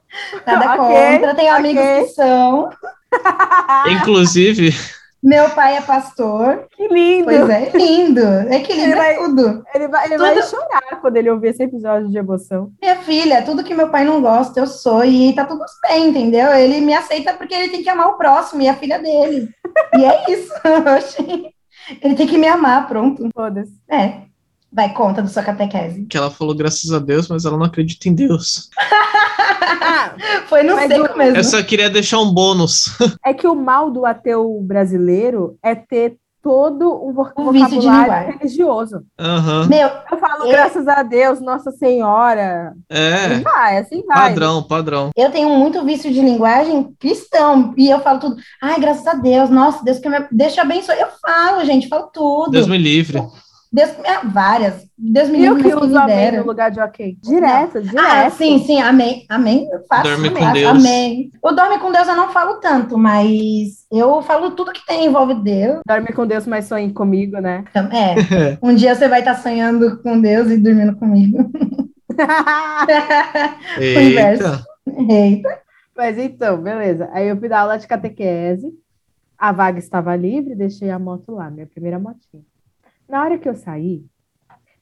Nada 0.45 0.73
Ok, 0.83 0.95
contra, 1.17 1.33
tenho 1.35 1.55
amigos 1.55 1.81
que 1.83 2.05
são. 2.09 2.69
Inclusive, 3.89 4.69
Meu 5.23 5.49
pai 5.51 5.77
é 5.77 5.81
pastor. 5.81 6.67
Que 6.75 6.87
lindo. 6.87 7.25
Pois 7.25 7.49
é, 7.49 7.71
lindo. 7.73 8.21
Equilibra 8.53 8.83
Ele 8.89 8.95
vai- 8.95 9.15
tudo. 9.15 9.63
Ele, 9.73 9.87
vai, 9.87 10.05
ele 10.05 10.17
Tudo- 10.17 10.25
vai 10.35 10.43
chorar 10.43 11.01
quando 11.01 11.17
ele 11.17 11.31
ouvir 11.31 11.47
esse 11.49 11.63
episódio 11.63 12.09
de 12.09 12.17
emoção. 12.17 12.71
Minha 12.81 12.97
filha, 12.97 13.41
tudo 13.41 13.63
que 13.63 13.73
meu 13.73 13.89
pai 13.89 14.03
não 14.05 14.21
gosta, 14.21 14.59
eu 14.59 14.67
sou, 14.67 15.03
e 15.03 15.33
tá 15.33 15.45
tudo 15.45 15.63
bem, 15.87 16.09
entendeu? 16.09 16.51
Ele 16.53 16.79
me 16.81 16.93
aceita 16.93 17.33
porque 17.33 17.53
ele 17.55 17.69
tem 17.69 17.81
que 17.81 17.89
amar 17.89 18.09
o 18.09 18.17
próximo 18.17 18.61
e 18.61 18.67
a 18.69 18.75
filha 18.75 18.99
dele. 18.99 19.49
E 19.97 20.05
é 20.05 20.25
isso. 20.29 20.53
Ele 22.01 22.15
tem 22.15 22.27
que 22.27 22.37
me 22.37 22.47
amar, 22.47 22.87
pronto. 22.87 23.29
Foda-se. 23.33 23.73
É. 23.89 24.21
Vai 24.71 24.91
conta 24.93 25.21
do 25.21 25.29
sua 25.29 25.43
catequese. 25.43 26.05
que 26.05 26.17
ela 26.17 26.31
falou 26.31 26.55
graças 26.55 26.91
a 26.91 26.97
Deus, 26.97 27.27
mas 27.27 27.45
ela 27.45 27.57
não 27.57 27.65
acredita 27.65 28.09
em 28.09 28.15
Deus. 28.15 28.69
Foi 30.47 30.63
no 30.63 30.75
Mas 30.75 30.87
seco 30.87 31.17
mesmo. 31.17 31.37
Eu 31.37 31.43
só 31.43 31.61
queria 31.61 31.89
deixar 31.89 32.19
um 32.19 32.33
bônus. 32.33 32.85
é 33.25 33.33
que 33.33 33.47
o 33.47 33.55
mal 33.55 33.91
do 33.91 34.05
ateu 34.05 34.59
brasileiro 34.61 35.57
é 35.61 35.75
ter 35.75 36.17
todo 36.43 36.93
um 37.07 37.13
vo- 37.13 37.31
Um 37.37 37.51
vício 37.51 37.69
de 37.69 37.75
vocabulário 37.87 38.01
linguagem. 38.03 38.37
religioso. 38.37 39.01
Aham. 39.17 39.67
Meu, 39.67 39.89
Eu 40.11 40.17
falo, 40.19 40.45
É. 40.47 40.51
graças 40.51 40.87
a 40.87 41.01
Deus, 41.01 41.39
Nossa 41.39 41.71
Senhora. 41.71 42.73
E 42.91 42.95
É, 42.95 43.39
vai, 43.39 43.77
assim 43.77 44.03
vai. 44.05 44.29
padrão, 44.29 44.61
padrão. 44.61 45.09
eu 45.15 45.31
tenho 45.31 45.49
muito 45.49 45.83
vício 45.85 46.11
de 46.11 46.19
linguagem 46.21 46.93
cristão. 46.99 47.73
E 47.77 47.89
eu 47.89 47.99
falo 48.01 48.19
tudo. 48.19 48.35
Ai, 48.61 48.79
graças 48.79 49.07
a 49.07 49.13
Deus. 49.13 49.49
Nossa, 49.49 49.83
Deus 49.83 49.99
que 49.99 50.09
me... 50.09 50.27
Deus 50.31 50.53
te 50.53 50.59
abençoe. 50.59 50.99
Eu 50.99 51.07
falo, 51.25 51.63
gente, 51.63 51.87
falo 51.87 52.09
tudo. 52.13 52.51
Deus 52.51 52.67
me 52.67 52.77
livre. 52.77 53.23
Deus 53.73 53.91
Várias. 54.31 54.85
Deus 54.95 55.29
me 55.29 55.43
Eu 55.43 55.55
livre, 55.55 55.71
que 55.71 55.97
amém 55.97 56.31
no 56.33 56.45
lugar 56.45 56.69
de 56.69 56.79
ok. 56.79 57.17
Direto, 57.23 57.81
direto. 57.81 57.97
Ah, 57.99 58.29
sim, 58.29 58.59
sim, 58.59 58.79
amém, 58.79 59.25
amém, 59.27 59.67
eu 59.71 59.83
faço, 59.89 60.03
Dorme 60.03 60.27
eu 60.27 60.33
com 60.33 60.51
Deus. 60.53 60.69
amém. 60.79 61.31
O 61.41 61.51
dorme 61.51 61.79
com 61.79 61.91
Deus 61.91 62.07
eu 62.07 62.15
não 62.15 62.29
falo 62.29 62.59
tanto, 62.59 62.97
mas 62.99 63.85
eu 63.91 64.21
falo 64.21 64.51
tudo 64.51 64.71
que 64.71 64.85
tem 64.85 65.05
envolve 65.05 65.33
Deus. 65.33 65.79
Dorme 65.87 66.13
com 66.13 66.27
Deus, 66.27 66.45
mas 66.45 66.65
sonhe 66.65 66.93
comigo, 66.93 67.39
né? 67.39 67.63
Então, 67.71 67.89
É, 67.91 68.15
um 68.61 68.75
dia 68.75 68.93
você 68.93 69.07
vai 69.07 69.19
estar 69.19 69.35
sonhando 69.35 69.97
com 70.03 70.21
Deus 70.21 70.51
e 70.51 70.57
dormindo 70.57 70.95
comigo. 70.95 71.49
O 73.79 73.81
inverso. 73.99 74.43
Eita. 74.87 75.13
Eita, 75.13 75.59
Mas 75.97 76.17
então, 76.19 76.61
beleza. 76.61 77.09
Aí 77.11 77.27
eu 77.27 77.37
fui 77.37 77.49
dar 77.49 77.61
aula 77.61 77.77
de 77.79 77.87
catequese. 77.87 78.71
A 79.35 79.51
vaga 79.51 79.79
estava 79.79 80.15
livre, 80.15 80.53
deixei 80.55 80.91
a 80.91 80.99
moto 80.99 81.31
lá, 81.33 81.49
minha 81.49 81.65
primeira 81.65 81.97
motinha. 81.97 82.43
Na 83.13 83.21
hora 83.21 83.37
que 83.37 83.47
eu 83.47 83.53
saí, 83.53 84.03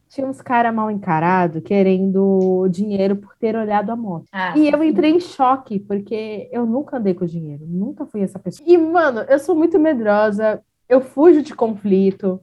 tinha 0.08 0.26
uns 0.26 0.42
caras 0.42 0.74
mal 0.74 0.90
encarados 0.90 1.62
querendo 1.66 2.66
dinheiro 2.72 3.18
por 3.18 3.36
ter 3.36 3.58
olhado 3.58 3.92
a 3.92 3.96
moto. 3.98 4.24
Ah, 4.32 4.58
E 4.58 4.70
eu 4.70 4.82
entrei 4.82 5.12
em 5.12 5.20
choque, 5.20 5.82
porque 5.82 6.48
eu 6.50 6.66
nunca 6.66 6.96
andei 6.96 7.14
com 7.14 7.26
dinheiro, 7.26 7.66
nunca 7.68 8.06
fui 8.06 8.22
essa 8.22 8.40
pessoa. 8.40 8.66
E, 8.66 8.78
mano, 8.78 9.20
eu 9.28 9.38
sou 9.38 9.54
muito 9.54 9.78
medrosa, 9.78 10.62
eu 10.88 11.02
fujo 11.02 11.42
de 11.42 11.54
conflito. 11.54 12.40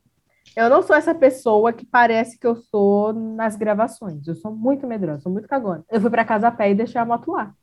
Eu 0.55 0.68
não 0.68 0.82
sou 0.82 0.95
essa 0.95 1.14
pessoa 1.14 1.72
que 1.72 1.86
parece 1.86 2.39
que 2.39 2.47
eu 2.47 2.55
sou 2.55 3.14
nas 3.14 3.57
gravações. 3.57 4.28
Eu 4.28 4.34
sou 4.34 4.55
muito 4.55 4.86
medrosa, 4.86 5.22
sou 5.22 5.32
muito 5.32 5.49
cagona. 5.49 5.82
Eu 5.91 6.03
fui 6.03 6.11
pra 6.11 6.22
casa 6.22 6.49
a 6.49 6.51
pé 6.51 6.70
e 6.70 6.74
deixei 6.74 7.01
a 7.01 7.05
moto 7.07 7.32
lá. 7.32 7.55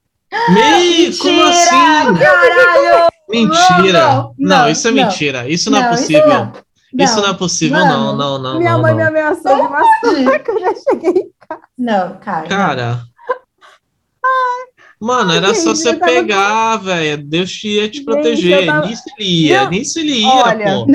Me... 0.49 1.15
Como 1.15 1.43
assim? 1.43 1.69
Caralho! 1.69 3.07
Mentira. 3.29 4.07
Não, 4.07 4.33
Não, 4.39 4.57
não, 4.63 4.69
isso 4.69 4.87
é 4.87 4.91
não. 4.91 5.03
mentira. 5.03 5.47
Isso 5.47 5.69
não, 5.69 5.77
é 5.77 5.81
Não, 5.83 5.93
isso 5.93 6.01
possível. 6.01 6.64
Não. 6.95 7.05
Isso 7.05 7.21
não 7.21 7.29
é 7.29 7.33
possível, 7.33 7.77
mano. 7.79 7.91
não, 7.91 8.15
não, 8.15 8.37
não. 8.39 8.57
Minha 8.59 8.73
não, 8.73 8.81
mãe 8.81 8.91
não. 8.91 8.97
me 8.97 9.03
ameaçou 9.03 9.55
de 9.55 9.61
maçã 9.69 10.39
que 10.39 10.51
eu 10.51 10.59
já 10.59 10.73
cheguei. 10.75 11.23
Não, 11.77 12.17
cara. 12.19 12.47
Cara. 12.47 12.99
Mano, 14.99 15.33
era 15.33 15.53
só 15.53 15.73
gente, 15.73 15.77
você 15.83 15.89
eu 15.89 15.99
tava- 15.99 16.11
pegar, 16.11 16.77
velho. 16.77 17.23
Deus 17.23 17.51
te 17.51 17.67
ia 17.67 17.89
te 17.89 17.97
Gente, 17.97 18.05
proteger. 18.05 18.59
eu 18.61 18.65
tava- 18.65 18.87
Nisso 18.87 19.03
ele 19.17 19.29
ia, 19.47 19.63
Não, 19.63 19.69
nisso 19.71 19.99
ele 19.99 20.13
ia, 20.21 20.27
olha, 20.29 20.65
pô. 20.65 20.87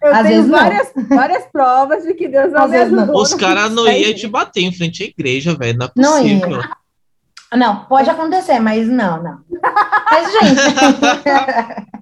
Eu 0.00 0.14
Às 0.14 0.26
tenho 0.28 0.42
não. 0.42 0.50
várias, 0.58 0.92
várias 1.08 1.44
provas 1.50 2.04
de 2.04 2.14
que 2.14 2.28
Deus 2.28 2.52
não 2.52 2.62
Às 2.64 2.70
me 2.70 2.78
vezes 2.78 2.92
não. 2.92 3.14
Os 3.14 3.34
caras 3.34 3.72
não 3.72 3.88
iam 3.88 4.14
te 4.14 4.28
bater 4.28 4.60
em 4.62 4.72
frente 4.72 5.02
à 5.02 5.06
igreja, 5.06 5.56
velho. 5.56 5.78
Não 5.78 5.86
é 5.86 5.90
Não 5.96 6.26
ia. 6.26 6.40
possível. 6.40 6.62
Não, 7.56 7.84
pode 7.86 8.10
acontecer, 8.10 8.60
mas 8.60 8.86
não, 8.86 9.22
não. 9.22 9.38
Mas, 10.10 10.32
gente, 10.32 10.60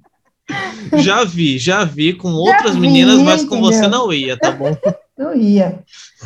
Já 0.95 1.25
vi, 1.25 1.59
já 1.59 1.85
vi 1.85 2.13
com 2.15 2.29
outras 2.33 2.75
vi, 2.75 2.81
meninas, 2.81 3.21
mas 3.21 3.45
com 3.45 3.57
entendeu? 3.57 3.73
você 3.73 3.89
não 3.89 4.13
ia, 4.13 4.39
tá 4.39 4.53
bom? 4.53 4.77
não 5.19 5.35
ia. 5.35 5.83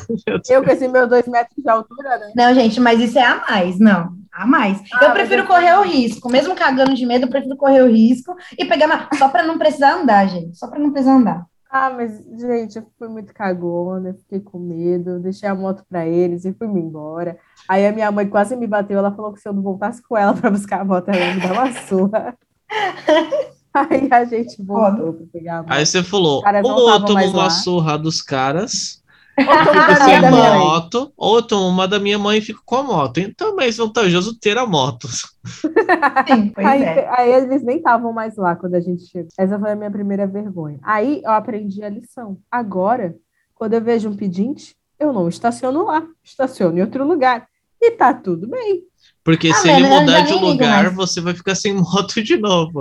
Eu 0.49 0.63
com 0.63 0.71
esses 0.71 0.91
meus 0.91 1.09
dois 1.09 1.27
metros 1.27 1.57
de 1.57 1.69
altura, 1.69 2.19
né? 2.19 2.33
Não, 2.37 2.55
gente, 2.55 2.81
mas 2.81 3.01
isso 3.01 3.19
é 3.19 3.25
a 3.25 3.43
mais, 3.49 3.79
não. 3.79 4.15
A 4.33 4.47
mais. 4.47 4.81
Ah, 4.95 5.07
eu 5.07 5.13
prefiro 5.13 5.43
eu- 5.43 5.47
correr 5.47 5.75
o 5.79 5.83
risco, 5.83 6.31
mesmo 6.31 6.55
cagando 6.55 6.95
de 6.95 7.05
medo, 7.05 7.25
eu 7.25 7.31
prefiro 7.31 7.57
correr 7.57 7.83
o 7.83 7.91
risco 7.91 8.35
e 8.59 8.65
pegar 8.65 8.87
uma... 8.87 9.09
só 9.19 9.29
para 9.29 9.43
não 9.43 9.59
precisar 9.59 9.95
andar, 9.95 10.29
gente, 10.29 10.57
só 10.57 10.69
para 10.69 10.79
não 10.79 10.93
precisar 10.93 11.17
andar. 11.17 11.47
Ah, 11.69 11.91
mas, 11.91 12.19
gente, 12.41 12.77
eu 12.77 12.87
fui 12.99 13.09
muito 13.09 13.33
cagona, 13.33 14.15
fiquei 14.15 14.41
com 14.41 14.59
medo, 14.59 15.21
deixei 15.21 15.49
a 15.49 15.55
moto 15.55 15.85
pra 15.89 16.07
eles 16.07 16.45
e 16.45 16.53
fui 16.53 16.67
me 16.67 16.81
embora. 16.81 17.39
Aí 17.69 17.87
a 17.87 17.93
minha 17.93 18.11
mãe 18.11 18.29
quase 18.29 18.57
me 18.57 18.67
bateu, 18.67 18.99
ela 18.99 19.15
falou 19.15 19.33
que 19.33 19.41
se 19.41 19.49
eu 19.49 19.53
não 19.53 19.63
voltasse 19.63 20.03
com 20.03 20.17
ela 20.17 20.35
pra 20.35 20.51
buscar 20.51 20.81
a 20.81 20.85
moto, 20.85 21.09
ela 21.09 21.19
ia 21.19 21.35
me 21.35 21.41
dar 21.41 21.53
uma 21.53 21.73
surra. 21.73 22.37
Aí 23.73 24.09
a 24.11 24.25
gente 24.25 24.63
voltou 24.63 25.13
pra 25.13 25.27
pegar 25.33 25.59
a 25.59 25.63
moto. 25.63 25.73
Aí 25.73 25.87
você 25.87 26.03
falou, 26.03 26.43
ou 26.65 26.91
eu 26.91 27.05
tomo 27.05 27.25
uma 27.25 27.43
lá. 27.45 27.51
surra 27.51 27.97
dos 27.97 28.21
caras, 28.21 29.01
Ou 29.39 29.47
tomo 29.47 29.97
sem 30.05 30.17
a 30.17 30.59
moto, 30.59 31.13
ou 31.17 31.37
eu 31.37 31.43
tomo 31.43 31.67
uma 31.69 31.87
da 31.89 31.99
minha 31.99 32.19
mãe 32.19 32.39
e 32.39 32.43
fico 32.43 32.61
com 32.65 32.77
a 32.77 32.83
moto. 32.83 33.19
Então 33.19 33.53
é 33.53 33.55
mais 33.55 33.77
vantajoso 33.77 34.39
ter 34.39 34.59
a 34.59 34.67
moto. 34.67 35.07
Sim, 36.29 36.53
Aí, 36.57 36.83
é. 36.83 37.09
aí 37.17 37.33
eles 37.33 37.63
nem 37.63 37.79
estavam 37.79 38.13
mais 38.13 38.37
lá 38.37 38.55
quando 38.57 38.75
a 38.75 38.81
gente 38.81 39.07
chegou. 39.07 39.29
Essa 39.39 39.59
foi 39.59 39.71
a 39.73 39.77
minha 39.77 39.91
primeira 39.91 40.27
vergonha. 40.27 40.79
Aí 40.83 41.23
eu 41.25 41.31
aprendi 41.31 41.83
a 41.83 41.89
lição. 41.89 42.39
Agora, 42.51 43.15
quando 43.55 43.75
eu 43.75 43.81
vejo 43.81 44.09
um 44.11 44.17
pedinte, 44.17 44.75
eu 44.99 45.13
não 45.13 45.29
estaciono 45.29 45.85
lá, 45.87 46.03
estaciono 46.23 46.77
em 46.77 46.83
outro 46.83 47.07
lugar. 47.07 47.47
E 47.81 47.93
tá 47.93 48.13
tudo 48.13 48.47
bem. 48.47 48.83
Porque 49.25 49.49
Ah, 49.49 49.55
se 49.55 49.71
ele 49.71 49.89
mudar 49.89 50.21
de 50.21 50.35
lugar, 50.35 50.85
mais. 50.85 50.95
você 50.95 51.21
vai 51.21 51.33
ficar 51.35 51.55
sem 51.55 51.73
moto 51.73 52.23
de 52.23 52.37
novo. 52.37 52.81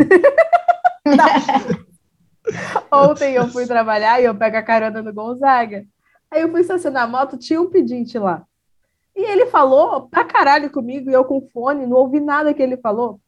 Ontem 2.91 3.33
eu 3.33 3.47
fui 3.47 3.65
trabalhar 3.65 4.21
e 4.21 4.25
eu 4.25 4.35
pego 4.35 4.57
a 4.57 4.63
carona 4.63 5.01
no 5.01 5.13
Gonzaga. 5.13 5.85
Aí 6.31 6.41
eu 6.41 6.49
fui 6.49 6.61
estacionar 6.61 7.03
a 7.03 7.07
moto, 7.07 7.37
tinha 7.37 7.61
um 7.61 7.69
pedinte 7.69 8.17
lá. 8.17 8.43
E 9.15 9.21
ele 9.21 9.47
falou 9.47 10.07
pra 10.07 10.23
caralho 10.23 10.69
comigo, 10.69 11.09
e 11.09 11.13
eu 11.13 11.25
com 11.25 11.41
fone, 11.53 11.85
não 11.85 11.97
ouvi 11.97 12.19
nada 12.19 12.53
que 12.53 12.61
ele 12.61 12.77
falou. 12.77 13.19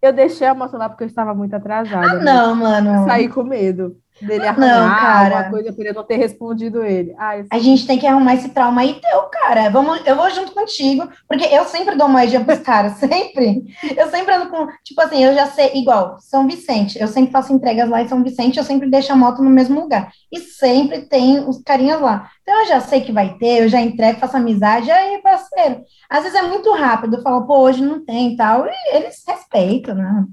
Eu 0.00 0.12
deixei 0.12 0.46
a 0.46 0.54
moto 0.54 0.76
lá 0.76 0.88
porque 0.88 1.04
eu 1.04 1.08
estava 1.08 1.34
muito 1.34 1.54
atrasada. 1.54 2.06
Ah, 2.06 2.14
né? 2.14 2.24
não, 2.24 2.54
mano. 2.54 3.04
Saí 3.04 3.28
com 3.28 3.42
medo 3.42 3.96
dele 4.20 4.44
Não, 4.44 4.48
arranhar 4.48 5.00
cara. 5.00 5.36
alguma 5.38 5.50
coisa 5.50 5.72
por 5.72 5.86
eu 5.86 5.94
não 5.94 6.04
ter 6.04 6.16
respondido 6.16 6.84
ele. 6.84 7.14
Ai, 7.18 7.44
A 7.50 7.58
gente 7.58 7.86
tem 7.86 7.98
que 7.98 8.06
arrumar 8.06 8.34
esse 8.34 8.48
trauma 8.50 8.80
aí 8.80 9.00
teu, 9.00 9.22
cara. 9.24 9.68
Vamos, 9.70 10.00
eu 10.06 10.16
vou 10.16 10.30
junto 10.30 10.52
contigo, 10.52 11.08
porque 11.28 11.44
eu 11.44 11.64
sempre 11.64 11.96
dou 11.96 12.08
moedinha 12.08 12.44
pros 12.44 12.60
caras, 12.60 12.94
sempre. 12.98 13.64
Eu 13.96 14.08
sempre 14.10 14.34
ando 14.34 14.50
com, 14.50 14.66
tipo 14.84 15.00
assim, 15.00 15.24
eu 15.24 15.34
já 15.34 15.46
sei, 15.46 15.72
igual, 15.74 16.18
São 16.20 16.46
Vicente, 16.46 16.98
eu 17.00 17.08
sempre 17.08 17.32
faço 17.32 17.52
entregas 17.52 17.88
lá 17.88 18.02
em 18.02 18.08
São 18.08 18.22
Vicente, 18.22 18.58
eu 18.58 18.64
sempre 18.64 18.88
deixo 18.90 19.12
a 19.12 19.16
moto 19.16 19.42
no 19.42 19.50
mesmo 19.50 19.80
lugar. 19.80 20.10
E 20.32 20.38
sempre 20.40 21.02
tem 21.02 21.40
os 21.48 21.62
carinhas 21.62 22.00
lá. 22.00 22.28
Então 22.42 22.60
eu 22.60 22.66
já 22.66 22.80
sei 22.80 23.00
que 23.00 23.12
vai 23.12 23.34
ter, 23.38 23.62
eu 23.62 23.68
já 23.68 23.80
entrego, 23.80 24.20
faço 24.20 24.36
amizade, 24.36 24.90
aí, 24.90 25.18
parceiro. 25.22 25.82
Às 26.08 26.22
vezes 26.24 26.38
é 26.38 26.42
muito 26.42 26.72
rápido, 26.72 27.16
eu 27.16 27.22
falo, 27.22 27.46
pô, 27.46 27.58
hoje 27.60 27.82
não 27.82 28.04
tem 28.04 28.32
e 28.32 28.36
tal, 28.36 28.66
e 28.66 28.96
eles 28.96 29.22
respeitam, 29.26 29.94
né? 29.94 30.24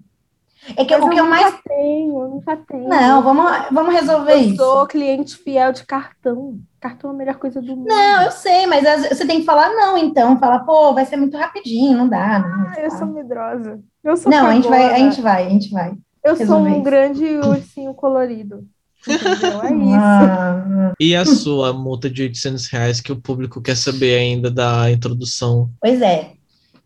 É 0.76 0.84
que 0.86 0.97
Mas 0.97 1.05
o 1.05 1.09
que 1.09 1.20
eu 1.20 1.24
nunca 1.24 1.36
mais. 1.41 1.55
tenho, 1.68 2.22
eu 2.22 2.28
nunca 2.30 2.57
tenho. 2.57 2.89
Não, 2.89 3.24
vamos, 3.24 3.51
vamos 3.72 3.93
resolver 3.93 4.34
eu 4.34 4.39
isso. 4.39 4.55
sou 4.57 4.86
cliente 4.88 5.38
fiel 5.38 5.72
de 5.72 5.86
cartão. 5.86 6.59
Cartão 6.80 7.11
é 7.11 7.13
a 7.13 7.18
melhor 7.18 7.36
coisa 7.36 7.61
do 7.61 7.76
mundo. 7.76 7.88
Não, 7.88 8.24
eu 8.24 8.32
sei, 8.32 8.68
mas 8.68 8.84
você 9.09 9.26
tem 9.26 9.39
que 9.39 9.45
falar 9.45 9.70
não, 9.70 9.97
então. 9.97 10.38
Fala, 10.39 10.59
pô, 10.59 10.93
vai 10.93 11.05
ser 11.05 11.18
muito 11.18 11.38
rapidinho, 11.38 11.97
não 11.97 12.09
dá, 12.09 12.39
não. 12.39 12.68
Ah, 12.68 12.74
eu 12.80 12.91
sou 12.91 13.07
medrosa. 13.07 13.80
Eu 14.03 14.18
sou 14.18 14.32
Não, 14.32 14.47
a 14.47 14.53
gente 14.55 14.68
vai, 14.68 14.86
a 14.93 14.97
gente 14.97 15.22
vai, 15.22 15.45
a 15.45 15.49
gente 15.49 15.70
vai. 15.72 15.93
Eu 16.24 16.36
sou 16.36 16.59
um 16.59 16.70
isso. 16.70 16.82
grande 16.82 17.26
ursinho 17.38 17.93
colorido. 17.93 18.65
Entendeu? 19.07 19.61
É 19.63 19.72
isso. 19.74 19.95
Ah, 19.95 20.91
E 20.99 21.15
a 21.15 21.26
sua 21.26 21.72
multa 21.74 22.09
de 22.09 22.24
800 22.24 22.68
reais 22.68 22.99
que 23.01 23.11
o 23.11 23.22
público 23.22 23.61
quer 23.61 23.76
saber 23.78 24.18
ainda 24.18 24.51
da 24.51 24.91
introdução? 24.91 25.70
pois 25.82 26.01
é. 26.01 26.34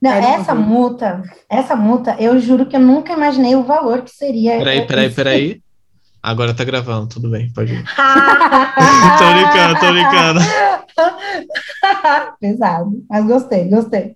Não, 0.01 0.11
essa 0.11 0.55
multa, 0.55 1.21
essa 1.47 1.75
multa, 1.75 2.15
eu 2.19 2.39
juro 2.39 2.65
que 2.65 2.75
eu 2.75 2.79
nunca 2.79 3.13
imaginei 3.13 3.55
o 3.55 3.63
valor 3.63 4.01
que 4.01 4.09
seria. 4.09 4.57
Peraí, 4.57 4.87
peraí, 4.87 5.09
peraí. 5.11 5.61
Agora 6.23 6.55
tá 6.55 6.63
gravando, 6.63 7.07
tudo 7.07 7.29
bem, 7.29 7.51
pode 7.53 7.73
ir. 7.73 7.83
tô 9.19 9.33
brincando, 9.33 9.79
tô 9.79 9.91
brincando. 9.91 10.39
Pesado, 12.39 13.05
mas 13.09 13.25
gostei, 13.25 13.69
gostei. 13.69 14.15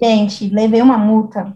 Gente, 0.00 0.48
levei 0.48 0.80
uma 0.80 0.98
multa 0.98 1.54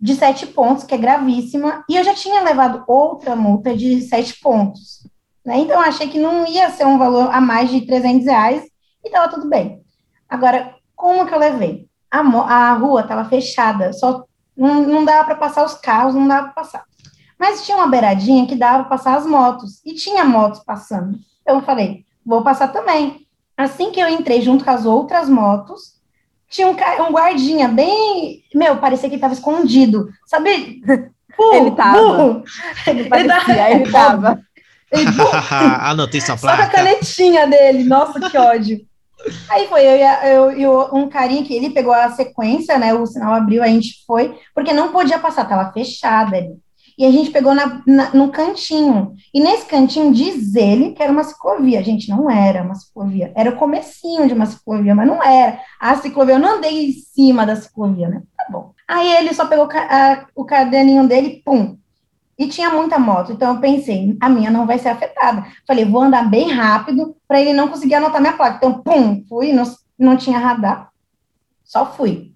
de 0.00 0.14
sete 0.14 0.46
pontos, 0.46 0.84
que 0.84 0.94
é 0.94 0.98
gravíssima, 0.98 1.84
e 1.88 1.96
eu 1.96 2.04
já 2.04 2.14
tinha 2.14 2.42
levado 2.42 2.84
outra 2.86 3.34
multa 3.34 3.76
de 3.76 4.00
sete 4.02 4.38
pontos. 4.40 5.06
Né? 5.44 5.58
Então, 5.58 5.76
eu 5.76 5.88
achei 5.88 6.08
que 6.08 6.18
não 6.18 6.46
ia 6.46 6.70
ser 6.70 6.86
um 6.86 6.98
valor 6.98 7.30
a 7.32 7.40
mais 7.40 7.70
de 7.70 7.86
300 7.86 8.26
reais 8.26 8.64
e 9.04 9.10
tava 9.10 9.28
tudo 9.28 9.48
bem. 9.48 9.82
Agora, 10.28 10.74
como 10.94 11.26
que 11.26 11.34
eu 11.34 11.38
levei? 11.38 11.88
A, 12.20 12.70
a 12.70 12.72
rua 12.74 13.00
estava 13.00 13.24
fechada, 13.24 13.92
só 13.92 14.24
não, 14.56 14.82
não 14.82 15.04
dava 15.04 15.24
para 15.24 15.34
passar 15.36 15.64
os 15.64 15.74
carros, 15.74 16.14
não 16.14 16.28
dava 16.28 16.44
para 16.44 16.62
passar. 16.62 16.84
Mas 17.38 17.64
tinha 17.64 17.76
uma 17.76 17.88
beiradinha 17.88 18.46
que 18.46 18.54
dava 18.54 18.84
para 18.84 18.96
passar 18.96 19.16
as 19.16 19.26
motos, 19.26 19.80
e 19.84 19.94
tinha 19.94 20.24
motos 20.24 20.60
passando. 20.60 21.18
Então, 21.42 21.56
eu 21.56 21.62
falei, 21.62 22.04
vou 22.24 22.42
passar 22.42 22.68
também. 22.68 23.26
Assim 23.56 23.90
que 23.90 24.00
eu 24.00 24.08
entrei 24.08 24.40
junto 24.42 24.64
com 24.64 24.70
as 24.70 24.86
outras 24.86 25.28
motos, 25.28 25.94
tinha 26.48 26.68
um, 26.68 26.72
um 27.08 27.12
guardinha 27.12 27.68
bem. 27.68 28.44
Meu, 28.54 28.76
parecia 28.76 29.08
que 29.08 29.14
ele 29.14 29.16
estava 29.16 29.34
escondido. 29.34 30.08
Sabe? 30.26 30.80
Burro, 31.36 31.54
Ele 31.54 31.70
tava. 31.72 31.98
burro. 31.98 32.44
Ele 32.86 33.08
parecia, 33.08 33.70
ele 33.72 33.90
tava. 33.90 34.40
Ele, 34.92 35.04
ah, 35.50 35.92
não, 35.96 36.08
tem 36.08 36.20
sua 36.20 36.36
só 36.36 36.46
com 36.46 36.52
a 36.52 36.56
placa. 36.58 36.76
canetinha 36.76 37.46
dele. 37.48 37.82
Nossa, 37.82 38.20
que 38.30 38.38
ódio. 38.38 38.86
Aí 39.48 39.66
foi 39.68 39.82
eu 39.84 40.52
e, 40.52 40.66
um 40.92 41.08
carinha 41.08 41.44
que 41.44 41.54
ele 41.54 41.70
pegou 41.70 41.92
a 41.92 42.10
sequência, 42.10 42.78
né? 42.78 42.94
O 42.94 43.06
sinal 43.06 43.34
abriu, 43.34 43.62
a 43.62 43.66
gente 43.66 44.04
foi, 44.06 44.38
porque 44.54 44.72
não 44.72 44.92
podia 44.92 45.18
passar, 45.18 45.48
tava 45.48 45.72
fechada 45.72 46.36
ali. 46.36 46.56
E 46.96 47.04
a 47.04 47.10
gente 47.10 47.30
pegou 47.30 47.54
na, 47.54 47.82
na, 47.86 48.28
cantinho. 48.28 49.14
E 49.32 49.40
nesse 49.40 49.66
cantinho 49.66 50.12
diz 50.12 50.54
ele 50.54 50.92
que 50.92 51.02
era 51.02 51.10
uma 51.10 51.24
ciclovia. 51.24 51.82
Gente, 51.82 52.08
não 52.08 52.30
era 52.30 52.62
uma 52.62 52.74
ciclovia. 52.74 53.32
Era 53.34 53.50
o 53.50 53.56
comecinho 53.56 54.28
de 54.28 54.34
uma 54.34 54.46
ciclovia, 54.46 54.94
mas 54.94 55.06
não 55.06 55.22
era. 55.22 55.58
A 55.80 55.96
ciclovia, 55.96 56.36
eu 56.36 56.38
não 56.38 56.56
andei 56.58 56.86
em 56.86 56.92
cima 56.92 57.44
da 57.44 57.56
ciclovia, 57.56 58.08
né? 58.08 58.22
Tá 58.36 58.46
bom. 58.48 58.72
Aí 58.86 59.12
ele 59.16 59.34
só 59.34 59.46
pegou 59.46 59.68
a- 59.72 60.26
o 60.36 60.44
caderninho 60.44 61.08
dele, 61.08 61.42
pum. 61.44 61.76
E 62.38 62.48
tinha 62.48 62.70
muita 62.70 62.98
moto, 62.98 63.32
então 63.32 63.54
eu 63.54 63.60
pensei, 63.60 64.16
a 64.20 64.28
minha 64.28 64.50
não 64.50 64.66
vai 64.66 64.78
ser 64.78 64.88
afetada. 64.88 65.46
Falei, 65.66 65.84
vou 65.84 66.02
andar 66.02 66.28
bem 66.28 66.50
rápido 66.50 67.16
para 67.28 67.40
ele 67.40 67.52
não 67.52 67.68
conseguir 67.68 67.94
anotar 67.94 68.20
minha 68.20 68.32
placa. 68.32 68.56
Então, 68.56 68.82
pum, 68.82 69.24
fui, 69.28 69.52
não, 69.52 69.64
não 69.96 70.16
tinha 70.16 70.38
radar, 70.38 70.90
só 71.62 71.86
fui. 71.86 72.32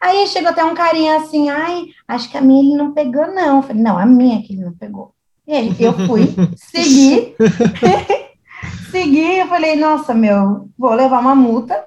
Aí 0.00 0.26
chegou 0.26 0.50
até 0.50 0.64
um 0.64 0.74
carinha 0.74 1.16
assim, 1.16 1.50
ai, 1.50 1.86
acho 2.08 2.30
que 2.30 2.36
a 2.36 2.40
minha 2.40 2.62
ele 2.62 2.76
não 2.76 2.92
pegou, 2.92 3.26
não. 3.26 3.56
Eu 3.56 3.62
falei, 3.62 3.82
não, 3.82 3.98
a 3.98 4.06
minha 4.06 4.42
que 4.42 4.54
ele 4.54 4.64
não 4.64 4.72
pegou. 4.72 5.12
E 5.46 5.52
aí 5.52 5.76
eu 5.78 5.92
fui, 6.06 6.34
segui, 6.56 7.34
segui, 8.90 9.38
eu 9.38 9.46
falei, 9.48 9.76
nossa, 9.76 10.14
meu, 10.14 10.70
vou 10.78 10.94
levar 10.94 11.20
uma 11.20 11.34
multa 11.34 11.84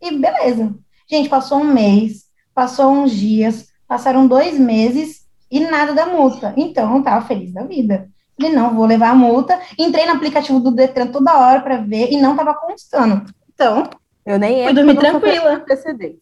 e 0.00 0.16
beleza. 0.16 0.74
Gente, 1.08 1.28
passou 1.28 1.58
um 1.58 1.72
mês, 1.72 2.24
passou 2.54 2.90
uns 2.90 3.12
dias, 3.12 3.68
passaram 3.86 4.26
dois 4.26 4.58
meses 4.58 5.25
e 5.50 5.60
nada 5.60 5.92
da 5.94 6.06
multa. 6.06 6.52
Então, 6.56 6.96
eu 6.96 7.02
tava 7.02 7.26
feliz 7.26 7.52
da 7.52 7.62
vida. 7.64 8.08
Falei, 8.38 8.54
não, 8.54 8.74
vou 8.74 8.84
levar 8.86 9.10
a 9.10 9.14
multa. 9.14 9.58
Entrei 9.78 10.04
no 10.06 10.12
aplicativo 10.12 10.60
do 10.60 10.70
Detran 10.70 11.06
toda 11.06 11.38
hora 11.38 11.60
para 11.60 11.78
ver 11.78 12.10
e 12.12 12.20
não 12.20 12.36
tava 12.36 12.52
constando. 12.54 13.24
Então, 13.52 13.88
Eu 14.24 14.38
nem 14.38 14.64
Fui 14.64 14.74
dormir 14.74 14.96
tranquila. 14.98 15.54
antecedentes. 15.54 16.20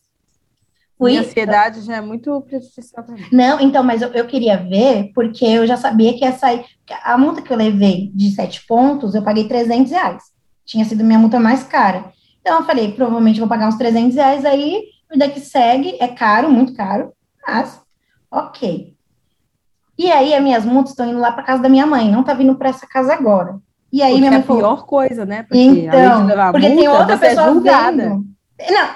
fui. 0.97 1.11
Minha 1.13 1.23
ansiedade 1.23 1.81
já 1.81 1.97
é 1.97 2.01
muito 2.01 2.41
prejudicial 2.43 3.05
pra 3.05 3.15
mim. 3.15 3.25
Não, 3.33 3.59
então, 3.61 3.83
mas 3.83 4.01
eu, 4.03 4.09
eu 4.11 4.27
queria 4.27 4.57
ver, 4.59 5.11
porque 5.15 5.45
eu 5.45 5.67
já 5.67 5.77
sabia 5.77 6.13
que 6.17 6.25
ia 6.25 6.33
sair. 6.33 6.65
que 6.87 6.95
A 7.03 7.19
multa 7.19 7.43
que 7.43 7.53
eu 7.53 7.57
levei 7.57 8.11
de 8.15 8.31
sete 8.31 8.65
pontos, 8.67 9.15
eu 9.15 9.23
paguei 9.23 9.49
300 9.49 9.91
reais. 9.91 10.23
Tinha 10.65 10.85
sido 10.85 11.03
minha 11.03 11.19
multa 11.19 11.41
mais 11.41 11.65
cara. 11.65 12.13
Então, 12.41 12.59
eu 12.61 12.65
falei, 12.65 12.93
provavelmente 12.93 13.41
vou 13.41 13.49
pagar 13.49 13.67
uns 13.69 13.77
300 13.77 14.15
reais 14.15 14.45
aí, 14.45 14.83
vida 15.11 15.29
que 15.29 15.41
segue, 15.41 15.97
é 15.99 16.09
caro, 16.09 16.51
muito 16.51 16.75
caro, 16.75 17.13
mas 17.47 17.81
ok. 18.31 18.94
E 19.97 20.11
aí, 20.11 20.35
as 20.35 20.43
minhas 20.43 20.65
multas 20.65 20.91
estão 20.91 21.09
indo 21.09 21.19
lá 21.21 21.31
para 21.33 21.43
casa 21.45 21.63
da 21.63 21.69
minha 21.69 21.87
mãe, 21.87 22.11
não 22.11 22.23
tá 22.25 22.35
vindo 22.35 22.55
para 22.57 22.69
essa 22.71 22.87
casa 22.87 23.13
agora. 23.15 23.59
E 23.93 24.03
aí, 24.03 24.11
Porque 24.13 24.21
minha 24.21 24.29
é 24.29 24.33
mãe 24.33 24.41
a 24.41 24.45
falou, 24.45 24.63
pior 24.63 24.87
coisa, 24.87 25.25
né? 25.25 25.43
Porque 25.45 25.59
Então, 25.59 26.27
porque 26.53 26.69
multa, 26.69 26.81
tem 26.83 26.89
outra 26.89 27.15
é 27.15 27.19
pessoa 27.19 27.53
julgada. 27.53 27.97
vendo. 27.97 28.25
Não, 28.71 28.89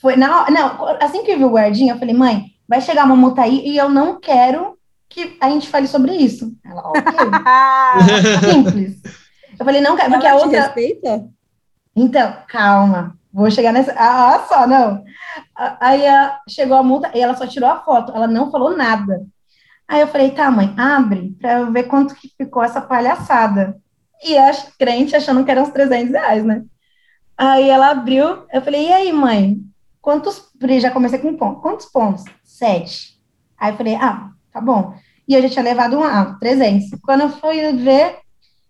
foi 0.00 0.16
na 0.16 0.50
não, 0.50 0.86
assim 1.00 1.22
que 1.24 1.32
eu 1.32 1.38
vi 1.38 1.44
o 1.44 1.50
guardinha, 1.50 1.92
eu 1.94 1.98
falei, 1.98 2.14
mãe, 2.14 2.44
vai 2.68 2.80
chegar 2.80 3.04
uma 3.04 3.16
multa 3.16 3.42
aí 3.42 3.66
e 3.68 3.76
eu 3.76 3.88
não 3.90 4.18
quero 4.18 4.76
que 5.10 5.36
a 5.40 5.50
gente 5.50 5.68
fale 5.68 5.86
sobre 5.86 6.12
isso. 6.12 6.52
Ela, 6.64 6.82
ok, 6.88 7.02
simples. 8.50 9.00
Eu 9.58 9.64
falei, 9.64 9.80
não 9.80 9.96
quero, 9.96 10.10
porque 10.12 10.26
a 10.26 10.30
Ela 10.30 10.38
te 10.40 10.44
outra. 10.46 10.62
respeita? 10.62 11.24
Então, 11.94 12.34
calma, 12.48 13.16
vou 13.32 13.50
chegar 13.50 13.72
nessa. 13.72 13.94
Ah, 13.96 14.44
só, 14.48 14.66
não. 14.66 15.02
A- 15.54 15.76
Aí 15.80 16.06
ah, 16.06 16.38
chegou 16.48 16.76
a 16.76 16.82
multa 16.82 17.10
e 17.14 17.20
ela 17.20 17.34
só 17.34 17.46
tirou 17.46 17.68
a 17.68 17.80
foto, 17.80 18.12
ela 18.14 18.26
não 18.26 18.50
falou 18.50 18.76
nada. 18.76 19.22
Aí 19.88 20.00
eu 20.00 20.08
falei, 20.08 20.30
tá, 20.32 20.50
mãe, 20.50 20.74
abre 20.76 21.36
pra 21.40 21.60
eu 21.60 21.72
ver 21.72 21.84
quanto 21.84 22.14
que 22.14 22.28
ficou 22.36 22.62
essa 22.62 22.80
palhaçada. 22.80 23.80
E 24.24 24.36
a 24.36 24.50
crente 24.78 25.14
achando 25.14 25.44
que 25.44 25.50
eram 25.50 25.62
uns 25.62 25.70
300 25.70 26.12
reais, 26.12 26.44
né? 26.44 26.64
Aí 27.36 27.68
ela 27.68 27.90
abriu, 27.90 28.44
eu 28.52 28.62
falei, 28.62 28.88
e 28.88 28.92
aí, 28.92 29.12
mãe, 29.12 29.60
quantos. 30.00 30.50
Já 30.80 30.90
comecei 30.90 31.18
com. 31.18 31.36
Quantos 31.56 31.86
pontos? 31.86 32.24
Sete. 32.42 33.20
Aí 33.58 33.72
eu 33.72 33.76
falei, 33.76 33.94
ah, 33.96 34.30
tá 34.52 34.60
bom. 34.60 34.94
E 35.28 35.34
eu 35.34 35.42
já 35.42 35.48
tinha 35.48 35.64
levado 35.64 35.98
um, 35.98 36.04
ah, 36.04 36.36
300. 36.40 36.98
Quando 37.02 37.22
eu 37.22 37.28
fui 37.28 37.72
ver, 37.72 38.18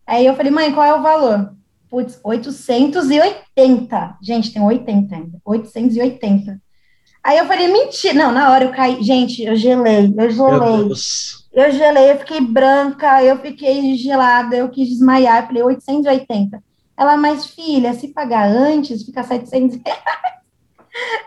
aí 0.06 0.26
eu 0.26 0.34
falei, 0.34 0.50
mãe, 0.50 0.72
qual 0.72 0.86
é 0.86 0.94
o 0.94 1.02
valor? 1.02 1.54
Putz, 1.88 2.18
880. 2.24 4.18
Gente, 4.20 4.52
tem 4.52 4.62
80 4.62 5.14
ainda. 5.14 5.38
880. 5.44 6.60
Aí 7.26 7.38
eu 7.38 7.46
falei, 7.46 7.66
mentira. 7.66 8.14
Não, 8.14 8.30
na 8.30 8.52
hora 8.52 8.64
eu 8.64 8.70
caí. 8.70 9.02
Gente, 9.02 9.42
eu 9.42 9.56
gelei, 9.56 10.06
eu 10.06 10.10
Meu 10.10 10.30
gelei. 10.30 10.84
Deus. 10.84 11.44
Eu 11.52 11.72
gelei, 11.72 12.12
eu 12.12 12.18
fiquei 12.18 12.40
branca, 12.40 13.20
eu 13.24 13.38
fiquei 13.38 13.96
gelada, 13.96 14.54
eu 14.54 14.68
quis 14.68 14.88
desmaiar. 14.88 15.42
Eu 15.42 15.46
falei, 15.48 15.62
880. 15.64 16.62
Ela, 16.96 17.16
mas 17.16 17.46
filha, 17.46 17.92
se 17.94 18.08
pagar 18.08 18.48
antes, 18.48 19.02
fica 19.04 19.24
700 19.24 19.80
reais. 19.84 20.36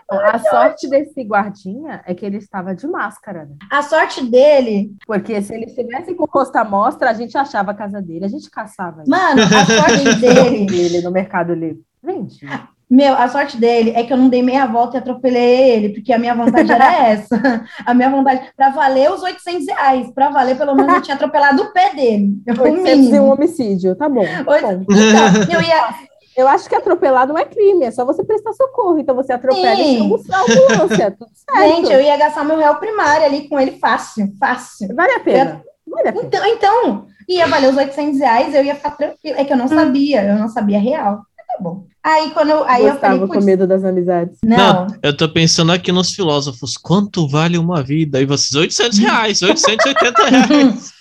A 0.08 0.38
sorte 0.38 0.88
desse 0.88 1.22
guardinha 1.22 2.02
é 2.06 2.14
que 2.14 2.24
ele 2.26 2.38
estava 2.38 2.74
de 2.74 2.86
máscara, 2.88 3.44
né? 3.44 3.54
A 3.70 3.82
sorte 3.82 4.24
dele, 4.24 4.92
Porque 5.06 5.40
se 5.42 5.54
ele 5.54 5.66
estivesse 5.66 6.14
com 6.14 6.24
o 6.24 6.28
rosto 6.28 6.56
à 6.56 6.64
mostra, 6.64 7.10
a 7.10 7.12
gente 7.12 7.36
achava 7.38 7.70
a 7.70 7.74
casa 7.74 8.00
dele, 8.02 8.24
a 8.24 8.28
gente 8.28 8.50
caçava 8.50 9.02
ele. 9.02 9.10
mano, 9.10 9.42
a 9.42 9.66
sorte 9.66 10.14
dele, 10.18 10.66
Ele 10.76 11.02
no 11.02 11.12
Mercado 11.12 11.54
Livre. 11.54 11.84
Gente, 12.02 12.44
meu, 12.90 13.14
a 13.14 13.28
sorte 13.28 13.56
dele 13.56 13.92
é 13.94 14.02
que 14.02 14.12
eu 14.12 14.16
não 14.16 14.28
dei 14.28 14.42
meia 14.42 14.66
volta 14.66 14.96
e 14.96 14.98
atropelei 14.98 15.70
ele, 15.70 15.88
porque 15.90 16.12
a 16.12 16.18
minha 16.18 16.34
vontade 16.34 16.72
era 16.72 16.92
essa. 17.06 17.64
A 17.86 17.94
minha 17.94 18.10
vontade, 18.10 18.50
pra 18.56 18.70
valer 18.70 19.12
os 19.12 19.22
800 19.22 19.66
reais, 19.68 20.10
pra 20.12 20.30
valer, 20.30 20.58
pelo 20.58 20.74
menos 20.74 20.94
eu 20.96 21.02
tinha 21.02 21.14
atropelado 21.14 21.62
o 21.62 21.72
pé 21.72 21.94
dele. 21.94 22.32
801 22.48 22.82
mínimo. 22.82 23.32
homicídio, 23.32 23.94
tá 23.94 24.08
bom. 24.08 24.24
tá 24.24 24.42
bom. 24.42 24.82
Então, 24.82 25.54
eu 25.54 25.62
ia, 25.62 25.94
Eu 26.36 26.48
acho 26.48 26.68
que 26.68 26.74
atropelar 26.74 27.28
não 27.28 27.38
é 27.38 27.44
crime, 27.44 27.84
é 27.84 27.92
só 27.92 28.04
você 28.04 28.24
prestar 28.24 28.52
socorro. 28.54 28.98
Então 28.98 29.14
você 29.14 29.32
atropela 29.32 29.76
Sim. 29.76 30.12
e 30.12 30.24
chama 30.24 30.38
a 30.38 30.42
ambulância. 30.42 31.10
Tudo 31.12 31.30
certo. 31.36 31.66
gente, 31.76 31.92
eu 31.92 32.00
ia 32.00 32.16
gastar 32.16 32.44
meu 32.44 32.56
réu 32.56 32.74
primário 32.74 33.24
ali 33.24 33.48
com 33.48 33.60
ele 33.60 33.78
fácil, 33.78 34.26
fácil. 34.38 34.88
Vale 34.96 35.12
a 35.12 35.20
pena. 35.20 35.62
Vale 35.86 36.08
a 36.08 36.12
pena. 36.12 36.26
Então, 36.26 36.46
então, 36.46 37.06
ia 37.28 37.46
valer 37.46 37.70
os 37.70 37.76
800 37.76 38.18
reais, 38.18 38.54
eu 38.54 38.64
ia 38.64 38.74
ficar 38.74 38.90
tranquila. 38.96 39.38
É 39.38 39.44
que 39.44 39.52
eu 39.52 39.56
não 39.56 39.68
sabia, 39.68 40.24
eu 40.24 40.36
não 40.36 40.48
sabia 40.48 40.80
real. 40.80 41.20
Tá 41.52 41.58
bom. 41.62 41.84
Aí, 42.02 42.30
quando 42.30 42.48
eu, 42.48 42.64
aí 42.64 42.86
eu 42.86 42.92
Gustavo 42.92 43.12
falei, 43.14 43.26
com 43.28 43.34
putz, 43.34 43.44
medo 43.44 43.66
das 43.66 43.84
amizades. 43.84 44.38
não, 44.42 44.86
Eu 45.02 45.14
tô 45.14 45.28
pensando 45.28 45.70
aqui 45.70 45.92
nos 45.92 46.12
filósofos, 46.14 46.78
quanto 46.78 47.28
vale 47.28 47.58
uma 47.58 47.82
vida? 47.82 48.18
E 48.20 48.24
vocês, 48.24 48.54
800 48.54 48.98
reais, 48.98 49.42
880 49.42 50.24
reais. 50.26 50.92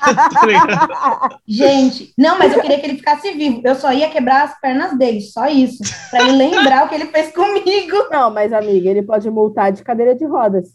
Tá 0.00 1.38
gente, 1.46 2.12
não, 2.18 2.38
mas 2.38 2.52
eu 2.54 2.60
queria 2.60 2.80
que 2.80 2.86
ele 2.86 2.96
ficasse 2.96 3.30
vivo. 3.32 3.60
Eu 3.64 3.74
só 3.74 3.92
ia 3.92 4.08
quebrar 4.08 4.44
as 4.44 4.60
pernas 4.60 4.98
dele, 4.98 5.20
só 5.20 5.46
isso. 5.46 5.78
Pra 6.10 6.22
ele 6.22 6.32
lembrar 6.32 6.86
o 6.86 6.88
que 6.88 6.94
ele 6.96 7.06
fez 7.06 7.32
comigo. 7.32 8.08
Não, 8.10 8.30
mas 8.32 8.52
amiga, 8.52 8.90
ele 8.90 9.02
pode 9.02 9.30
multar 9.30 9.70
de 9.72 9.82
cadeira 9.82 10.14
de 10.14 10.24
rodas. 10.24 10.68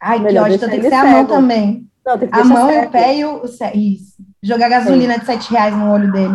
Ai, 0.00 0.18
que 0.18 0.24
Melhor 0.24 0.44
ódio, 0.44 0.58
deixar 0.58 0.66
então 0.66 0.80
tem 0.80 0.80
que 0.80 0.88
ser 0.88 0.94
a 0.94 1.04
mão 1.10 1.22
cego. 1.22 1.28
também. 1.28 1.86
Não, 2.06 2.18
tem 2.18 2.28
que 2.28 2.38
A 2.38 2.44
mão 2.44 2.66
o 2.68 2.70
cego. 2.72 2.90
pé 2.92 3.16
e 3.16 3.24
o, 3.24 3.42
Isso. 3.74 4.14
Jogar 4.42 4.68
gasolina 4.68 5.18
de 5.18 5.24
7 5.24 5.50
reais 5.50 5.74
no 5.74 5.90
olho 5.90 6.12
dele. 6.12 6.34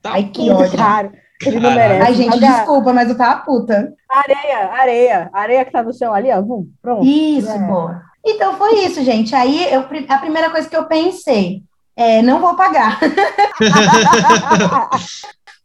Tá 0.00 0.12
Ai, 0.12 0.24
que 0.24 0.44
Que 0.44 0.50
ódio. 0.50 0.78
Cara, 0.78 1.12
ele 1.46 1.60
não 1.60 1.70
merece. 1.74 2.02
Ai, 2.06 2.14
gente, 2.14 2.38
desculpa, 2.40 2.92
mas 2.92 3.08
eu 3.08 3.16
tava 3.16 3.40
puta. 3.42 3.92
Areia, 4.08 4.70
areia. 4.72 5.30
Areia 5.32 5.64
que 5.64 5.70
tá 5.72 5.82
no 5.82 5.92
chão 5.96 6.12
ali, 6.12 6.30
ó. 6.32 6.40
Vum, 6.42 6.66
pronto. 6.82 7.04
Isso, 7.04 7.50
É. 7.50 7.58
boa. 7.58 8.02
Então 8.26 8.56
foi 8.56 8.84
isso, 8.84 9.02
gente. 9.04 9.34
Aí 9.34 9.72
eu, 9.72 9.84
a 10.08 10.18
primeira 10.18 10.50
coisa 10.50 10.68
que 10.68 10.76
eu 10.76 10.84
pensei 10.86 11.62
é: 11.96 12.20
não 12.22 12.40
vou 12.40 12.54
pagar. 12.56 12.98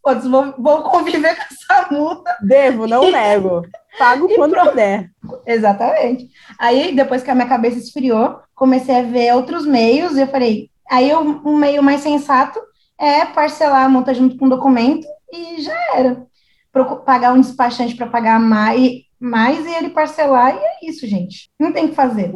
Putz, 0.03 0.25
vou, 0.27 0.53
vou 0.57 0.83
conviver 0.83 1.35
com 1.35 1.43
essa 1.43 1.87
multa. 1.91 2.35
Devo, 2.41 2.85
não 2.87 3.09
nego. 3.09 3.61
Pago 3.97 4.27
quando 4.35 4.55
puder. 4.55 5.09
Exatamente. 5.45 6.27
Aí, 6.59 6.93
depois 6.93 7.23
que 7.23 7.31
a 7.31 7.35
minha 7.35 7.47
cabeça 7.47 7.77
esfriou, 7.77 8.39
comecei 8.53 8.99
a 8.99 9.03
ver 9.03 9.33
outros 9.33 9.65
meios. 9.65 10.17
E 10.17 10.21
eu 10.21 10.27
falei: 10.27 10.69
aí 10.89 11.09
eu- 11.09 11.21
um 11.45 11.55
meio 11.55 11.81
mais 11.81 12.01
sensato 12.01 12.59
é 12.99 13.23
parcelar 13.25 13.85
a 13.85 13.89
multa 13.89 14.13
junto 14.13 14.37
com 14.37 14.45
o 14.45 14.49
documento 14.49 15.07
e 15.33 15.61
já 15.61 15.75
era. 15.95 16.25
Procu- 16.71 17.03
pagar 17.03 17.33
um 17.33 17.41
despachante 17.41 17.95
para 17.95 18.07
pagar 18.07 18.39
mais, 18.39 19.01
mais 19.19 19.65
e 19.65 19.69
ele 19.75 19.89
parcelar, 19.89 20.55
e 20.55 20.59
é 20.59 20.89
isso, 20.89 21.05
gente. 21.07 21.49
Não 21.59 21.71
tem 21.71 21.85
o 21.85 21.89
que 21.89 21.95
fazer. 21.95 22.33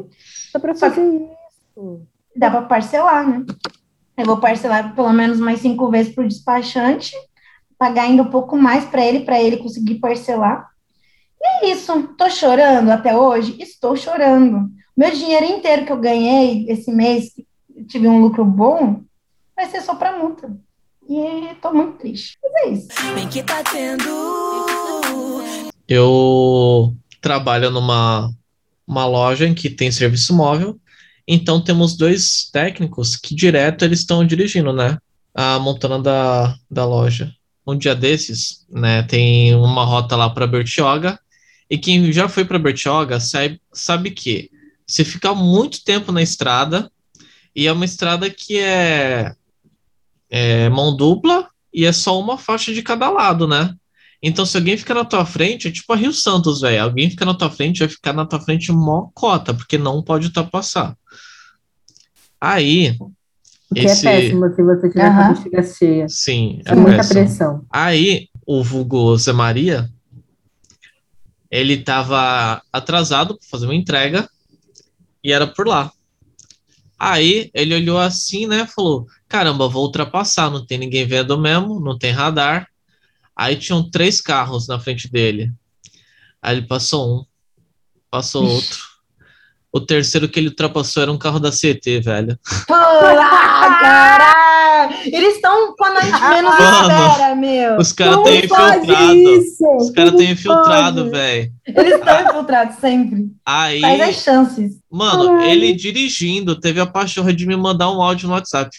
Só 0.52 0.60
que- 0.60 0.74
fazer 0.76 1.02
isso. 1.02 2.02
dá 2.36 2.50
para 2.52 2.62
parcelar, 2.64 3.28
né? 3.28 3.46
Eu 4.18 4.26
vou 4.26 4.38
parcelar 4.38 4.96
pelo 4.96 5.12
menos 5.14 5.40
mais 5.40 5.60
cinco 5.60 5.90
vezes 5.90 6.14
para 6.14 6.24
o 6.24 6.28
despachante, 6.28 7.16
pagar 7.78 8.04
ainda 8.04 8.24
um 8.24 8.30
pouco 8.32 8.58
mais 8.58 8.84
para 8.86 9.06
ele, 9.06 9.22
para 9.22 9.40
ele 9.42 9.58
conseguir 9.58 9.96
parcelar. 9.96 10.68
E 11.42 11.48
é 11.68 11.72
isso. 11.72 12.08
Tô 12.18 12.30
chorando 12.30 12.90
até 12.90 13.16
hoje? 13.16 13.56
Estou 13.62 13.96
chorando. 13.96 14.70
Meu 14.96 15.12
dinheiro 15.12 15.46
inteiro 15.46 15.86
que 15.86 15.92
eu 15.92 15.98
ganhei 16.00 16.66
esse 16.70 16.92
mês, 16.92 17.32
tive 17.88 18.08
um 18.08 18.20
lucro 18.20 18.44
bom, 18.44 19.02
vai 19.56 19.66
ser 19.68 19.82
só 19.82 19.94
para 19.94 20.18
multa. 20.18 20.56
E 21.10 21.56
tô 21.62 21.72
muito 21.72 22.00
triste. 22.00 22.38
Mas 22.44 22.54
é 22.54 22.70
isso. 22.74 22.88
Bem 23.16 23.30
que 23.30 23.42
tá 23.42 23.64
tendo. 23.64 24.04
Eu 25.88 26.94
trabalho 27.22 27.72
numa 27.72 28.30
uma 28.86 29.06
loja 29.06 29.46
em 29.46 29.54
que 29.54 29.70
tem 29.70 29.92
serviço 29.92 30.34
móvel, 30.34 30.80
então 31.28 31.62
temos 31.62 31.98
dois 31.98 32.50
técnicos 32.52 33.18
que 33.18 33.36
direto 33.36 33.84
eles 33.84 34.00
estão 34.00 34.26
dirigindo, 34.26 34.72
né? 34.72 34.98
A 35.36 35.60
montana 35.60 36.00
da, 36.00 36.56
da 36.72 36.86
loja. 36.86 37.34
Um 37.66 37.78
dia 37.78 37.94
desses, 37.94 38.66
né, 38.70 39.04
tem 39.04 39.54
uma 39.56 39.84
rota 39.84 40.16
lá 40.16 40.30
para 40.30 40.48
Bertioga, 40.48 41.20
e 41.70 41.78
quem 41.78 42.14
já 42.14 42.30
foi 42.30 42.46
para 42.46 42.58
Bertioga 42.58 43.20
sabe, 43.20 43.62
sabe 43.74 44.12
que 44.12 44.50
se 44.88 45.04
ficar 45.04 45.36
muito 45.36 45.84
tempo 45.84 46.14
na 46.14 46.22
estrada, 46.22 46.90
e 47.54 47.68
é 47.68 47.72
uma 47.74 47.84
estrada 47.84 48.30
que 48.30 48.58
é, 48.58 49.36
é 50.30 50.70
mão 50.70 50.96
dupla 50.96 51.48
e 51.74 51.86
é 51.86 51.92
só 51.92 52.20
uma 52.20 52.38
faixa 52.38 52.74
de 52.74 52.82
cada 52.82 53.10
lado, 53.10 53.48
né? 53.48 53.74
Então, 54.22 54.46
se 54.46 54.58
alguém 54.58 54.76
fica 54.78 54.94
na 54.96 55.06
tua 55.06 55.26
frente, 55.26 55.68
é 55.68 55.72
tipo 55.72 55.94
a 55.94 55.96
Rio 55.96 56.12
Santos, 56.12 56.62
velho. 56.62 56.82
Alguém 56.84 57.10
fica 57.10 57.24
na 57.24 57.36
tua 57.36 57.52
frente, 57.52 57.80
vai 57.80 57.88
ficar 57.88 58.14
na 58.14 58.26
tua 58.26 58.40
frente 58.40 58.72
mó 58.72 59.10
cota, 59.14 59.54
porque 59.54 59.78
não 59.78 60.02
pode 60.02 60.28
ultrapassar. 60.28 60.98
Aí, 62.42 62.96
O 63.70 63.76
que 63.76 63.82
Esse- 63.82 64.08
é 64.08 64.22
péssimo 64.22 64.46
se 64.56 64.64
você 64.64 64.90
tiver 64.90 65.14
com 65.14 65.22
a 65.22 65.28
bexiga 65.34 65.62
cheia. 65.64 66.06
sim, 66.08 66.62
É 66.66 66.74
muita 66.74 66.98
péssimo. 66.98 67.14
pressão. 67.20 67.66
Aí, 67.70 68.30
o 68.46 68.64
vulgo 68.64 69.16
Zé 69.18 69.34
Maria, 69.34 69.90
ele 71.52 71.78
tava 71.84 72.62
atrasado 72.72 73.38
para 73.38 73.48
fazer 73.50 73.66
uma 73.66 73.76
entrega 73.76 74.28
e 75.24 75.32
era 75.34 75.46
por 75.46 75.68
lá. 75.68 75.92
Aí, 76.98 77.50
ele 77.54 77.76
olhou 77.76 78.00
assim, 78.00 78.48
né, 78.48 78.66
falou, 78.66 79.06
caramba, 79.28 79.68
vou 79.68 79.84
ultrapassar, 79.84 80.50
não 80.50 80.66
tem 80.66 80.78
ninguém 80.78 81.06
vendo 81.06 81.38
mesmo, 81.38 81.80
não 81.80 81.98
tem 81.98 82.12
radar. 82.12 82.68
Aí 83.36 83.56
tinham 83.56 83.88
três 83.90 84.20
carros 84.20 84.68
na 84.68 84.80
frente 84.80 85.12
dele. 85.12 85.52
Aí 86.42 86.58
ele 86.58 86.68
passou 86.68 87.20
um, 87.20 87.26
passou 88.10 88.46
outro. 88.46 88.80
O 89.72 89.82
terceiro 89.82 90.28
que 90.28 90.40
ele 90.40 90.48
ultrapassou 90.48 91.04
era 91.04 91.12
um 91.12 91.18
carro 91.18 91.40
da 91.40 91.52
CT, 91.52 92.00
velho. 92.00 92.40
Ah! 92.70 94.90
Eles 95.06 95.36
estão 95.36 95.76
quando 95.76 95.98
a 95.98 96.02
gente 96.02 96.22
menos 96.22 96.60
Mano, 96.60 96.92
espera, 96.92 97.36
meu. 97.36 97.78
Os 97.78 97.92
caras 97.92 98.24
têm 98.24 98.48
pode 98.48 98.78
infiltrado. 98.78 99.14
isso? 99.14 99.76
Os 99.78 99.92
caras 99.92 100.16
têm 100.16 100.32
infiltrado, 100.32 101.02
pode? 101.02 101.10
velho. 101.12 101.52
Eles 101.66 101.94
estão 101.94 102.22
infiltrados 102.22 102.76
sempre. 102.78 103.28
Aí. 103.46 103.82
Faz 103.82 104.02
as 104.02 104.16
chances. 104.16 104.78
Mano, 104.90 105.26
Caralho. 105.26 105.46
ele 105.46 105.74
dirigindo, 105.74 106.60
teve 106.60 106.80
a 106.80 106.86
pachorra 106.86 107.34
de 107.34 107.46
me 107.46 107.56
mandar 107.56 107.92
um 107.92 108.02
áudio 108.02 108.28
no 108.28 108.34
WhatsApp. 108.34 108.70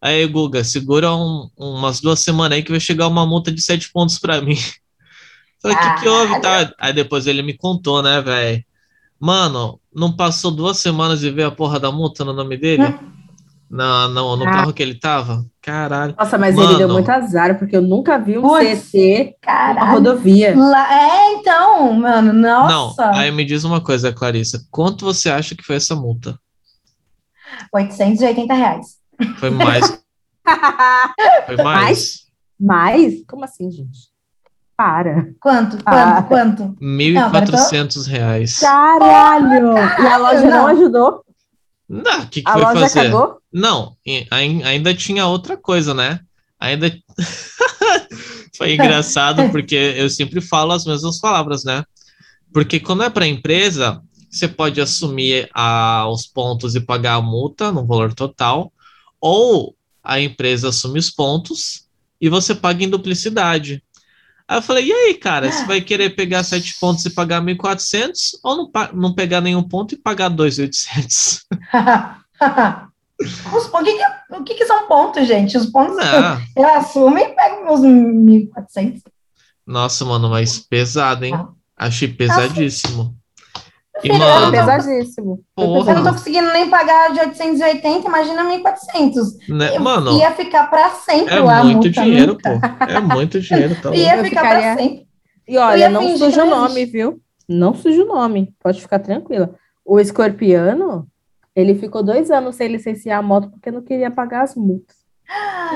Aí, 0.00 0.26
Guga, 0.26 0.62
segura 0.62 1.14
um- 1.14 1.48
umas 1.56 2.00
duas 2.00 2.20
semanas 2.20 2.56
aí 2.56 2.62
que 2.62 2.70
vai 2.70 2.80
chegar 2.80 3.08
uma 3.08 3.26
multa 3.26 3.50
de 3.50 3.60
sete 3.60 3.90
pontos 3.92 4.18
pra 4.18 4.40
mim. 4.40 4.56
Falei, 5.60 5.76
o 5.76 5.80
que 5.80 6.00
que 6.02 6.08
houve, 6.08 6.40
tá? 6.40 6.72
Aí 6.78 6.92
depois 6.92 7.26
ele 7.26 7.42
me 7.42 7.52
contou, 7.56 8.00
né, 8.02 8.20
velho? 8.20 8.64
Mano, 9.18 9.80
não 9.92 10.14
passou 10.14 10.52
duas 10.52 10.78
semanas 10.78 11.24
e 11.24 11.30
veio 11.30 11.48
a 11.48 11.50
porra 11.50 11.80
da 11.80 11.90
multa 11.90 12.24
no 12.24 12.32
nome 12.32 12.56
dele? 12.56 12.94
Na, 13.68 14.06
no, 14.08 14.36
no 14.36 14.44
Ah. 14.46 14.50
carro 14.52 14.72
que 14.72 14.80
ele 14.82 14.94
tava? 14.94 15.44
Caralho. 15.60 16.14
Nossa, 16.16 16.38
mas 16.38 16.54
Mano. 16.54 16.70
ele 16.70 16.78
deu 16.78 16.88
muito 16.88 17.10
azar, 17.10 17.58
porque 17.58 17.76
eu 17.76 17.82
nunca 17.82 18.16
vi 18.16 18.38
um 18.38 18.42
Putz, 18.42 18.90
CT 18.92 19.24
na 19.24 19.32
Caralho. 19.42 19.90
rodovia. 19.94 20.56
Lá- 20.56 20.94
é, 20.94 21.32
então, 21.34 21.92
mano, 21.92 22.32
Não, 22.32 22.68
nossa. 22.68 23.10
aí 23.10 23.30
me 23.32 23.44
diz 23.44 23.64
uma 23.64 23.80
coisa, 23.80 24.12
Clarissa. 24.12 24.64
Quanto 24.70 25.04
você 25.04 25.28
acha 25.28 25.56
que 25.56 25.64
foi 25.64 25.76
essa 25.76 25.94
multa? 25.96 26.38
880 27.72 28.54
reais. 28.54 28.97
Foi 29.38 29.50
mais. 29.50 30.02
Foi 31.46 31.56
mais? 31.56 32.26
Mas, 32.58 33.22
como 33.28 33.44
assim, 33.44 33.70
gente? 33.70 33.98
Para. 34.76 35.32
Quanto? 35.40 35.76
Quanto? 35.82 35.84
Ah. 35.86 36.22
Quanto? 36.22 36.76
1.400 36.80 38.06
reais. 38.06 38.58
Caralho! 38.58 39.74
e 39.76 40.06
a 40.06 40.16
loja 40.16 40.42
não, 40.42 40.50
não. 40.50 40.66
ajudou? 40.68 41.24
Não, 41.88 42.20
o 42.22 42.28
que, 42.28 42.42
que 42.42 42.48
A 42.48 42.52
foi 42.52 42.62
loja 42.62 42.80
fazer? 42.80 43.04
cagou? 43.10 43.38
Não, 43.52 43.96
ai- 44.30 44.62
ainda 44.62 44.94
tinha 44.94 45.26
outra 45.26 45.56
coisa, 45.56 45.94
né? 45.94 46.20
Ainda 46.60 46.92
foi 48.56 48.74
engraçado 48.74 49.48
porque 49.50 49.74
eu 49.96 50.08
sempre 50.10 50.40
falo 50.40 50.72
as 50.72 50.84
mesmas 50.84 51.18
palavras, 51.18 51.64
né? 51.64 51.82
Porque 52.52 52.78
quando 52.78 53.02
é 53.04 53.10
para 53.10 53.26
empresa, 53.26 54.00
você 54.30 54.46
pode 54.48 54.80
assumir 54.80 55.48
a, 55.54 56.06
os 56.08 56.26
pontos 56.26 56.74
e 56.74 56.80
pagar 56.80 57.14
a 57.14 57.22
multa 57.22 57.72
no 57.72 57.86
valor 57.86 58.12
total, 58.14 58.72
ou 59.20 59.76
a 60.02 60.20
empresa 60.20 60.68
assume 60.68 60.98
os 60.98 61.10
pontos 61.10 61.86
e 62.20 62.28
você 62.28 62.54
paga 62.54 62.84
em 62.84 62.88
duplicidade. 62.88 63.82
Aí 64.46 64.56
eu 64.56 64.62
falei, 64.62 64.86
e 64.86 64.92
aí, 64.92 65.14
cara, 65.14 65.52
você 65.52 65.66
vai 65.66 65.80
querer 65.80 66.16
pegar 66.16 66.42
sete 66.42 66.78
pontos 66.80 67.04
e 67.04 67.10
pagar 67.10 67.42
1.400 67.42 68.38
ou 68.42 68.56
não, 68.56 68.70
não 68.94 69.14
pegar 69.14 69.42
nenhum 69.42 69.62
ponto 69.62 69.94
e 69.94 69.98
pagar 69.98 70.30
2.800? 70.30 71.42
Os, 73.20 73.66
o 73.66 73.82
que, 73.82 73.94
que, 73.94 74.04
o 74.36 74.44
que, 74.44 74.54
que 74.54 74.64
são 74.64 74.86
pontos, 74.86 75.26
gente? 75.26 75.58
Os 75.58 75.66
pontos 75.66 75.96
Não. 75.96 76.40
eu 76.56 76.68
assumo 76.76 77.18
e 77.18 77.28
pego 77.34 77.64
meus 77.64 77.80
1.400. 77.80 79.02
Nossa, 79.66 80.04
mano, 80.04 80.30
mas 80.30 80.58
pesado, 80.58 81.24
hein? 81.24 81.34
Achei 81.76 82.08
pesadíssimo. 82.08 83.17
E, 84.04 84.12
mano, 84.12 84.46
tô- 84.46 84.52
pesadíssimo. 84.52 85.40
Porra. 85.56 85.90
Eu 85.92 85.96
não 85.96 86.04
tô 86.04 86.12
conseguindo 86.12 86.52
nem 86.52 86.68
pagar 86.70 87.12
de 87.12 87.20
880, 87.20 88.06
imagina 88.06 88.44
1.400. 88.44 89.38
né, 89.48 89.76
Eu 89.76 89.80
mano, 89.80 90.18
Ia 90.18 90.30
ficar 90.32 90.68
pra 90.70 90.90
sempre 90.90 91.34
é 91.34 91.40
lá 91.40 91.58
a 91.60 91.64
muito 91.64 91.76
multa, 91.86 91.90
dinheiro, 91.90 92.32
nunca. 92.34 92.60
pô. 92.60 92.84
É 92.84 93.00
muito 93.00 93.40
dinheiro, 93.40 93.74
tá 93.76 93.88
louco. 93.90 93.96
Ia 93.96 94.16
Eu 94.16 94.24
ficar 94.24 94.40
ficaria- 94.42 94.74
pra 94.74 94.82
sempre. 94.82 95.08
E 95.48 95.56
olha, 95.58 95.88
não 95.88 96.16
suja 96.16 96.44
o 96.44 96.50
nome, 96.50 96.84
viu? 96.84 97.20
Não 97.48 97.74
suja 97.74 98.02
o 98.04 98.06
nome. 98.06 98.54
Pode 98.62 98.80
ficar 98.82 98.98
tranquila. 98.98 99.54
O 99.84 99.98
escorpiano, 99.98 101.06
ele 101.56 101.74
ficou 101.74 102.02
dois 102.02 102.30
anos 102.30 102.56
sem 102.56 102.68
licenciar 102.68 103.18
a 103.18 103.22
moto 103.22 103.50
porque 103.50 103.70
não 103.70 103.80
queria 103.82 104.10
pagar 104.10 104.42
as 104.42 104.54
multas. 104.54 104.97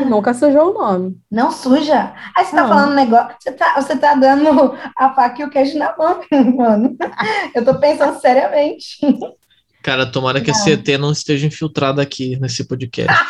E 0.00 0.04
nunca 0.04 0.32
sujou 0.32 0.70
o 0.70 0.74
nome. 0.74 1.20
Não 1.30 1.50
suja. 1.50 2.14
Aí 2.34 2.44
você 2.44 2.56
tá 2.56 2.62
Não. 2.62 2.68
falando 2.68 2.92
um 2.92 2.94
negócio, 2.94 3.36
você 3.38 3.52
tá, 3.52 3.74
você 3.74 3.96
tá 3.96 4.14
dando 4.14 4.74
a 4.96 5.12
faca 5.12 5.42
e 5.42 5.44
o 5.44 5.50
queijo 5.50 5.78
na 5.78 5.94
mão, 5.96 6.20
mano. 6.56 6.96
Eu 7.54 7.64
tô 7.64 7.78
pensando 7.78 8.18
seriamente. 8.18 8.98
Cara, 9.82 10.10
tomara 10.10 10.40
que 10.40 10.50
esse 10.50 10.72
ET 10.72 10.88
não 10.98 11.12
esteja 11.12 11.46
infiltrado 11.46 12.00
aqui 12.00 12.38
nesse 12.40 12.64
podcast. 12.64 13.12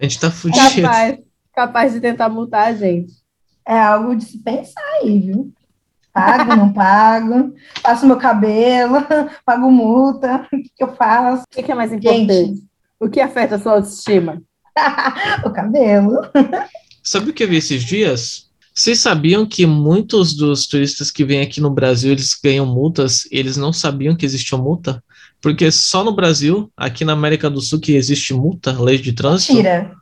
A 0.00 0.04
gente 0.04 0.20
tá 0.20 0.30
fudido. 0.30 0.82
Capaz, 0.82 1.18
capaz 1.54 1.92
de 1.92 2.00
tentar 2.00 2.28
multar 2.28 2.68
a 2.68 2.72
gente. 2.72 3.12
É 3.66 3.76
algo 3.76 4.14
de 4.14 4.24
se 4.24 4.38
pensar 4.38 4.80
aí, 5.02 5.18
viu? 5.18 5.52
Pago, 6.12 6.54
não 6.54 6.72
pago, 6.72 7.52
faço 7.82 8.06
meu 8.06 8.16
cabelo, 8.16 8.98
pago 9.44 9.70
multa, 9.70 10.46
o 10.52 10.56
que, 10.56 10.70
que 10.76 10.84
eu 10.84 10.94
faço? 10.94 11.42
O 11.42 11.46
que 11.50 11.62
que 11.64 11.72
é 11.72 11.74
mais 11.74 11.92
importante? 11.92 12.62
O 13.00 13.08
que 13.08 13.20
afeta 13.20 13.54
a 13.54 13.58
sua 13.58 13.72
autoestima? 13.72 14.42
O 15.44 15.50
cabelo. 15.50 16.20
Sabe 17.02 17.30
o 17.30 17.34
que 17.34 17.42
eu 17.42 17.48
vi 17.48 17.56
esses 17.56 17.82
dias? 17.82 18.48
Vocês 18.72 19.00
sabiam 19.00 19.44
que 19.44 19.66
muitos 19.66 20.36
dos 20.36 20.68
turistas 20.68 21.10
que 21.10 21.24
vêm 21.24 21.40
aqui 21.40 21.60
no 21.60 21.68
Brasil, 21.68 22.12
eles 22.12 22.38
ganham 22.42 22.64
multas, 22.64 23.24
e 23.24 23.36
eles 23.38 23.56
não 23.56 23.72
sabiam 23.72 24.14
que 24.14 24.24
existia 24.24 24.56
multa? 24.56 25.02
Porque 25.42 25.68
só 25.72 26.04
no 26.04 26.14
Brasil, 26.14 26.70
aqui 26.76 27.04
na 27.04 27.12
América 27.12 27.50
do 27.50 27.60
Sul, 27.60 27.80
que 27.80 27.96
existe 27.96 28.32
multa, 28.32 28.80
lei 28.80 28.98
de 28.98 29.12
trânsito. 29.12 29.56
Tira. 29.56 29.92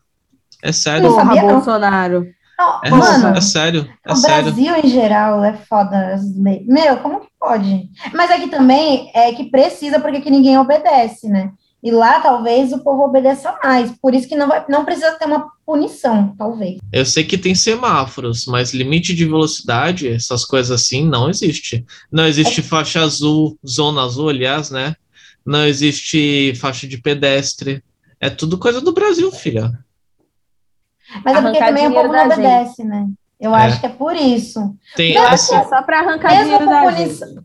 É 0.62 0.72
sério. 0.72 1.08
Porra, 1.08 1.24
sabia 1.24 1.42
não. 1.42 1.54
Bolsonaro. 1.54 2.26
Não, 2.58 2.80
É, 2.84 2.90
mano, 2.90 3.36
é 3.36 3.40
sério. 3.40 3.88
É 4.04 4.12
o 4.12 4.16
sério. 4.16 4.52
Brasil 4.52 4.74
em 4.76 4.88
geral 4.88 5.44
é 5.44 5.54
foda. 5.54 6.18
Meu, 6.66 6.98
como 6.98 7.20
que 7.20 7.28
pode? 7.38 7.88
Mas 8.14 8.30
aqui 8.30 8.48
também 8.48 9.10
é 9.14 9.32
que 9.32 9.50
precisa, 9.50 10.00
porque 10.00 10.18
aqui 10.18 10.30
ninguém 10.30 10.58
obedece, 10.58 11.28
né? 11.28 11.50
E 11.82 11.90
lá 11.90 12.18
talvez 12.20 12.72
o 12.72 12.78
povo 12.80 13.04
obedeça 13.04 13.56
mais. 13.62 13.92
Por 14.00 14.14
isso 14.14 14.26
que 14.28 14.34
não, 14.34 14.48
vai, 14.48 14.64
não 14.68 14.84
precisa 14.84 15.12
ter 15.12 15.26
uma 15.26 15.46
punição, 15.64 16.34
talvez. 16.36 16.78
Eu 16.92 17.04
sei 17.06 17.22
que 17.24 17.38
tem 17.38 17.54
semáforos, 17.54 18.46
mas 18.46 18.72
limite 18.74 19.14
de 19.14 19.24
velocidade, 19.24 20.08
essas 20.08 20.44
coisas 20.44 20.70
assim, 20.72 21.06
não 21.06 21.28
existe. 21.30 21.84
Não 22.10 22.26
existe 22.26 22.60
faixa 22.62 23.00
azul, 23.02 23.56
zona 23.66 24.02
azul, 24.02 24.28
aliás, 24.28 24.70
né? 24.70 24.96
Não 25.44 25.64
existe 25.64 26.54
faixa 26.56 26.88
de 26.88 26.98
pedestre. 26.98 27.84
É 28.20 28.30
tudo 28.30 28.58
coisa 28.58 28.80
do 28.80 28.92
Brasil, 28.92 29.30
filha. 29.30 29.72
Mas 31.24 31.36
é 31.36 31.42
porque 31.42 31.58
também 31.58 31.86
o 31.86 31.92
povo 31.92 32.08
não 32.08 32.12
da 32.12 32.22
gente. 32.34 32.46
obedece, 32.46 32.82
né? 32.84 33.06
Eu 33.38 33.54
É. 33.54 33.66
acho 33.66 33.78
que 33.80 33.86
é 33.86 33.90
por 33.90 34.16
isso. 34.16 34.74
Tem 34.96 35.14
Não, 35.14 35.28
assim, 35.28 35.54
É 35.54 35.64
só 35.64 35.82
pra 35.82 36.00
arrancar 36.00 36.30
Mesmo 36.30 36.44
dinheiro 36.44 36.64
com 36.64 36.70
da 36.70 36.82
punição. 36.82 37.44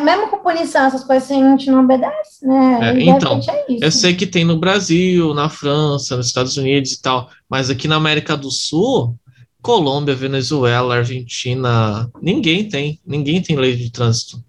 Mesmo 0.00 0.28
com 0.28 0.38
punição, 0.38 0.84
essas 0.86 1.02
coisas 1.04 1.24
assim, 1.24 1.42
a 1.42 1.50
gente 1.50 1.70
não 1.70 1.82
obedece, 1.84 2.46
né? 2.46 2.78
É, 2.96 3.00
então, 3.02 3.40
é 3.48 3.72
isso. 3.72 3.84
Eu 3.84 3.90
sei 3.90 4.14
que 4.14 4.26
tem 4.26 4.44
no 4.44 4.58
Brasil, 4.58 5.34
na 5.34 5.48
França, 5.48 6.16
nos 6.16 6.26
Estados 6.28 6.56
Unidos 6.56 6.92
e 6.92 7.02
tal, 7.02 7.28
mas 7.48 7.68
aqui 7.68 7.88
na 7.88 7.96
América 7.96 8.36
do 8.36 8.50
Sul, 8.52 9.16
Colômbia, 9.60 10.14
Venezuela, 10.14 10.96
Argentina, 10.98 12.08
ninguém 12.22 12.68
tem, 12.68 13.00
ninguém 13.04 13.42
tem 13.42 13.56
lei 13.56 13.74
de 13.76 13.90
trânsito. 13.90 14.42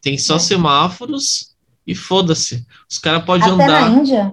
Tem 0.00 0.16
só 0.16 0.36
É. 0.36 0.38
semáforos 0.38 1.54
e 1.86 1.94
foda-se. 1.94 2.64
Os 2.90 2.98
caras 2.98 3.24
podem 3.24 3.46
Até 3.52 3.56
na 3.56 3.64
andar. 3.64 3.90
Índia. 3.98 4.32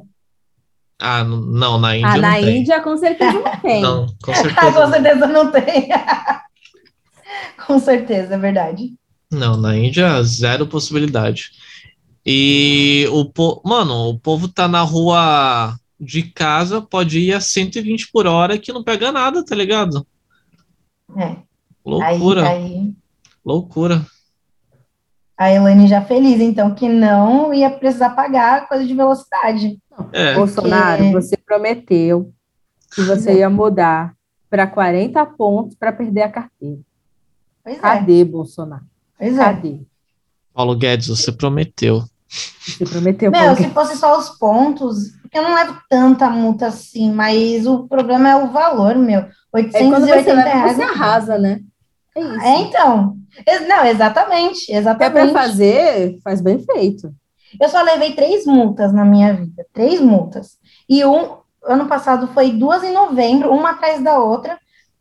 Ah, 0.97 1.23
não, 1.23 1.77
na 1.79 1.97
Índia 1.97 2.09
Ah, 2.09 2.15
não 2.15 2.21
na 2.21 2.33
tem. 2.35 2.57
Índia 2.59 2.79
com 2.81 2.95
certeza 2.95 3.33
não 3.33 3.57
tem. 3.59 3.81
Não, 3.81 4.05
com 4.23 4.31
Ah, 4.31 4.35
certeza. 4.35 4.71
com 4.71 4.79
não. 4.79 4.89
certeza 4.91 5.27
não 5.27 5.51
tem. 5.51 5.89
com 7.67 7.79
certeza, 7.79 8.35
é 8.35 8.37
verdade. 8.37 8.93
Não, 9.31 9.55
na 9.57 9.77
Índia, 9.77 10.21
zero 10.23 10.67
possibilidade. 10.67 11.51
E 12.25 13.07
o 13.11 13.25
po... 13.25 13.61
mano, 13.65 14.09
o 14.09 14.19
povo 14.19 14.47
tá 14.47 14.67
na 14.67 14.81
rua 14.81 15.75
de 15.99 16.23
casa, 16.23 16.81
pode 16.81 17.19
ir 17.19 17.33
a 17.33 17.39
120 17.41 18.11
por 18.11 18.27
hora 18.27 18.57
que 18.57 18.73
não 18.73 18.83
pega 18.83 19.11
nada, 19.11 19.43
tá 19.45 19.55
ligado? 19.55 20.05
É. 21.17 21.37
Loucura, 21.85 22.47
Aí, 22.47 22.63
aí 22.63 22.93
loucura. 23.43 24.05
a 25.37 25.51
Elaine 25.51 25.87
já 25.87 26.01
feliz, 26.01 26.39
então, 26.39 26.75
que 26.75 26.87
não 26.87 27.51
ia 27.53 27.69
precisar 27.71 28.11
pagar 28.11 28.67
coisa 28.67 28.85
de 28.85 28.93
velocidade. 28.93 29.79
É, 30.13 30.35
Bolsonaro, 30.35 31.03
Porque- 31.03 31.13
você 31.13 31.37
prometeu 31.37 32.31
que 32.93 33.01
você 33.01 33.37
ia 33.39 33.49
mudar 33.49 34.13
para 34.49 34.67
40 34.67 35.25
pontos 35.25 35.75
para 35.75 35.91
perder 35.91 36.23
a 36.23 36.29
carteira. 36.31 36.79
Pois 37.63 37.77
é, 37.77 37.79
Cadê, 37.79 38.23
Bolsonaro? 38.25 38.83
Pois 39.21 39.37
é. 39.37 39.43
Cadê? 39.43 39.79
Paulo 40.53 40.75
Guedes, 40.75 41.07
você 41.07 41.31
prometeu. 41.31 42.03
Você 42.29 42.85
prometeu 42.85 43.31
Meu, 43.31 43.41
Paulo 43.41 43.57
se 43.57 43.69
fosse 43.69 43.97
só 43.97 44.17
os 44.17 44.29
pontos, 44.29 45.11
porque 45.21 45.37
eu 45.37 45.43
não 45.43 45.53
levo 45.53 45.77
tanta 45.89 46.29
multa 46.29 46.67
assim, 46.67 47.11
mas 47.11 47.65
o 47.67 47.87
problema 47.87 48.29
é 48.29 48.35
o 48.35 48.51
valor, 48.51 48.95
meu. 48.95 49.19
É 49.19 49.63
quando 49.89 50.05
você 50.05 50.13
880 50.13 50.33
leva, 50.33 50.49
reais. 50.49 50.75
você 50.75 50.83
arrasa, 50.83 51.37
né? 51.37 51.59
É 52.15 52.21
isso. 52.21 52.41
É, 52.41 52.57
então. 52.61 53.17
Não, 53.67 53.85
exatamente, 53.85 54.59
Se 54.59 54.73
é 54.73 54.77
exatamente. 54.77 55.31
para 55.31 55.41
fazer, 55.41 56.19
faz 56.23 56.41
bem 56.41 56.59
feito. 56.59 57.13
Eu 57.59 57.69
só 57.69 57.81
levei 57.81 58.13
três 58.13 58.45
multas 58.45 58.93
na 58.93 59.03
minha 59.05 59.33
vida, 59.33 59.65
três 59.73 59.99
multas. 59.99 60.57
E 60.87 61.03
um, 61.05 61.37
ano 61.65 61.87
passado 61.87 62.27
foi 62.33 62.51
duas 62.51 62.83
em 62.83 62.93
novembro, 62.93 63.53
uma 63.53 63.71
atrás 63.71 64.03
da 64.03 64.19
outra. 64.19 64.59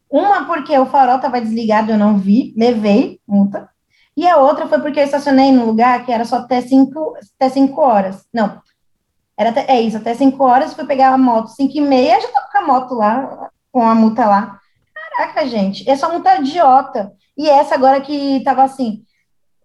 Uma 0.09 0.45
porque 0.45 0.77
o 0.77 0.87
farol 0.87 1.17
estava 1.17 1.41
desligado, 1.41 1.93
eu 1.93 1.99
não 1.99 2.19
vi, 2.19 2.53
levei 2.57 3.21
multa. 3.27 3.69
E 4.17 4.27
a 4.27 4.37
outra 4.37 4.67
foi 4.67 4.81
porque 4.81 5.01
eu 5.01 5.05
estacionei 5.05 5.53
num 5.53 5.67
lugar 5.67 6.05
que 6.05 6.13
era 6.13 6.25
só 6.25 6.37
até 6.37 6.61
cinco, 6.61 7.15
até 7.37 7.49
cinco 7.49 7.81
horas. 7.81 8.25
Não, 8.33 8.61
era 9.39 9.51
até, 9.51 9.65
é 9.73 9.81
isso, 9.81 9.97
até 9.97 10.15
cinco 10.15 10.45
horas, 10.45 10.75
fui 10.75 10.85
pegar 10.85 11.15
a 11.15 11.19
moto, 11.19 11.49
cinco 11.49 11.77
e 11.77 11.81
meia, 11.81 12.21
já 12.21 12.29
tava 12.29 12.49
com 12.53 12.59
a 12.59 12.67
moto 12.67 12.95
lá, 12.95 13.51
com 13.73 13.83
a 13.83 13.95
multa 13.95 14.27
lá. 14.27 14.59
Caraca, 14.95 15.47
gente, 15.47 15.89
essa 15.89 16.09
multa 16.09 16.37
idiota. 16.37 17.13
E 17.37 17.49
essa 17.49 17.75
agora 17.75 18.01
que 18.01 18.43
tava 18.45 18.63
assim, 18.63 19.03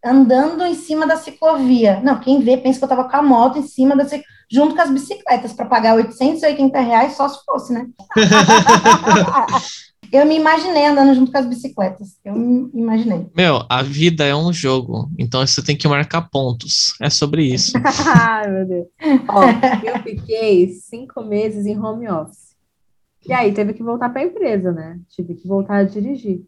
andando 0.03 0.65
em 0.65 0.75
cima 0.75 1.05
da 1.05 1.17
ciclovia. 1.17 1.99
Não, 2.03 2.19
quem 2.19 2.39
vê 2.39 2.55
pensa 2.55 2.79
que 2.79 2.85
eu 2.85 2.89
tava 2.89 3.09
com 3.09 3.17
a 3.17 3.21
moto 3.21 3.59
em 3.59 3.67
cima 3.67 3.95
da 3.95 4.03
ciclovia, 4.03 4.25
junto 4.49 4.75
com 4.75 4.81
as 4.81 4.91
bicicletas, 4.91 5.51
para 5.51 5.65
pagar 5.65 5.95
880 5.95 6.79
reais 6.79 7.13
só 7.17 7.27
se 7.27 7.43
fosse, 7.43 7.73
né? 7.73 7.87
eu 10.11 10.25
me 10.25 10.35
imaginei 10.35 10.85
andando 10.85 11.13
junto 11.15 11.31
com 11.31 11.37
as 11.37 11.45
bicicletas. 11.45 12.17
Eu 12.23 12.35
me 12.35 12.69
imaginei. 12.73 13.27
Meu, 13.35 13.63
a 13.69 13.81
vida 13.81 14.23
é 14.25 14.35
um 14.35 14.51
jogo, 14.53 15.09
então 15.17 15.45
você 15.45 15.63
tem 15.63 15.75
que 15.77 15.87
marcar 15.87 16.29
pontos. 16.29 16.95
É 17.01 17.09
sobre 17.09 17.43
isso. 17.43 17.73
Ai, 18.15 18.49
meu 18.51 18.65
Deus. 18.67 18.87
Ó, 19.27 19.43
eu 19.87 19.99
fiquei 20.03 20.69
cinco 20.69 21.21
meses 21.23 21.65
em 21.65 21.77
home 21.79 22.07
office. 22.09 22.55
E 23.27 23.33
aí 23.33 23.51
teve 23.53 23.73
que 23.73 23.81
voltar 23.83 24.09
para 24.09 24.21
a 24.21 24.25
empresa, 24.25 24.71
né? 24.71 24.99
Tive 25.09 25.33
que 25.33 25.47
voltar 25.47 25.77
a 25.77 25.83
dirigir. 25.83 26.43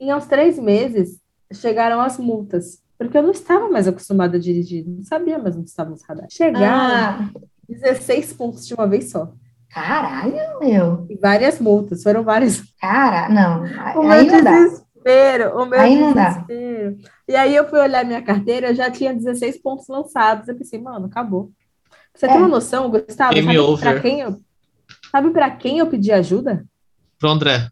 Em 0.00 0.14
uns 0.14 0.26
três 0.26 0.58
meses, 0.58 1.18
chegaram 1.52 2.00
as 2.00 2.18
multas. 2.18 2.80
Porque 2.96 3.18
eu 3.18 3.22
não 3.22 3.32
estava 3.32 3.68
mais 3.68 3.88
acostumada 3.88 4.36
a 4.36 4.40
dirigir. 4.40 4.84
Não 4.86 5.02
sabia 5.02 5.38
mais 5.38 5.56
onde 5.56 5.68
estavam 5.68 5.94
os 5.94 6.02
radares. 6.02 6.32
Chegaram 6.32 6.64
Ah, 6.66 7.30
16 7.68 8.32
pontos 8.34 8.64
de 8.66 8.74
uma 8.74 8.86
vez 8.86 9.10
só. 9.10 9.32
Caralho, 9.72 10.34
meu. 10.60 11.06
E 11.08 11.16
várias 11.16 11.58
multas. 11.60 12.02
Foram 12.02 12.22
várias. 12.22 12.62
Cara, 12.80 13.28
não. 13.28 13.62
O 14.02 14.10
Aí 14.10 14.26
meu 14.26 14.34
não 14.36 14.44
dá. 14.44 14.50
desespero. 14.64 15.56
O 15.58 15.66
meu 15.66 15.80
Aí 15.80 16.00
não 16.00 16.12
dá. 16.12 16.28
desespero. 16.30 16.98
E 17.28 17.34
aí 17.36 17.54
eu 17.56 17.68
fui 17.68 17.78
olhar 17.80 18.04
minha 18.04 18.22
carteira, 18.22 18.68
eu 18.70 18.74
já 18.74 18.90
tinha 18.90 19.14
16 19.14 19.58
pontos 19.62 19.88
lançados. 19.88 20.48
Eu 20.48 20.56
pensei, 20.56 20.80
mano, 20.80 21.06
acabou. 21.06 21.50
Você 22.14 22.26
É. 22.26 22.28
ter 22.28 22.38
uma 22.38 22.48
noção, 22.48 22.90
Gustavo, 22.90 23.32
Game 23.34 23.46
sabe 23.46 23.58
over. 23.58 23.90
pra 23.92 24.00
quem 24.00 24.20
eu, 24.20 24.40
sabe 25.10 25.30
pra 25.30 25.50
quem 25.50 25.78
eu 25.78 25.86
pedi 25.86 26.12
ajuda? 26.12 26.64
Pro 27.18 27.30
André. 27.30 27.68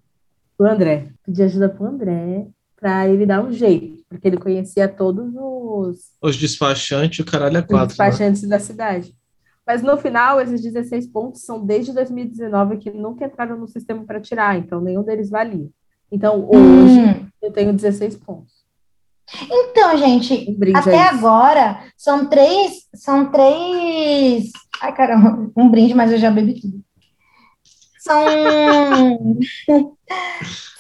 Pro 0.57 0.71
André. 0.71 1.09
Pedi 1.27 1.43
ajuda 1.43 1.69
pro 1.69 1.87
André 1.87 2.47
pra 2.77 3.07
ele 3.07 3.27
dar 3.27 3.43
um 3.45 3.53
jeito, 3.53 4.03
porque 4.09 4.27
ele 4.27 4.39
conhecia 4.39 4.89
todos 4.89 5.31
os, 5.35 5.99
Os 6.23 6.37
despachantes, 6.39 7.19
o 7.19 7.25
caralho 7.31 7.59
é 7.59 7.61
os 7.61 7.67
quatro. 7.67 7.79
né? 7.81 7.87
despachantes 7.89 8.49
da 8.49 8.59
cidade. 8.59 9.15
Mas 9.71 9.83
no 9.83 9.97
final, 9.97 10.41
esses 10.41 10.61
16 10.61 11.07
pontos 11.07 11.43
são 11.43 11.65
desde 11.65 11.93
2019 11.93 12.79
que 12.79 12.91
nunca 12.91 13.25
entraram 13.25 13.57
no 13.57 13.69
sistema 13.69 14.03
para 14.05 14.21
tirar, 14.21 14.59
então 14.59 14.81
nenhum 14.81 15.05
deles 15.05 15.31
valia. 15.31 15.69
Então 16.11 16.45
hoje 16.45 16.99
Hum, 16.99 17.29
eu 17.41 17.53
tenho 17.53 17.73
16 17.73 18.17
pontos. 18.17 18.53
Então, 19.49 19.97
gente, 19.97 20.51
Um 20.51 20.77
até 20.77 20.99
agora 21.03 21.85
são 21.97 22.27
três, 22.27 22.89
são 22.93 23.31
três. 23.31 24.51
Ai, 24.83 24.93
caramba, 24.93 25.53
um 25.57 25.71
brinde, 25.71 25.95
mas 25.95 26.11
eu 26.11 26.19
já 26.19 26.33
bebi 26.33 26.61
tudo. 26.61 26.81
São. 28.01 28.27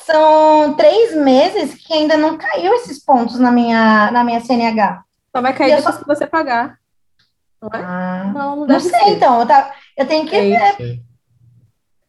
São 0.05 0.75
três 0.75 1.15
meses 1.15 1.75
que 1.75 1.93
ainda 1.93 2.17
não 2.17 2.37
caiu 2.37 2.75
esses 2.75 2.99
pontos 2.99 3.39
na 3.39 3.53
minha, 3.53 4.11
na 4.11 4.25
minha 4.25 4.41
CNH. 4.41 5.05
Só 5.31 5.41
vai 5.41 5.55
cair 5.55 5.77
depois 5.77 5.99
que 5.99 6.07
você 6.07 6.27
pagar. 6.27 6.80
Não 7.61 7.69
é? 7.75 7.83
Ah, 7.85 8.31
Não, 8.35 8.57
não 8.57 8.67
não 8.67 8.81
sei, 8.81 8.91
ser. 8.91 9.11
então. 9.11 9.41
Eu, 9.41 9.47
tá- 9.47 9.75
eu 9.97 10.07
tenho 10.07 10.25
que 10.25 10.31
Sei. 10.31 10.51
ver, 10.51 11.03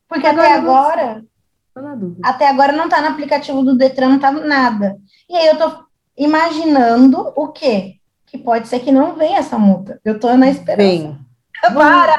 porque 0.07 0.27
Agora 0.27 0.45
até 0.47 0.53
agora. 0.55 1.25
Tô 1.73 1.81
na 1.81 1.95
dúvida. 1.95 2.27
Até 2.27 2.47
agora 2.49 2.73
não 2.73 2.89
tá 2.89 3.01
no 3.01 3.07
aplicativo 3.07 3.63
do 3.63 3.77
Detran, 3.77 4.09
não 4.09 4.19
tá 4.19 4.31
nada. 4.31 4.97
E 5.29 5.35
aí 5.35 5.47
eu 5.47 5.57
tô 5.57 5.85
imaginando 6.17 7.31
o 7.35 7.47
quê? 7.49 7.95
Que 8.25 8.37
pode 8.37 8.67
ser 8.67 8.79
que 8.79 8.91
não 8.91 9.15
venha 9.15 9.39
essa 9.39 9.57
multa. 9.57 9.99
Eu 10.03 10.19
tô 10.19 10.35
na 10.35 10.49
esperança. 10.49 10.77
Vem. 10.89 11.17
Para! 11.73 12.15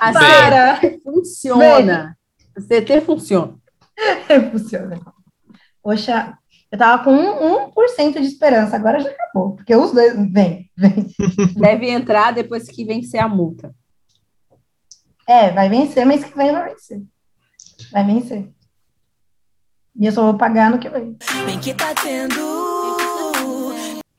A 0.00 0.12
Para! 0.12 0.76
CT 0.80 1.00
funciona. 1.04 2.16
A 2.56 2.60
CT 2.60 3.00
funciona. 3.02 3.54
Funciona. 4.52 5.00
Poxa, 5.82 6.36
eu 6.70 6.78
tava 6.78 7.02
com 7.02 7.10
um, 7.12 7.70
1% 7.70 8.20
de 8.20 8.26
esperança, 8.26 8.76
agora 8.76 9.00
já 9.00 9.10
acabou. 9.10 9.56
Porque 9.56 9.74
os 9.74 9.92
dois. 9.92 10.14
Vem, 10.30 10.70
vem. 10.76 11.06
Deve 11.56 11.90
entrar 11.90 12.32
depois 12.32 12.68
que 12.68 12.84
vencer 12.84 13.20
a 13.20 13.28
multa. 13.28 13.74
É, 15.26 15.50
vai 15.50 15.68
vencer, 15.68 16.06
mês 16.06 16.24
que 16.24 16.36
vem 16.36 16.52
vai 16.52 16.70
vencer. 16.70 17.02
Vai 17.92 18.04
vencer. 18.04 18.48
E 19.96 20.06
eu 20.06 20.12
só 20.12 20.22
vou 20.22 20.38
pagar 20.38 20.70
no 20.70 20.78
que 20.78 20.88
vem. 20.88 21.16
Bem 21.44 21.58
que 21.58 21.74
tá 21.74 21.94
tendo. 21.94 22.34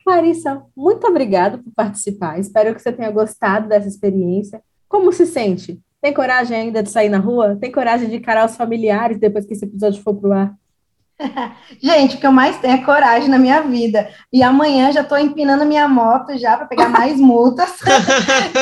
Clarissa, 0.04 0.64
muito 0.76 1.06
obrigada 1.06 1.58
por 1.58 1.72
participar. 1.72 2.38
Espero 2.38 2.74
que 2.74 2.82
você 2.82 2.92
tenha 2.92 3.10
gostado 3.10 3.68
dessa 3.68 3.86
experiência. 3.86 4.60
Como 4.88 5.12
se 5.12 5.24
sente? 5.24 5.80
Tem 6.02 6.12
coragem 6.12 6.56
ainda 6.56 6.82
de 6.82 6.90
sair 6.90 7.08
na 7.08 7.18
rua? 7.18 7.56
Tem 7.60 7.70
coragem 7.70 8.08
de 8.08 8.16
encarar 8.16 8.46
os 8.46 8.56
familiares 8.56 9.18
depois 9.18 9.46
que 9.46 9.52
esse 9.52 9.64
episódio 9.64 10.02
for 10.02 10.14
pro 10.14 10.32
ar? 10.32 10.59
Gente, 11.80 12.16
o 12.16 12.20
que 12.20 12.26
eu 12.26 12.32
mais 12.32 12.58
tenho 12.58 12.74
é 12.74 12.84
coragem 12.84 13.28
na 13.28 13.38
minha 13.38 13.62
vida. 13.62 14.10
E 14.32 14.42
amanhã 14.42 14.92
já 14.92 15.04
tô 15.04 15.16
empinando 15.16 15.64
minha 15.64 15.86
moto 15.88 16.36
já 16.38 16.56
para 16.56 16.66
pegar 16.66 16.88
mais 16.88 17.18
multas 17.20 17.70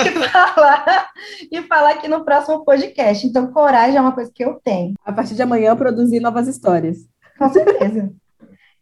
e 0.04 0.28
falar, 0.28 1.08
e 1.52 1.62
falar 1.62 1.90
aqui 1.90 2.08
no 2.08 2.24
próximo 2.24 2.64
podcast. 2.64 3.26
Então, 3.26 3.52
coragem 3.52 3.96
é 3.96 4.00
uma 4.00 4.12
coisa 4.12 4.30
que 4.34 4.44
eu 4.44 4.60
tenho, 4.62 4.94
A 5.04 5.12
partir 5.12 5.34
de 5.34 5.42
amanhã, 5.42 5.74
produzir 5.76 6.20
novas 6.20 6.48
histórias. 6.48 6.98
com 7.38 7.48
certeza. 7.52 8.12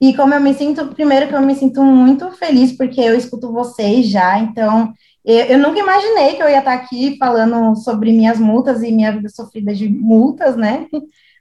E 0.00 0.14
como 0.14 0.34
eu 0.34 0.40
me 0.40 0.52
sinto, 0.52 0.88
primeiro 0.88 1.26
que 1.26 1.34
eu 1.34 1.40
me 1.40 1.54
sinto 1.54 1.82
muito 1.82 2.30
feliz 2.32 2.76
porque 2.76 3.00
eu 3.00 3.16
escuto 3.16 3.50
vocês 3.50 4.06
já, 4.10 4.38
então 4.38 4.92
eu, 5.24 5.46
eu 5.46 5.58
nunca 5.58 5.80
imaginei 5.80 6.34
que 6.34 6.42
eu 6.42 6.48
ia 6.50 6.58
estar 6.58 6.74
aqui 6.74 7.16
falando 7.18 7.74
sobre 7.76 8.12
minhas 8.12 8.38
multas 8.38 8.82
e 8.82 8.92
minha 8.92 9.10
vida 9.10 9.30
sofrida 9.30 9.74
de 9.74 9.88
multas, 9.88 10.54
né? 10.54 10.86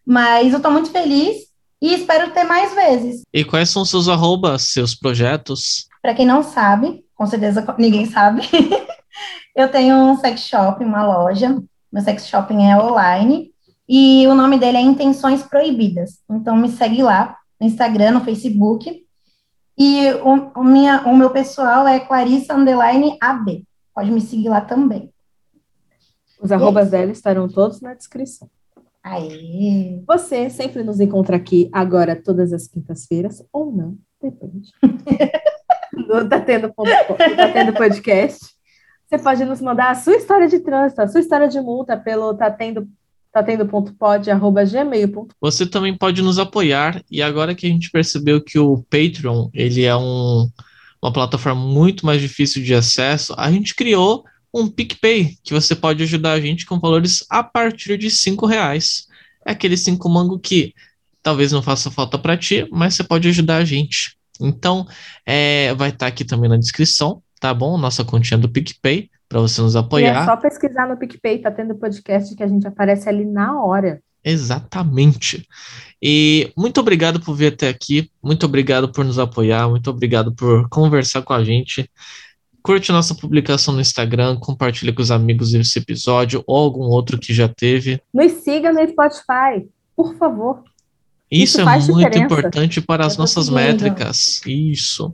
Mas 0.06 0.54
eu 0.54 0.62
tô 0.62 0.72
muito 0.72 0.90
feliz 0.90 1.54
e 1.86 1.94
espero 1.94 2.32
ter 2.32 2.44
mais 2.44 2.74
vezes. 2.74 3.22
E 3.32 3.46
quais 3.46 3.70
são 3.70 3.86
seus 3.86 4.10
arrobas, 4.10 4.70
seus 4.70 4.96
projetos? 4.96 5.88
Para 6.02 6.16
quem 6.16 6.26
não 6.26 6.42
sabe, 6.42 7.06
com 7.14 7.28
certeza 7.28 7.64
ninguém 7.78 8.08
sabe, 8.08 8.42
eu 9.56 9.70
tenho 9.70 9.96
um 9.96 10.18
sex 10.18 10.42
shop, 10.42 10.84
uma 10.84 11.06
loja. 11.06 11.62
Meu 11.94 12.02
sex 12.02 12.28
shopping 12.28 12.66
é 12.66 12.76
online 12.76 13.52
e 13.88 14.26
o 14.28 14.34
nome 14.34 14.58
dele 14.58 14.78
é 14.78 14.82
Intenções 14.82 15.44
Proibidas. 15.44 16.20
Então 16.28 16.58
me 16.58 16.70
segue 16.70 17.04
lá 17.04 17.38
no 17.62 17.68
Instagram, 17.68 18.12
no 18.12 18.22
Facebook. 18.22 19.06
E 19.78 20.12
o, 20.24 20.60
o 20.60 20.64
minha, 20.64 21.04
o 21.04 21.16
meu 21.16 21.30
pessoal 21.30 21.88
é 21.88 22.00
Clarissa 22.00 22.56
Underline 22.56 23.16
AB. 23.22 23.64
Pode 23.94 24.10
me 24.10 24.22
seguir 24.22 24.50
lá 24.50 24.62
também. 24.62 25.14
Os 26.42 26.52
arrobas 26.52 26.90
dela 26.90 27.12
estarão 27.12 27.48
todos 27.48 27.80
na 27.80 27.94
descrição. 27.94 28.50
Aê! 29.06 30.02
Você 30.08 30.50
sempre 30.50 30.84
nos 30.84 31.00
encontra 31.00 31.36
aqui 31.36 31.70
agora 31.72 32.16
todas 32.16 32.52
as 32.52 32.68
quintas-feiras, 32.68 33.44
ou 33.54 33.72
não, 33.72 33.96
depende. 34.20 34.72
No 35.94 36.26
Tá 36.28 36.42
Tendo, 36.42 36.74
tá 36.74 37.52
tendo 37.54 37.74
podcast. 37.74 38.48
Você 39.08 39.20
pode 39.20 39.46
nos 39.46 39.62
mandar 39.62 39.92
a 39.92 39.96
sua 39.96 40.16
história 40.16 40.48
de 40.48 40.60
trânsito, 40.60 41.04
a 41.04 41.08
sua 41.08 41.20
história 41.20 41.48
de 41.48 41.62
multa 41.62 41.96
pelo 41.96 42.34
tá 42.34 42.50
tendo, 42.50 42.88
tá. 43.32 43.46
Você 45.40 45.68
também 45.68 45.96
pode 45.96 46.24
nos 46.24 46.40
apoiar 46.40 47.04
e 47.10 47.22
agora 47.22 47.54
que 47.54 47.68
a 47.68 47.70
gente 47.70 47.92
percebeu 47.92 48.42
que 48.42 48.58
o 48.58 48.84
Patreon 48.90 49.50
ele 49.54 49.84
é 49.84 49.96
um, 49.96 50.50
uma 51.00 51.14
plataforma 51.14 51.62
muito 51.62 52.08
mais 52.08 52.20
difícil 52.20 52.64
de 52.64 52.74
acesso, 52.74 53.36
a 53.38 53.52
gente 53.52 53.76
criou 53.76 54.26
um 54.56 54.70
PicPay 54.70 55.38
que 55.44 55.54
você 55.54 55.76
pode 55.76 56.02
ajudar 56.04 56.32
a 56.32 56.40
gente 56.40 56.66
com 56.66 56.80
valores 56.80 57.26
a 57.30 57.44
partir 57.44 57.98
de 57.98 58.10
cinco 58.10 58.46
reais. 58.46 59.06
É 59.46 59.52
aquele 59.52 59.76
cinco 59.76 60.08
mango 60.08 60.40
que 60.40 60.74
talvez 61.22 61.52
não 61.52 61.62
faça 61.62 61.92
falta 61.92 62.18
para 62.18 62.38
ti, 62.38 62.66
mas 62.72 62.96
você 62.96 63.04
pode 63.04 63.28
ajudar 63.28 63.58
a 63.58 63.66
gente. 63.66 64.16
Então, 64.40 64.88
é, 65.26 65.74
vai 65.76 65.90
estar 65.90 66.08
aqui 66.08 66.24
também 66.24 66.50
na 66.50 66.56
descrição, 66.58 67.22
tá 67.40 67.54
bom? 67.54 67.78
Nossa 67.78 68.06
continha 68.06 68.38
do 68.38 68.48
PicPay 68.48 69.10
para 69.28 69.42
você 69.42 69.62
nos 69.62 69.76
E 69.76 69.78
é 69.78 69.80
apoiar. 69.82 70.26
só 70.26 70.38
pesquisar 70.38 70.88
no 70.88 70.98
PicPay, 70.98 71.40
tá 71.40 71.52
tendo 71.52 71.76
podcast 71.76 72.34
que 72.34 72.44
a 72.44 72.48
gente 72.48 72.66
aparece 72.66 73.10
ali 73.10 73.26
na 73.26 73.62
hora. 73.62 74.02
Exatamente. 74.24 75.48
E 76.02 76.52
muito 76.58 76.80
obrigado 76.80 77.20
por 77.20 77.36
vir 77.36 77.54
até 77.54 77.68
aqui, 77.68 78.10
muito 78.24 78.46
obrigado 78.46 78.92
por 78.92 79.04
nos 79.04 79.20
apoiar, 79.20 79.70
muito 79.70 79.90
obrigado 79.90 80.34
por 80.34 80.70
conversar 80.70 81.22
com 81.24 81.34
a 81.34 81.44
gente. 81.44 81.90
Curte 82.66 82.92
nossa 82.92 83.14
publicação 83.14 83.76
no 83.76 83.80
Instagram, 83.80 84.38
compartilha 84.38 84.92
com 84.92 85.00
os 85.00 85.12
amigos 85.12 85.54
esse 85.54 85.78
episódio 85.78 86.44
ou 86.48 86.58
algum 86.58 86.86
outro 86.86 87.20
que 87.20 87.32
já 87.32 87.48
teve. 87.48 88.02
Nos 88.12 88.32
siga 88.44 88.74
no 88.74 88.80
Spotify, 88.90 89.70
por 89.96 90.18
favor. 90.18 90.64
Isso, 91.30 91.60
Isso 91.60 91.62
é 91.62 91.66
muito 91.66 91.96
diferença. 91.96 92.18
importante 92.18 92.82
para 92.82 93.06
as 93.06 93.14
Eu 93.14 93.18
tô 93.18 93.22
nossas 93.22 93.50
métricas. 93.50 94.42
Isso. 94.48 95.12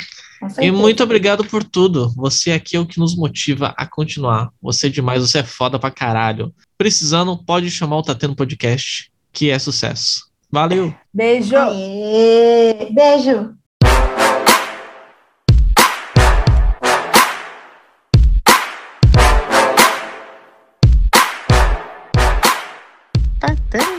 E 0.62 0.72
muito 0.72 1.04
obrigado 1.04 1.44
por 1.44 1.62
tudo. 1.62 2.14
Você 2.16 2.54
aqui 2.54 2.78
é 2.78 2.80
o 2.80 2.86
que 2.86 2.98
nos 2.98 3.18
motiva 3.18 3.74
a 3.78 3.86
continuar. 3.86 4.50
Você 4.62 4.88
é 4.88 4.90
demais, 4.90 5.22
você 5.22 5.40
é 5.40 5.44
foda 5.44 5.78
pra 5.78 5.92
caralho. 5.92 6.56
Precisando, 6.78 7.38
pode 7.38 7.70
chamar 7.70 7.98
o 7.98 8.02
Tendo 8.02 8.34
Podcast, 8.34 9.12
que 9.34 9.50
é 9.50 9.60
sucesso. 9.60 10.32
Valeu! 10.50 10.96
Beijo! 11.14 11.58
Aê! 11.58 12.88
Beijo! 12.94 13.61
Tá 23.42 23.56
dando. 23.72 23.91